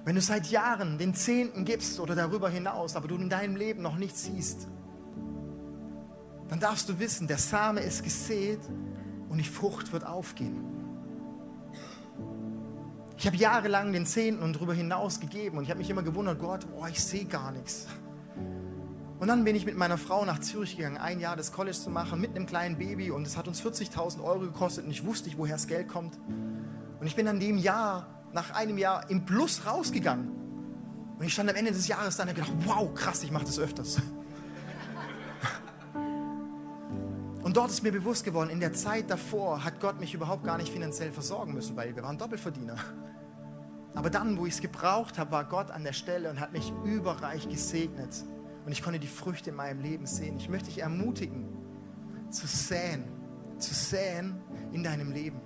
Wenn 0.05 0.15
du 0.15 0.21
seit 0.21 0.47
Jahren 0.47 0.99
den 0.99 1.15
Zehnten 1.15 1.65
gibst 1.65 2.01
oder 2.01 2.15
darüber 2.15 2.49
hinaus, 2.49 2.97
aber 2.97 3.09
du 3.09 3.17
in 3.17 3.29
deinem 3.29 3.57
Leben 3.57 3.83
noch 3.83 3.97
nichts 3.97 4.25
siehst, 4.25 4.67
dann 6.49 6.59
darfst 6.59 6.89
du 6.89 6.99
wissen, 6.99 7.27
der 7.29 7.39
Same 7.39 7.81
ist 7.81 8.03
gesät 8.03 8.61
und 9.29 9.39
die 9.39 9.45
Frucht 9.45 9.93
wird 9.93 10.05
aufgehen. 10.05 10.65
Ich 13.17 13.27
habe 13.27 13.37
jahrelang 13.37 13.93
den 13.93 14.07
Zehnten 14.07 14.43
und 14.43 14.57
darüber 14.57 14.73
hinaus 14.73 15.21
gegeben 15.21 15.59
und 15.59 15.65
ich 15.65 15.71
habe 15.71 15.79
mich 15.79 15.91
immer 15.91 16.03
gewundert, 16.03 16.39
Gott, 16.39 16.67
oh, 16.75 16.87
ich 16.87 17.05
sehe 17.05 17.27
gar 17.27 17.53
nichts. 17.53 17.87
Und 19.19 19.29
dann 19.29 19.45
bin 19.45 19.55
ich 19.55 19.67
mit 19.67 19.77
meiner 19.77 19.99
Frau 19.99 20.25
nach 20.25 20.39
Zürich 20.39 20.79
gegangen, 20.79 20.97
ein 20.97 21.21
Jahr 21.21 21.37
das 21.37 21.53
College 21.53 21.77
zu 21.77 21.91
machen, 21.91 22.19
mit 22.19 22.35
einem 22.35 22.47
kleinen 22.47 22.79
Baby 22.79 23.11
und 23.11 23.27
es 23.27 23.37
hat 23.37 23.47
uns 23.47 23.63
40.000 23.63 24.25
Euro 24.25 24.41
gekostet 24.41 24.87
und 24.87 24.91
ich 24.91 25.05
wusste 25.05 25.29
nicht, 25.29 25.37
woher 25.37 25.57
das 25.57 25.67
Geld 25.67 25.89
kommt. 25.89 26.19
Und 26.99 27.07
ich 27.07 27.15
bin 27.15 27.29
an 27.29 27.39
dem 27.39 27.59
Jahr, 27.59 28.20
nach 28.33 28.51
einem 28.53 28.79
Jahr 28.79 29.09
im 29.11 29.25
Plus 29.25 29.67
rausgegangen. 29.67 30.29
Und 31.19 31.27
ich 31.27 31.33
stand 31.33 31.51
am 31.51 31.57
Ende 31.57 31.73
des 31.73 31.87
Jahres 31.89 32.17
da 32.17 32.23
und 32.23 32.31
habe 32.31 32.41
gedacht, 32.41 32.57
wow, 32.65 32.95
krass, 32.95 33.23
ich 33.23 33.31
mache 33.31 33.45
das 33.45 33.59
öfters. 33.59 33.99
Und 37.43 37.57
dort 37.57 37.71
ist 37.71 37.83
mir 37.83 37.91
bewusst 37.91 38.25
geworden, 38.25 38.49
in 38.51 38.61
der 38.61 38.75
Zeit 38.75 39.11
davor 39.11 39.65
hat 39.65 39.81
Gott 39.81 39.99
mich 39.99 40.15
überhaupt 40.15 40.45
gar 40.45 40.57
nicht 40.57 40.73
finanziell 40.73 41.11
versorgen 41.11 41.53
müssen, 41.53 41.75
weil 41.77 41.97
wir 41.97 42.03
waren 42.03 42.17
Doppelverdiener. 42.17 42.77
Aber 43.95 44.09
dann, 44.09 44.39
wo 44.39 44.47
ich 44.47 44.55
es 44.55 44.61
gebraucht 44.61 45.19
habe, 45.19 45.33
war 45.33 45.45
Gott 45.45 45.71
an 45.71 45.83
der 45.83 45.93
Stelle 45.93 46.31
und 46.31 46.39
hat 46.39 46.53
mich 46.53 46.73
überreich 46.85 47.49
gesegnet. 47.49 48.15
Und 48.65 48.73
ich 48.73 48.83
konnte 48.83 49.01
die 49.01 49.09
Früchte 49.09 49.51
in 49.51 49.57
meinem 49.57 49.81
Leben 49.81 50.07
sehen. 50.07 50.37
Ich 50.37 50.49
möchte 50.49 50.67
dich 50.67 50.81
ermutigen, 50.81 51.49
zu 52.31 52.47
säen, 52.47 53.05
zu 53.59 53.75
säen 53.75 54.41
in 54.73 54.85
deinem 54.85 55.11
Leben. 55.11 55.41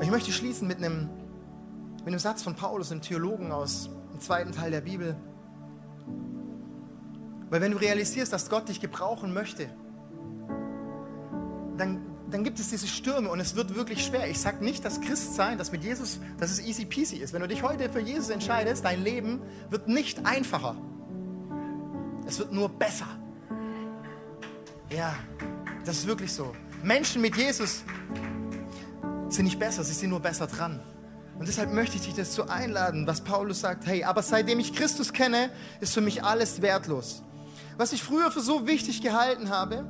Ich 0.00 0.10
möchte 0.10 0.30
schließen 0.30 0.68
mit 0.68 0.78
einem, 0.78 1.08
mit 1.98 2.06
einem 2.06 2.18
Satz 2.20 2.42
von 2.42 2.54
Paulus, 2.54 2.92
einem 2.92 3.02
Theologen 3.02 3.50
aus 3.50 3.90
dem 4.12 4.20
zweiten 4.20 4.52
Teil 4.52 4.70
der 4.70 4.80
Bibel. 4.80 5.16
Weil 7.50 7.60
wenn 7.60 7.72
du 7.72 7.78
realisierst, 7.78 8.32
dass 8.32 8.48
Gott 8.48 8.68
dich 8.68 8.80
gebrauchen 8.80 9.34
möchte, 9.34 9.68
dann, 11.76 12.00
dann 12.30 12.44
gibt 12.44 12.60
es 12.60 12.68
diese 12.68 12.86
Stürme 12.86 13.28
und 13.28 13.40
es 13.40 13.56
wird 13.56 13.74
wirklich 13.74 14.04
schwer. 14.04 14.28
Ich 14.28 14.38
sage 14.38 14.64
nicht, 14.64 14.84
dass 14.84 15.00
Christsein, 15.00 15.58
dass 15.58 15.72
mit 15.72 15.82
Jesus, 15.82 16.20
dass 16.38 16.52
es 16.52 16.60
easy 16.60 16.84
peasy 16.84 17.16
ist. 17.16 17.32
Wenn 17.32 17.40
du 17.40 17.48
dich 17.48 17.64
heute 17.64 17.90
für 17.90 18.00
Jesus 18.00 18.30
entscheidest, 18.30 18.84
dein 18.84 19.02
Leben 19.02 19.40
wird 19.70 19.88
nicht 19.88 20.24
einfacher. 20.24 20.76
Es 22.24 22.38
wird 22.38 22.52
nur 22.52 22.68
besser. 22.68 23.08
Ja, 24.90 25.14
das 25.84 25.98
ist 25.98 26.06
wirklich 26.06 26.32
so. 26.32 26.54
Menschen 26.84 27.20
mit 27.20 27.36
Jesus 27.36 27.82
sind 29.28 29.44
nicht 29.44 29.58
besser, 29.58 29.84
sie 29.84 29.94
sind 29.94 30.10
nur 30.10 30.20
besser 30.20 30.46
dran. 30.46 30.80
Und 31.38 31.46
deshalb 31.46 31.72
möchte 31.72 31.96
ich 31.96 32.02
dich 32.02 32.14
dazu 32.14 32.48
einladen, 32.48 33.06
was 33.06 33.20
Paulus 33.20 33.60
sagt, 33.60 33.86
hey, 33.86 34.04
aber 34.04 34.22
seitdem 34.22 34.58
ich 34.58 34.74
Christus 34.74 35.12
kenne, 35.12 35.50
ist 35.80 35.94
für 35.94 36.00
mich 36.00 36.24
alles 36.24 36.62
wertlos 36.62 37.22
was 37.78 37.92
ich 37.92 38.02
früher 38.02 38.30
für 38.30 38.40
so 38.40 38.66
wichtig 38.66 39.00
gehalten 39.00 39.48
habe, 39.48 39.86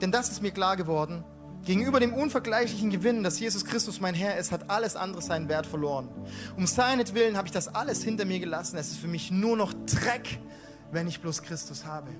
denn 0.00 0.12
das 0.12 0.30
ist 0.30 0.40
mir 0.40 0.52
klar 0.52 0.76
geworden, 0.76 1.24
Gegenüber 1.64 1.98
dem 1.98 2.14
unvergleichlichen 2.14 2.90
Gewinn, 2.90 3.24
dass 3.24 3.40
Jesus 3.40 3.64
Christus 3.64 4.00
mein 4.00 4.14
Herr 4.14 4.38
ist, 4.38 4.52
hat 4.52 4.70
alles 4.70 4.94
andere 4.94 5.20
seinen 5.20 5.48
Wert 5.48 5.66
verloren. 5.66 6.08
Um 6.56 6.64
seinetwillen 6.64 7.36
habe 7.36 7.48
ich 7.48 7.52
das 7.52 7.66
alles 7.66 8.04
hinter 8.04 8.24
mir 8.24 8.38
gelassen. 8.38 8.76
Es 8.78 8.92
ist 8.92 8.98
für 8.98 9.08
mich 9.08 9.32
nur 9.32 9.56
noch 9.56 9.72
Dreck, 9.84 10.38
wenn 10.92 11.08
ich 11.08 11.20
bloß 11.20 11.42
Christus 11.42 11.84
habe. 11.84 12.10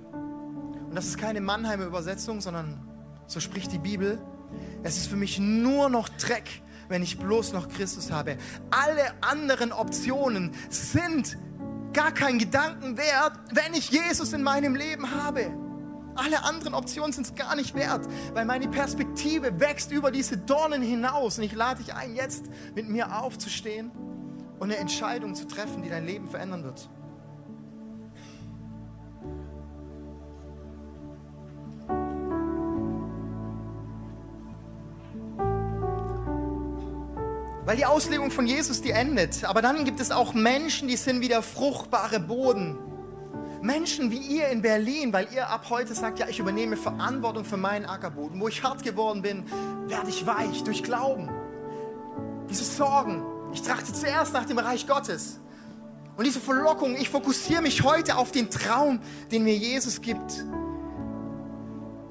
Und 0.89 0.97
das 0.97 1.07
ist 1.07 1.17
keine 1.17 1.41
Mannheimer 1.41 1.85
Übersetzung, 1.85 2.41
sondern 2.41 2.81
so 3.29 3.39
spricht 3.39 3.71
die 3.71 3.79
Bibel. 3.79 4.19
Es 4.83 4.97
ist 4.97 5.09
für 5.09 5.17
mich 5.17 5.39
nur 5.39 5.89
noch 5.89 6.09
Dreck, 6.09 6.63
wenn 6.89 7.03
ich 7.03 7.19
bloß 7.19 7.53
noch 7.53 7.69
Christus 7.69 8.11
habe. 8.11 8.37
Alle 8.71 9.23
anderen 9.23 9.73
Optionen 9.73 10.53
sind 10.69 11.37
gar 11.93 12.13
keinen 12.13 12.39
Gedanken 12.39 12.97
wert, 12.97 13.33
wenn 13.53 13.75
ich 13.75 13.91
Jesus 13.91 14.33
in 14.33 14.43
meinem 14.43 14.75
Leben 14.75 15.11
habe. 15.11 15.51
Alle 16.15 16.45
anderen 16.45 16.75
Optionen 16.75 17.13
sind 17.13 17.27
es 17.27 17.35
gar 17.35 17.57
nicht 17.57 17.75
wert, 17.75 18.07
weil 18.33 18.47
meine 18.47 18.69
Perspektive 18.69 19.61
wächst 19.61 19.93
über 19.93 20.11
diese 20.11 20.39
Dornen 20.39 20.83
hinaus. 20.83 21.39
Und 21.39 21.45
ich 21.45 21.55
lade 21.55 21.83
dich 21.83 21.95
ein, 21.95 22.15
jetzt 22.15 22.47
mit 22.75 22.89
mir 22.89 23.23
aufzustehen 23.23 23.91
und 24.59 24.71
eine 24.71 24.77
Entscheidung 24.77 25.35
zu 25.35 25.47
treffen, 25.47 25.83
die 25.83 25.91
dein 25.91 26.07
Leben 26.07 26.27
verändern 26.29 26.65
wird. 26.65 26.89
Weil 37.67 37.77
die 37.77 37.85
Auslegung 37.85 38.31
von 38.31 38.47
Jesus, 38.47 38.81
die 38.81 38.93
endet. 38.93 39.43
Aber 39.43 39.61
dann 39.61 39.85
gibt 39.85 39.99
es 39.99 40.13
auch 40.13 40.35
Menschen, 40.35 40.87
die 40.87 40.97
sind 40.97 41.21
wie 41.21 41.27
der 41.27 41.43
fruchtbare 41.43 42.21
Boden. 42.21 42.79
Menschen 43.61 44.13
wie 44.13 44.19
ihr 44.19 44.51
in 44.51 44.63
Berlin, 44.63 45.13
weil 45.13 45.27
ihr 45.35 45.51
ab 45.51 45.67
heute 45.69 45.93
sagt, 45.93 46.21
ja, 46.21 46.29
ich 46.29 46.39
übernehme 46.39 46.77
Verantwortung 46.77 47.45
für 47.45 47.57
meinen 47.57 47.85
Ackerboden. 47.85 48.41
Wo 48.41 48.47
ich 48.47 48.63
hart 48.63 48.85
geworden 48.85 49.21
bin, 49.21 49.43
werde 49.89 50.09
ich 50.11 50.25
weich 50.25 50.63
durch 50.63 50.85
Glauben. 50.85 51.29
Diese 52.49 52.63
Sorgen. 52.63 53.25
Ich 53.53 53.63
trachte 53.63 53.93
zuerst 53.93 54.33
nach 54.33 54.45
dem 54.45 54.59
Reich 54.59 54.87
Gottes. 54.87 55.41
Und 56.17 56.25
diese 56.25 56.39
Verlockung, 56.39 56.95
ich 56.95 57.09
fokussiere 57.09 57.63
mich 57.63 57.83
heute 57.83 58.17
auf 58.17 58.31
den 58.31 58.49
Traum, 58.49 59.01
den 59.33 59.43
mir 59.43 59.57
Jesus 59.57 60.01
gibt. 60.01 60.45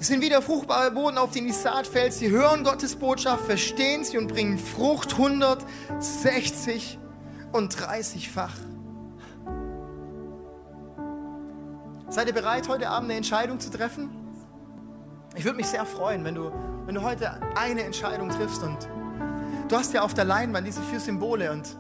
Sind 0.06 0.22
wieder 0.22 0.39
fruchtbare 0.43 0.91
Boden, 0.91 1.18
auf 1.18 1.32
den 1.32 1.47
die 1.47 1.51
Saat 1.51 1.88
fällt. 1.88 2.14
Sie 2.14 2.30
hören 2.30 2.64
Gottes 2.64 2.95
Botschaft, 2.95 3.45
verstehen 3.45 4.03
sie 4.03 4.20
und 4.20 4.28
bringen 4.28 4.60
Frucht 4.60 5.14
160 5.14 6.99
und 7.53 7.76
30-fach. 7.76 8.53
Seid 12.08 12.28
ihr 12.28 12.34
bereit, 12.34 12.70
heute 12.70 12.88
Abend 12.88 13.10
eine 13.10 13.18
Entscheidung 13.18 13.60
zu 13.60 13.72
treffen? 13.72 14.12
Ich 15.36 15.43
würde 15.43 15.58
mich 15.58 15.66
sehr 15.66 15.88
freuen, 15.88 16.24
wenn 16.24 16.36
du, 16.36 16.51
wenn 16.86 16.93
du 16.93 17.01
heute 17.01 17.41
eine 17.56 17.82
Entscheidung 17.82 18.30
triffst. 18.30 18.62
Und 18.62 18.88
du 19.70 19.76
hast 19.76 19.91
ja 19.91 20.03
auf 20.03 20.14
der 20.14 20.26
Leinwand 20.26 20.68
diese 20.68 20.84
vier 20.84 20.99
Symbole. 20.99 21.51
Und 21.51 21.76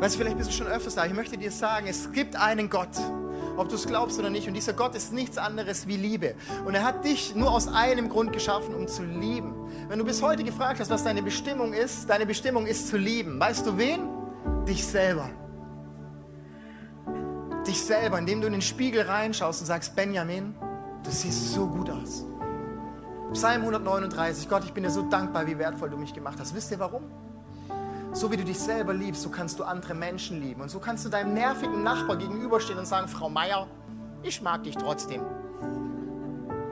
weißt 0.00 0.16
vielleicht 0.16 0.38
bist 0.38 0.48
du 0.48 0.54
schon 0.54 0.66
öfters 0.66 0.94
da. 0.94 1.04
Ich 1.04 1.12
möchte 1.12 1.36
dir 1.36 1.50
sagen, 1.50 1.88
es 1.88 2.10
gibt 2.10 2.36
einen 2.36 2.70
Gott 2.70 2.96
ob 3.56 3.68
du 3.68 3.74
es 3.74 3.86
glaubst 3.86 4.18
oder 4.18 4.30
nicht. 4.30 4.48
Und 4.48 4.54
dieser 4.54 4.72
Gott 4.72 4.94
ist 4.94 5.12
nichts 5.12 5.38
anderes 5.38 5.86
wie 5.86 5.96
Liebe. 5.96 6.34
Und 6.64 6.74
er 6.74 6.84
hat 6.84 7.04
dich 7.04 7.34
nur 7.34 7.50
aus 7.50 7.68
einem 7.68 8.08
Grund 8.08 8.32
geschaffen, 8.32 8.74
um 8.74 8.88
zu 8.88 9.04
lieben. 9.04 9.54
Wenn 9.88 9.98
du 9.98 10.04
bis 10.04 10.22
heute 10.22 10.44
gefragt 10.44 10.80
hast, 10.80 10.90
was 10.90 11.04
deine 11.04 11.22
Bestimmung 11.22 11.72
ist, 11.72 12.08
deine 12.08 12.26
Bestimmung 12.26 12.66
ist 12.66 12.88
zu 12.88 12.96
lieben. 12.96 13.38
Weißt 13.38 13.66
du 13.66 13.76
wen? 13.76 14.08
Dich 14.66 14.86
selber. 14.86 15.30
Dich 17.66 17.82
selber, 17.84 18.18
indem 18.18 18.40
du 18.40 18.46
in 18.46 18.54
den 18.54 18.62
Spiegel 18.62 19.02
reinschaust 19.02 19.60
und 19.60 19.66
sagst, 19.66 19.94
Benjamin, 19.94 20.54
du 21.04 21.10
siehst 21.10 21.52
so 21.52 21.66
gut 21.66 21.90
aus. 21.90 22.24
Psalm 23.32 23.60
139, 23.60 24.48
Gott, 24.48 24.64
ich 24.64 24.72
bin 24.72 24.82
dir 24.82 24.90
so 24.90 25.02
dankbar, 25.02 25.46
wie 25.46 25.56
wertvoll 25.56 25.90
du 25.90 25.96
mich 25.96 26.12
gemacht 26.12 26.38
hast. 26.40 26.54
Wisst 26.54 26.72
ihr 26.72 26.80
warum? 26.80 27.04
So 28.12 28.30
wie 28.30 28.36
du 28.36 28.44
dich 28.44 28.58
selber 28.58 28.92
liebst, 28.92 29.22
so 29.22 29.30
kannst 29.30 29.58
du 29.60 29.64
andere 29.64 29.94
Menschen 29.94 30.40
lieben. 30.40 30.60
Und 30.60 30.68
so 30.68 30.80
kannst 30.80 31.04
du 31.04 31.08
deinem 31.08 31.32
nervigen 31.32 31.82
Nachbar 31.82 32.16
gegenüberstehen 32.16 32.78
und 32.78 32.86
sagen, 32.86 33.06
Frau 33.06 33.30
Meier, 33.30 33.68
ich 34.22 34.42
mag 34.42 34.64
dich 34.64 34.74
trotzdem. 34.74 35.22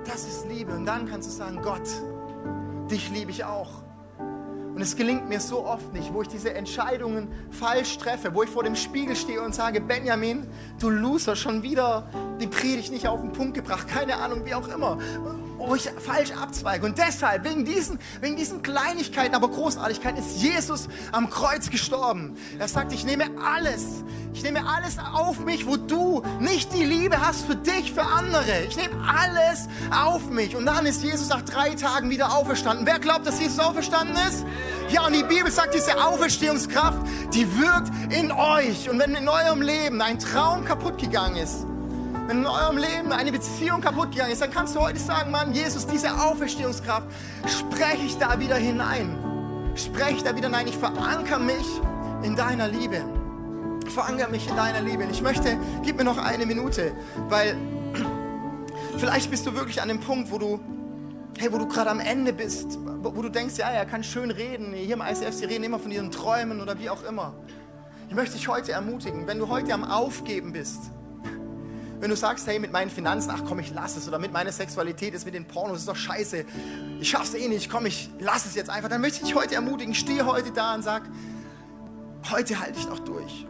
Das 0.05 0.26
ist 0.26 0.49
Liebe. 0.49 0.72
Und 0.72 0.84
dann 0.84 1.07
kannst 1.07 1.28
du 1.28 1.32
sagen, 1.32 1.61
Gott, 1.62 1.89
dich 2.91 3.11
liebe 3.11 3.30
ich 3.30 3.45
auch. 3.45 3.82
Und 4.74 4.82
es 4.82 4.97
gelingt 4.97 5.28
mir 5.28 5.41
so 5.41 5.64
oft 5.64 5.93
nicht, 5.93 6.12
wo 6.12 6.22
ich 6.22 6.28
diese 6.28 6.55
Entscheidungen 6.55 7.28
falsch 7.51 7.99
treffe, 7.99 8.34
wo 8.34 8.43
ich 8.43 8.51
vor 8.51 8.62
dem 8.62 8.76
Spiegel 8.76 9.16
stehe 9.16 9.43
und 9.43 9.55
sage, 9.55 9.80
Benjamin, 9.80 10.47
du 10.78 10.91
Loser, 10.91 11.34
schon 11.34 11.62
wieder 11.62 12.09
die 12.41 12.47
Predigt 12.47 12.93
nicht 12.93 13.09
auf 13.09 13.20
den 13.20 13.32
Punkt 13.32 13.55
gebracht, 13.55 13.89
keine 13.89 14.16
Ahnung, 14.16 14.45
wie 14.45 14.55
auch 14.55 14.68
immer 14.68 14.99
ich 15.75 15.89
falsch 15.99 16.33
abzweige. 16.33 16.87
Und 16.87 16.99
deshalb, 16.99 17.45
wegen 17.45 17.64
diesen, 17.64 17.99
wegen 18.21 18.37
diesen 18.37 18.62
Kleinigkeiten, 18.62 19.35
aber 19.35 19.49
Großartigkeiten, 19.49 20.19
ist 20.19 20.43
Jesus 20.43 20.89
am 21.12 21.31
Kreuz 21.31 21.71
gestorben. 21.71 22.37
Er 22.59 22.69
sagt, 22.69 22.93
ich 22.93 23.05
nehme 23.05 23.25
alles, 23.45 24.05
ich 24.35 24.43
nehme 24.43 24.66
alles 24.66 24.99
auf 24.99 25.41
mich, 25.41 25.66
wo 25.66 25.77
du 25.77 26.23
nicht 26.41 26.73
die 26.73 26.85
Liebe 26.85 27.21
hast 27.21 27.45
für 27.45 27.57
dich, 27.57 27.93
für 27.93 28.03
andere. 28.03 28.64
Ich 28.69 28.77
nehme 28.77 28.95
alles 29.07 29.69
auf 29.91 30.29
mich. 30.31 30.55
Und 30.55 30.66
dann 30.66 30.87
ist 30.87 31.03
Jesus 31.03 31.29
nach 31.29 31.43
drei 31.43 31.71
Tagen 31.75 32.11
wieder 32.11 32.35
auferstanden. 32.35 32.87
Wer 32.87 32.99
glaubt, 32.99 33.27
dass 33.27 33.41
Jesus 33.41 33.59
auferstanden 33.59 34.16
ist? 34.29 34.45
Ja, 34.91 35.07
und 35.07 35.14
die 35.14 35.23
Bibel 35.23 35.51
sagt, 35.51 35.75
diese 35.75 36.03
Auferstehungskraft, 36.03 36.99
die 37.35 37.47
wirkt 37.59 37.91
in 38.12 38.33
euch. 38.33 38.89
Und 38.89 38.99
wenn 38.99 39.14
in 39.14 39.29
eurem 39.29 39.61
Leben 39.61 40.01
ein 40.01 40.19
Traum 40.19 40.64
kaputt 40.64 40.99
gegangen 40.99 41.37
ist, 41.37 41.66
wenn 42.29 42.41
in 42.41 42.47
eurem 42.47 42.76
Leben 42.76 43.11
eine 43.11 43.33
Beziehung 43.33 43.81
kaputt 43.81 44.11
gegangen 44.12 44.33
ist, 44.33 44.43
dann 44.43 44.51
kannst 44.51 44.76
du 44.76 44.81
heute 44.81 44.99
sagen, 44.99 45.31
Mann, 45.31 45.55
Jesus, 45.55 45.87
diese 45.87 46.12
Auferstehungskraft, 46.12 47.09
spreche 47.47 48.05
ich 48.05 48.18
da 48.18 48.39
wieder 48.39 48.57
hinein. 48.57 49.72
Spreche 49.74 50.16
ich 50.16 50.22
da 50.24 50.37
wieder 50.37 50.49
hinein. 50.49 50.66
Ich 50.66 50.76
verankere 50.76 51.41
mich 51.41 51.64
in 52.22 52.37
deiner 52.37 52.68
Liebe. 52.68 53.03
Verankere 53.87 54.31
mich 54.31 54.47
in 54.47 54.57
deiner 54.57 54.83
Liebe. 54.83 55.05
Und 55.05 55.11
ich 55.11 55.22
möchte, 55.22 55.57
gib 55.83 55.97
mir 55.97 56.05
noch 56.05 56.18
eine 56.18 56.45
Minute, 56.45 56.93
weil 57.31 57.57
vielleicht 58.99 59.31
bist 59.31 59.47
du 59.47 59.55
wirklich 59.55 59.81
an 59.81 59.89
dem 59.89 60.01
Punkt, 60.01 60.31
wo 60.31 60.37
du, 60.37 60.61
hey, 61.39 61.51
wo 61.51 61.57
du 61.57 61.66
gerade 61.66 61.89
am 61.89 62.01
Ende 62.01 62.35
bist, 62.35 62.79
wo 63.03 63.22
du 63.22 63.31
denkst, 63.31 63.57
ja, 63.57 63.70
er 63.70 63.87
kann 63.87 64.05
schön 64.05 64.31
reden. 64.31 64.74
Hier 64.74 64.97
im 64.97 65.01
ICF, 65.01 65.33
sie 65.33 65.47
reden 65.47 65.64
immer 65.64 65.79
von 65.79 65.91
ihren 65.91 66.11
Träumen 66.11 66.61
oder 66.61 66.79
wie 66.79 66.91
auch 66.91 67.05
immer. 67.05 67.33
Ich 68.11 68.14
möchte 68.14 68.37
dich 68.37 68.49
heute 68.49 68.72
ermutigen, 68.72 69.26
wenn 69.26 69.39
du 69.39 69.49
heute 69.49 69.72
am 69.72 69.85
Aufgeben 69.85 70.53
bist, 70.53 70.91
wenn 72.01 72.11
du 72.11 72.17
sagst, 72.17 72.47
hey, 72.47 72.59
mit 72.59 72.73
meinen 72.73 72.91
Finanzen, 72.91 73.31
ach 73.31 73.43
komm, 73.47 73.59
ich 73.59 73.73
lass 73.75 73.97
es. 73.97 74.07
Oder 74.09 74.19
mit 74.19 74.33
meiner 74.33 74.53
Sexualität, 74.53 75.15
ist 75.15 75.25
mit 75.25 75.35
den 75.35 75.47
Pornos, 75.47 75.79
ist 75.81 75.89
doch 75.89 75.97
scheiße. 75.97 76.45
Ich 77.01 77.11
schaff's 77.11 77.35
eh 77.35 77.49
nicht, 77.49 77.71
komm, 77.71 77.87
ich 77.87 78.11
lass 78.21 78.47
es 78.47 78.55
jetzt 78.55 78.71
einfach. 78.71 78.89
Dann 78.89 79.01
möchte 79.01 79.19
ich 79.19 79.25
dich 79.25 79.35
heute 79.35 79.55
ermutigen, 79.55 79.95
steh 79.95 80.23
heute 80.23 80.53
da 80.53 80.75
und 80.75 80.83
sag, 80.83 81.03
heute 82.31 82.61
halte 82.61 82.79
ich 82.79 82.89
noch 82.89 83.01
durch. 83.01 83.47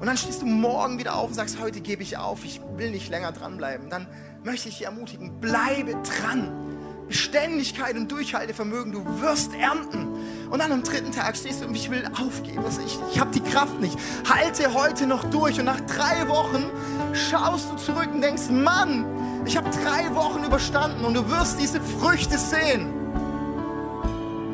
Und 0.00 0.06
dann 0.06 0.16
stehst 0.16 0.42
du 0.42 0.46
morgen 0.46 0.98
wieder 0.98 1.14
auf 1.14 1.28
und 1.28 1.34
sagst, 1.34 1.60
heute 1.60 1.80
gebe 1.80 2.02
ich 2.02 2.16
auf, 2.16 2.44
ich 2.44 2.60
will 2.76 2.90
nicht 2.90 3.10
länger 3.10 3.32
dranbleiben. 3.32 3.90
Dann 3.90 4.06
möchte 4.42 4.68
ich 4.68 4.78
dich 4.78 4.86
ermutigen, 4.86 5.40
bleibe 5.40 5.94
dran. 6.02 6.70
Beständigkeit 7.06 7.96
und 7.96 8.10
Durchhaltevermögen, 8.10 8.92
du 8.92 9.04
wirst 9.20 9.52
ernten. 9.52 10.06
Und 10.48 10.60
dann 10.60 10.70
am 10.70 10.84
dritten 10.84 11.10
Tag 11.10 11.36
stehst 11.36 11.60
du 11.60 11.66
und 11.66 11.74
ich 11.74 11.90
will 11.90 12.08
aufgeben. 12.18 12.64
Also 12.64 12.80
ich 12.86 12.98
ich 13.12 13.18
habe 13.18 13.32
die 13.32 13.40
Kraft 13.40 13.80
nicht. 13.80 13.98
Halte 14.28 14.72
heute 14.74 15.06
noch 15.06 15.24
durch. 15.24 15.58
Und 15.58 15.64
nach 15.64 15.80
drei 15.80 16.28
Wochen 16.28 16.70
schaust 17.14 17.70
du 17.70 17.76
zurück 17.76 18.08
und 18.12 18.20
denkst, 18.20 18.50
Mann, 18.50 19.04
ich 19.44 19.56
habe 19.56 19.68
drei 19.70 20.14
Wochen 20.14 20.44
überstanden 20.44 21.04
und 21.04 21.14
du 21.14 21.28
wirst 21.30 21.60
diese 21.60 21.80
Früchte 21.80 22.38
sehen. 22.38 22.92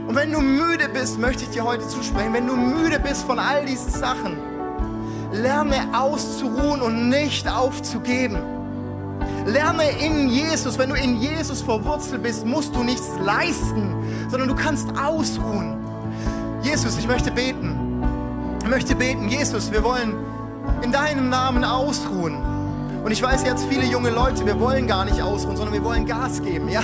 Und 0.06 0.14
wenn 0.14 0.32
du 0.32 0.40
müde 0.40 0.88
bist, 0.88 1.18
möchte 1.18 1.44
ich 1.44 1.50
dir 1.50 1.64
heute 1.64 1.86
zusprechen, 1.88 2.32
wenn 2.32 2.46
du 2.46 2.54
müde 2.56 3.00
bist 3.00 3.24
von 3.24 3.38
all 3.38 3.64
diesen 3.66 3.90
Sachen, 3.90 4.38
lerne 5.32 5.88
auszuruhen 5.92 6.80
und 6.80 7.08
nicht 7.08 7.48
aufzugeben. 7.48 8.38
Lerne 9.46 9.90
in 10.00 10.28
Jesus. 10.28 10.78
Wenn 10.78 10.90
du 10.90 10.96
in 10.96 11.20
Jesus 11.20 11.62
verwurzelt 11.62 12.22
bist, 12.22 12.44
musst 12.44 12.74
du 12.74 12.82
nichts 12.82 13.10
leisten, 13.24 13.94
sondern 14.28 14.48
du 14.48 14.54
kannst 14.54 14.88
ausruhen. 14.98 15.76
Jesus, 16.62 16.98
ich 16.98 17.06
möchte 17.06 17.30
beten. 17.30 18.02
Ich 18.62 18.68
möchte 18.68 18.96
beten, 18.96 19.28
Jesus, 19.28 19.70
wir 19.70 19.84
wollen 19.84 20.14
in 20.82 20.92
deinem 20.92 21.28
Namen 21.28 21.64
ausruhen. 21.64 22.56
Und 23.04 23.12
ich 23.12 23.22
weiß 23.22 23.44
jetzt, 23.44 23.66
viele 23.66 23.84
junge 23.84 24.10
Leute, 24.10 24.44
wir 24.46 24.58
wollen 24.58 24.86
gar 24.86 25.04
nicht 25.04 25.22
ausruhen, 25.22 25.56
sondern 25.56 25.74
wir 25.74 25.84
wollen 25.84 26.06
Gas 26.06 26.42
geben, 26.42 26.68
ja? 26.68 26.82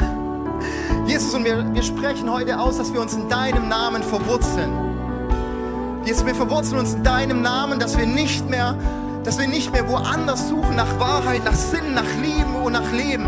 Jesus, 1.07 1.35
und 1.35 1.45
wir, 1.45 1.75
wir 1.75 1.83
sprechen 1.83 2.31
heute 2.31 2.61
aus, 2.61 2.79
dass 2.79 2.93
wir 2.93 3.01
uns 3.01 3.15
in 3.15 3.29
deinem 3.29 3.69
Namen 3.69 4.03
verwurzeln. 4.03 4.71
Jesus, 6.05 6.25
wir 6.25 6.35
verwurzeln 6.35 6.79
uns 6.79 6.95
in 6.95 7.03
deinem 7.03 7.43
Namen, 7.43 7.79
dass 7.79 7.99
wir 7.99 8.07
nicht 8.07 8.49
mehr, 8.49 8.77
dass 9.25 9.39
wir 9.39 9.49
nicht 9.49 9.73
mehr 9.73 9.89
woanders 9.89 10.49
suchen 10.49 10.77
nach 10.77 10.99
Wahrheit, 11.01 11.45
nach 11.45 11.55
Sinn, 11.55 11.95
nach 11.95 12.07
Lieben 12.23 12.55
und 12.63 12.73
nach 12.73 12.93
Leben. 12.93 13.27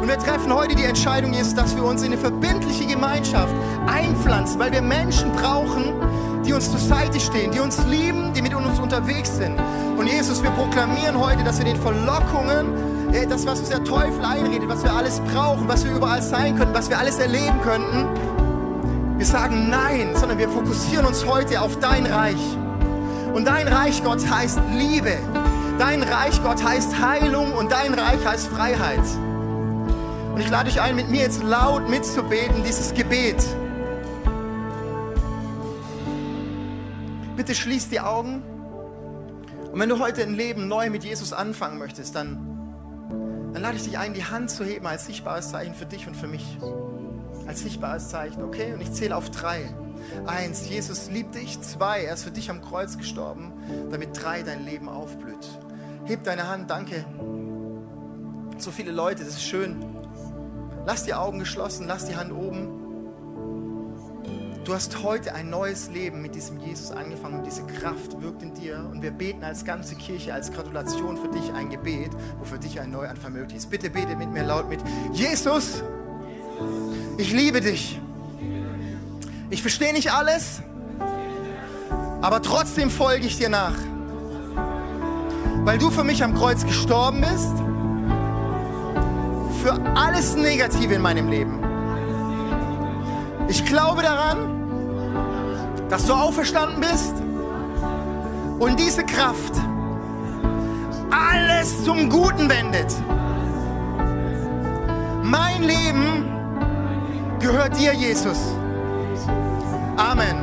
Und 0.00 0.08
wir 0.08 0.18
treffen 0.18 0.52
heute 0.52 0.74
die 0.74 0.84
Entscheidung, 0.84 1.32
Jesus, 1.32 1.54
dass 1.54 1.74
wir 1.76 1.84
uns 1.84 2.02
in 2.02 2.12
eine 2.12 2.20
verbindliche 2.20 2.86
Gemeinschaft 2.86 3.54
einpflanzen, 3.86 4.60
weil 4.60 4.72
wir 4.72 4.82
Menschen 4.82 5.32
brauchen, 5.32 5.94
die 6.46 6.52
uns 6.52 6.70
zur 6.70 6.80
Seite 6.80 7.18
stehen, 7.20 7.50
die 7.50 7.60
uns 7.60 7.78
lieben, 7.86 8.32
die 8.34 8.42
mit 8.42 8.54
uns 8.54 8.78
unterwegs 8.78 9.36
sind. 9.36 9.58
Und 9.96 10.06
Jesus, 10.06 10.42
wir 10.42 10.50
proklamieren 10.50 11.18
heute, 11.18 11.44
dass 11.44 11.58
wir 11.58 11.64
den 11.64 11.80
Verlockungen 11.80 12.94
Hey, 13.14 13.28
das, 13.28 13.46
was 13.46 13.60
uns 13.60 13.68
der 13.68 13.84
Teufel 13.84 14.24
einredet, 14.24 14.68
was 14.68 14.82
wir 14.82 14.92
alles 14.92 15.20
brauchen, 15.20 15.68
was 15.68 15.84
wir 15.84 15.94
überall 15.94 16.20
sein 16.20 16.58
können, 16.58 16.74
was 16.74 16.90
wir 16.90 16.98
alles 16.98 17.20
erleben 17.20 17.60
könnten, 17.62 18.08
wir 19.16 19.24
sagen 19.24 19.70
nein, 19.70 20.16
sondern 20.16 20.36
wir 20.36 20.48
fokussieren 20.48 21.06
uns 21.06 21.24
heute 21.24 21.60
auf 21.60 21.78
dein 21.78 22.06
Reich. 22.06 22.58
Und 23.32 23.46
dein 23.46 23.68
Reich, 23.68 24.02
Gott, 24.02 24.18
heißt 24.28 24.58
Liebe. 24.72 25.12
Dein 25.78 26.02
Reich, 26.02 26.42
Gott, 26.42 26.64
heißt 26.64 27.00
Heilung 27.00 27.52
und 27.52 27.70
dein 27.70 27.94
Reich 27.94 28.26
heißt 28.26 28.48
Freiheit. 28.48 29.04
Und 30.34 30.40
ich 30.40 30.50
lade 30.50 30.68
dich 30.68 30.80
ein, 30.80 30.96
mit 30.96 31.08
mir 31.08 31.20
jetzt 31.20 31.44
laut 31.44 31.88
mitzubeten, 31.88 32.64
dieses 32.66 32.94
Gebet. 32.94 33.36
Bitte 37.44 37.56
schließ 37.56 37.90
die 37.90 38.00
Augen. 38.00 38.42
Und 39.70 39.78
wenn 39.78 39.90
du 39.90 39.98
heute 39.98 40.22
ein 40.22 40.32
Leben 40.32 40.66
neu 40.66 40.88
mit 40.88 41.04
Jesus 41.04 41.34
anfangen 41.34 41.76
möchtest, 41.76 42.14
dann, 42.14 42.38
dann 43.52 43.60
lade 43.60 43.76
ich 43.76 43.82
dich 43.82 43.98
ein, 43.98 44.14
die 44.14 44.24
Hand 44.24 44.50
zu 44.50 44.64
heben 44.64 44.86
als 44.86 45.04
sichtbares 45.04 45.50
Zeichen 45.50 45.74
für 45.74 45.84
dich 45.84 46.06
und 46.06 46.16
für 46.16 46.26
mich. 46.26 46.56
Als 47.46 47.60
sichtbares 47.60 48.08
Zeichen, 48.08 48.42
okay? 48.42 48.72
Und 48.72 48.80
ich 48.80 48.90
zähle 48.92 49.14
auf 49.14 49.28
drei. 49.28 49.74
Eins, 50.24 50.66
Jesus 50.70 51.10
liebt 51.10 51.34
dich. 51.34 51.60
Zwei, 51.60 52.04
er 52.04 52.14
ist 52.14 52.24
für 52.24 52.30
dich 52.30 52.48
am 52.48 52.62
Kreuz 52.62 52.96
gestorben, 52.96 53.52
damit 53.90 54.22
drei 54.22 54.42
dein 54.42 54.64
Leben 54.64 54.88
aufblüht. 54.88 55.46
Heb 56.06 56.24
deine 56.24 56.48
Hand, 56.48 56.70
danke. 56.70 57.04
So 58.56 58.70
viele 58.70 58.90
Leute, 58.90 59.22
das 59.22 59.34
ist 59.34 59.44
schön. 59.44 59.84
Lass 60.86 61.04
die 61.04 61.12
Augen 61.12 61.40
geschlossen, 61.40 61.86
lass 61.86 62.06
die 62.06 62.16
Hand 62.16 62.32
oben. 62.32 62.83
Du 64.64 64.72
hast 64.72 65.02
heute 65.02 65.34
ein 65.34 65.50
neues 65.50 65.90
Leben 65.90 66.22
mit 66.22 66.34
diesem 66.34 66.58
Jesus 66.58 66.90
angefangen 66.90 67.40
und 67.40 67.44
diese 67.44 67.64
Kraft 67.66 68.18
wirkt 68.22 68.42
in 68.42 68.54
dir. 68.54 68.88
Und 68.90 69.02
wir 69.02 69.10
beten 69.10 69.44
als 69.44 69.66
ganze 69.66 69.94
Kirche, 69.94 70.32
als 70.32 70.50
Gratulation 70.50 71.18
für 71.18 71.28
dich 71.28 71.52
ein 71.52 71.68
Gebet, 71.68 72.10
wo 72.38 72.46
für 72.46 72.58
dich 72.58 72.80
ein 72.80 72.90
Neuanfang 72.90 73.34
möglich 73.34 73.58
ist. 73.58 73.68
Bitte 73.68 73.90
bete 73.90 74.16
mit 74.16 74.32
mir 74.32 74.42
laut 74.42 74.70
mit. 74.70 74.80
Jesus, 75.12 75.82
ich 77.18 77.30
liebe 77.30 77.60
dich. 77.60 78.00
Ich 79.50 79.60
verstehe 79.60 79.92
nicht 79.92 80.10
alles, 80.10 80.62
aber 82.22 82.40
trotzdem 82.40 82.88
folge 82.88 83.26
ich 83.26 83.36
dir 83.36 83.50
nach. 83.50 83.74
Weil 85.64 85.76
du 85.76 85.90
für 85.90 86.04
mich 86.04 86.24
am 86.24 86.34
Kreuz 86.34 86.64
gestorben 86.64 87.20
bist, 87.20 87.52
für 89.62 89.78
alles 89.94 90.36
Negative 90.36 90.94
in 90.94 91.02
meinem 91.02 91.28
Leben. 91.28 91.62
Ich 93.48 93.66
glaube 93.66 94.02
daran, 94.02 94.53
dass 95.94 96.06
du 96.06 96.12
auferstanden 96.12 96.80
bist 96.80 97.14
und 98.58 98.80
diese 98.80 99.04
Kraft 99.04 99.52
alles 101.08 101.84
zum 101.84 102.10
Guten 102.10 102.50
wendet. 102.50 102.92
Mein 105.22 105.62
Leben 105.62 106.24
gehört 107.38 107.78
dir, 107.78 107.94
Jesus. 107.94 108.38
Amen. 109.96 110.34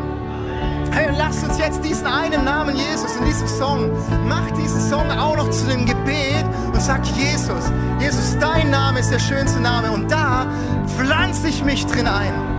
Hey, 0.89 1.13
lass 1.17 1.43
uns 1.43 1.57
jetzt 1.57 1.83
diesen 1.83 2.07
einen 2.07 2.45
Namen 2.45 2.77
Jesus 2.77 3.17
in 3.17 3.25
diesem 3.25 3.49
Song, 3.49 3.91
mach 4.29 4.49
diesen 4.51 4.79
Song 4.89 5.11
auch 5.11 5.35
noch 5.35 5.49
zu 5.49 5.65
dem 5.65 5.85
Gebet 5.85 6.45
und 6.71 6.81
sag 6.81 7.05
Jesus, 7.07 7.69
Jesus, 7.99 8.37
dein 8.39 8.69
Name 8.69 9.01
ist 9.01 9.11
der 9.11 9.19
schönste 9.19 9.59
Name 9.59 9.91
und 9.91 10.09
da 10.09 10.47
pflanze 10.87 11.49
ich 11.49 11.61
mich 11.65 11.85
drin 11.87 12.07
ein. 12.07 12.50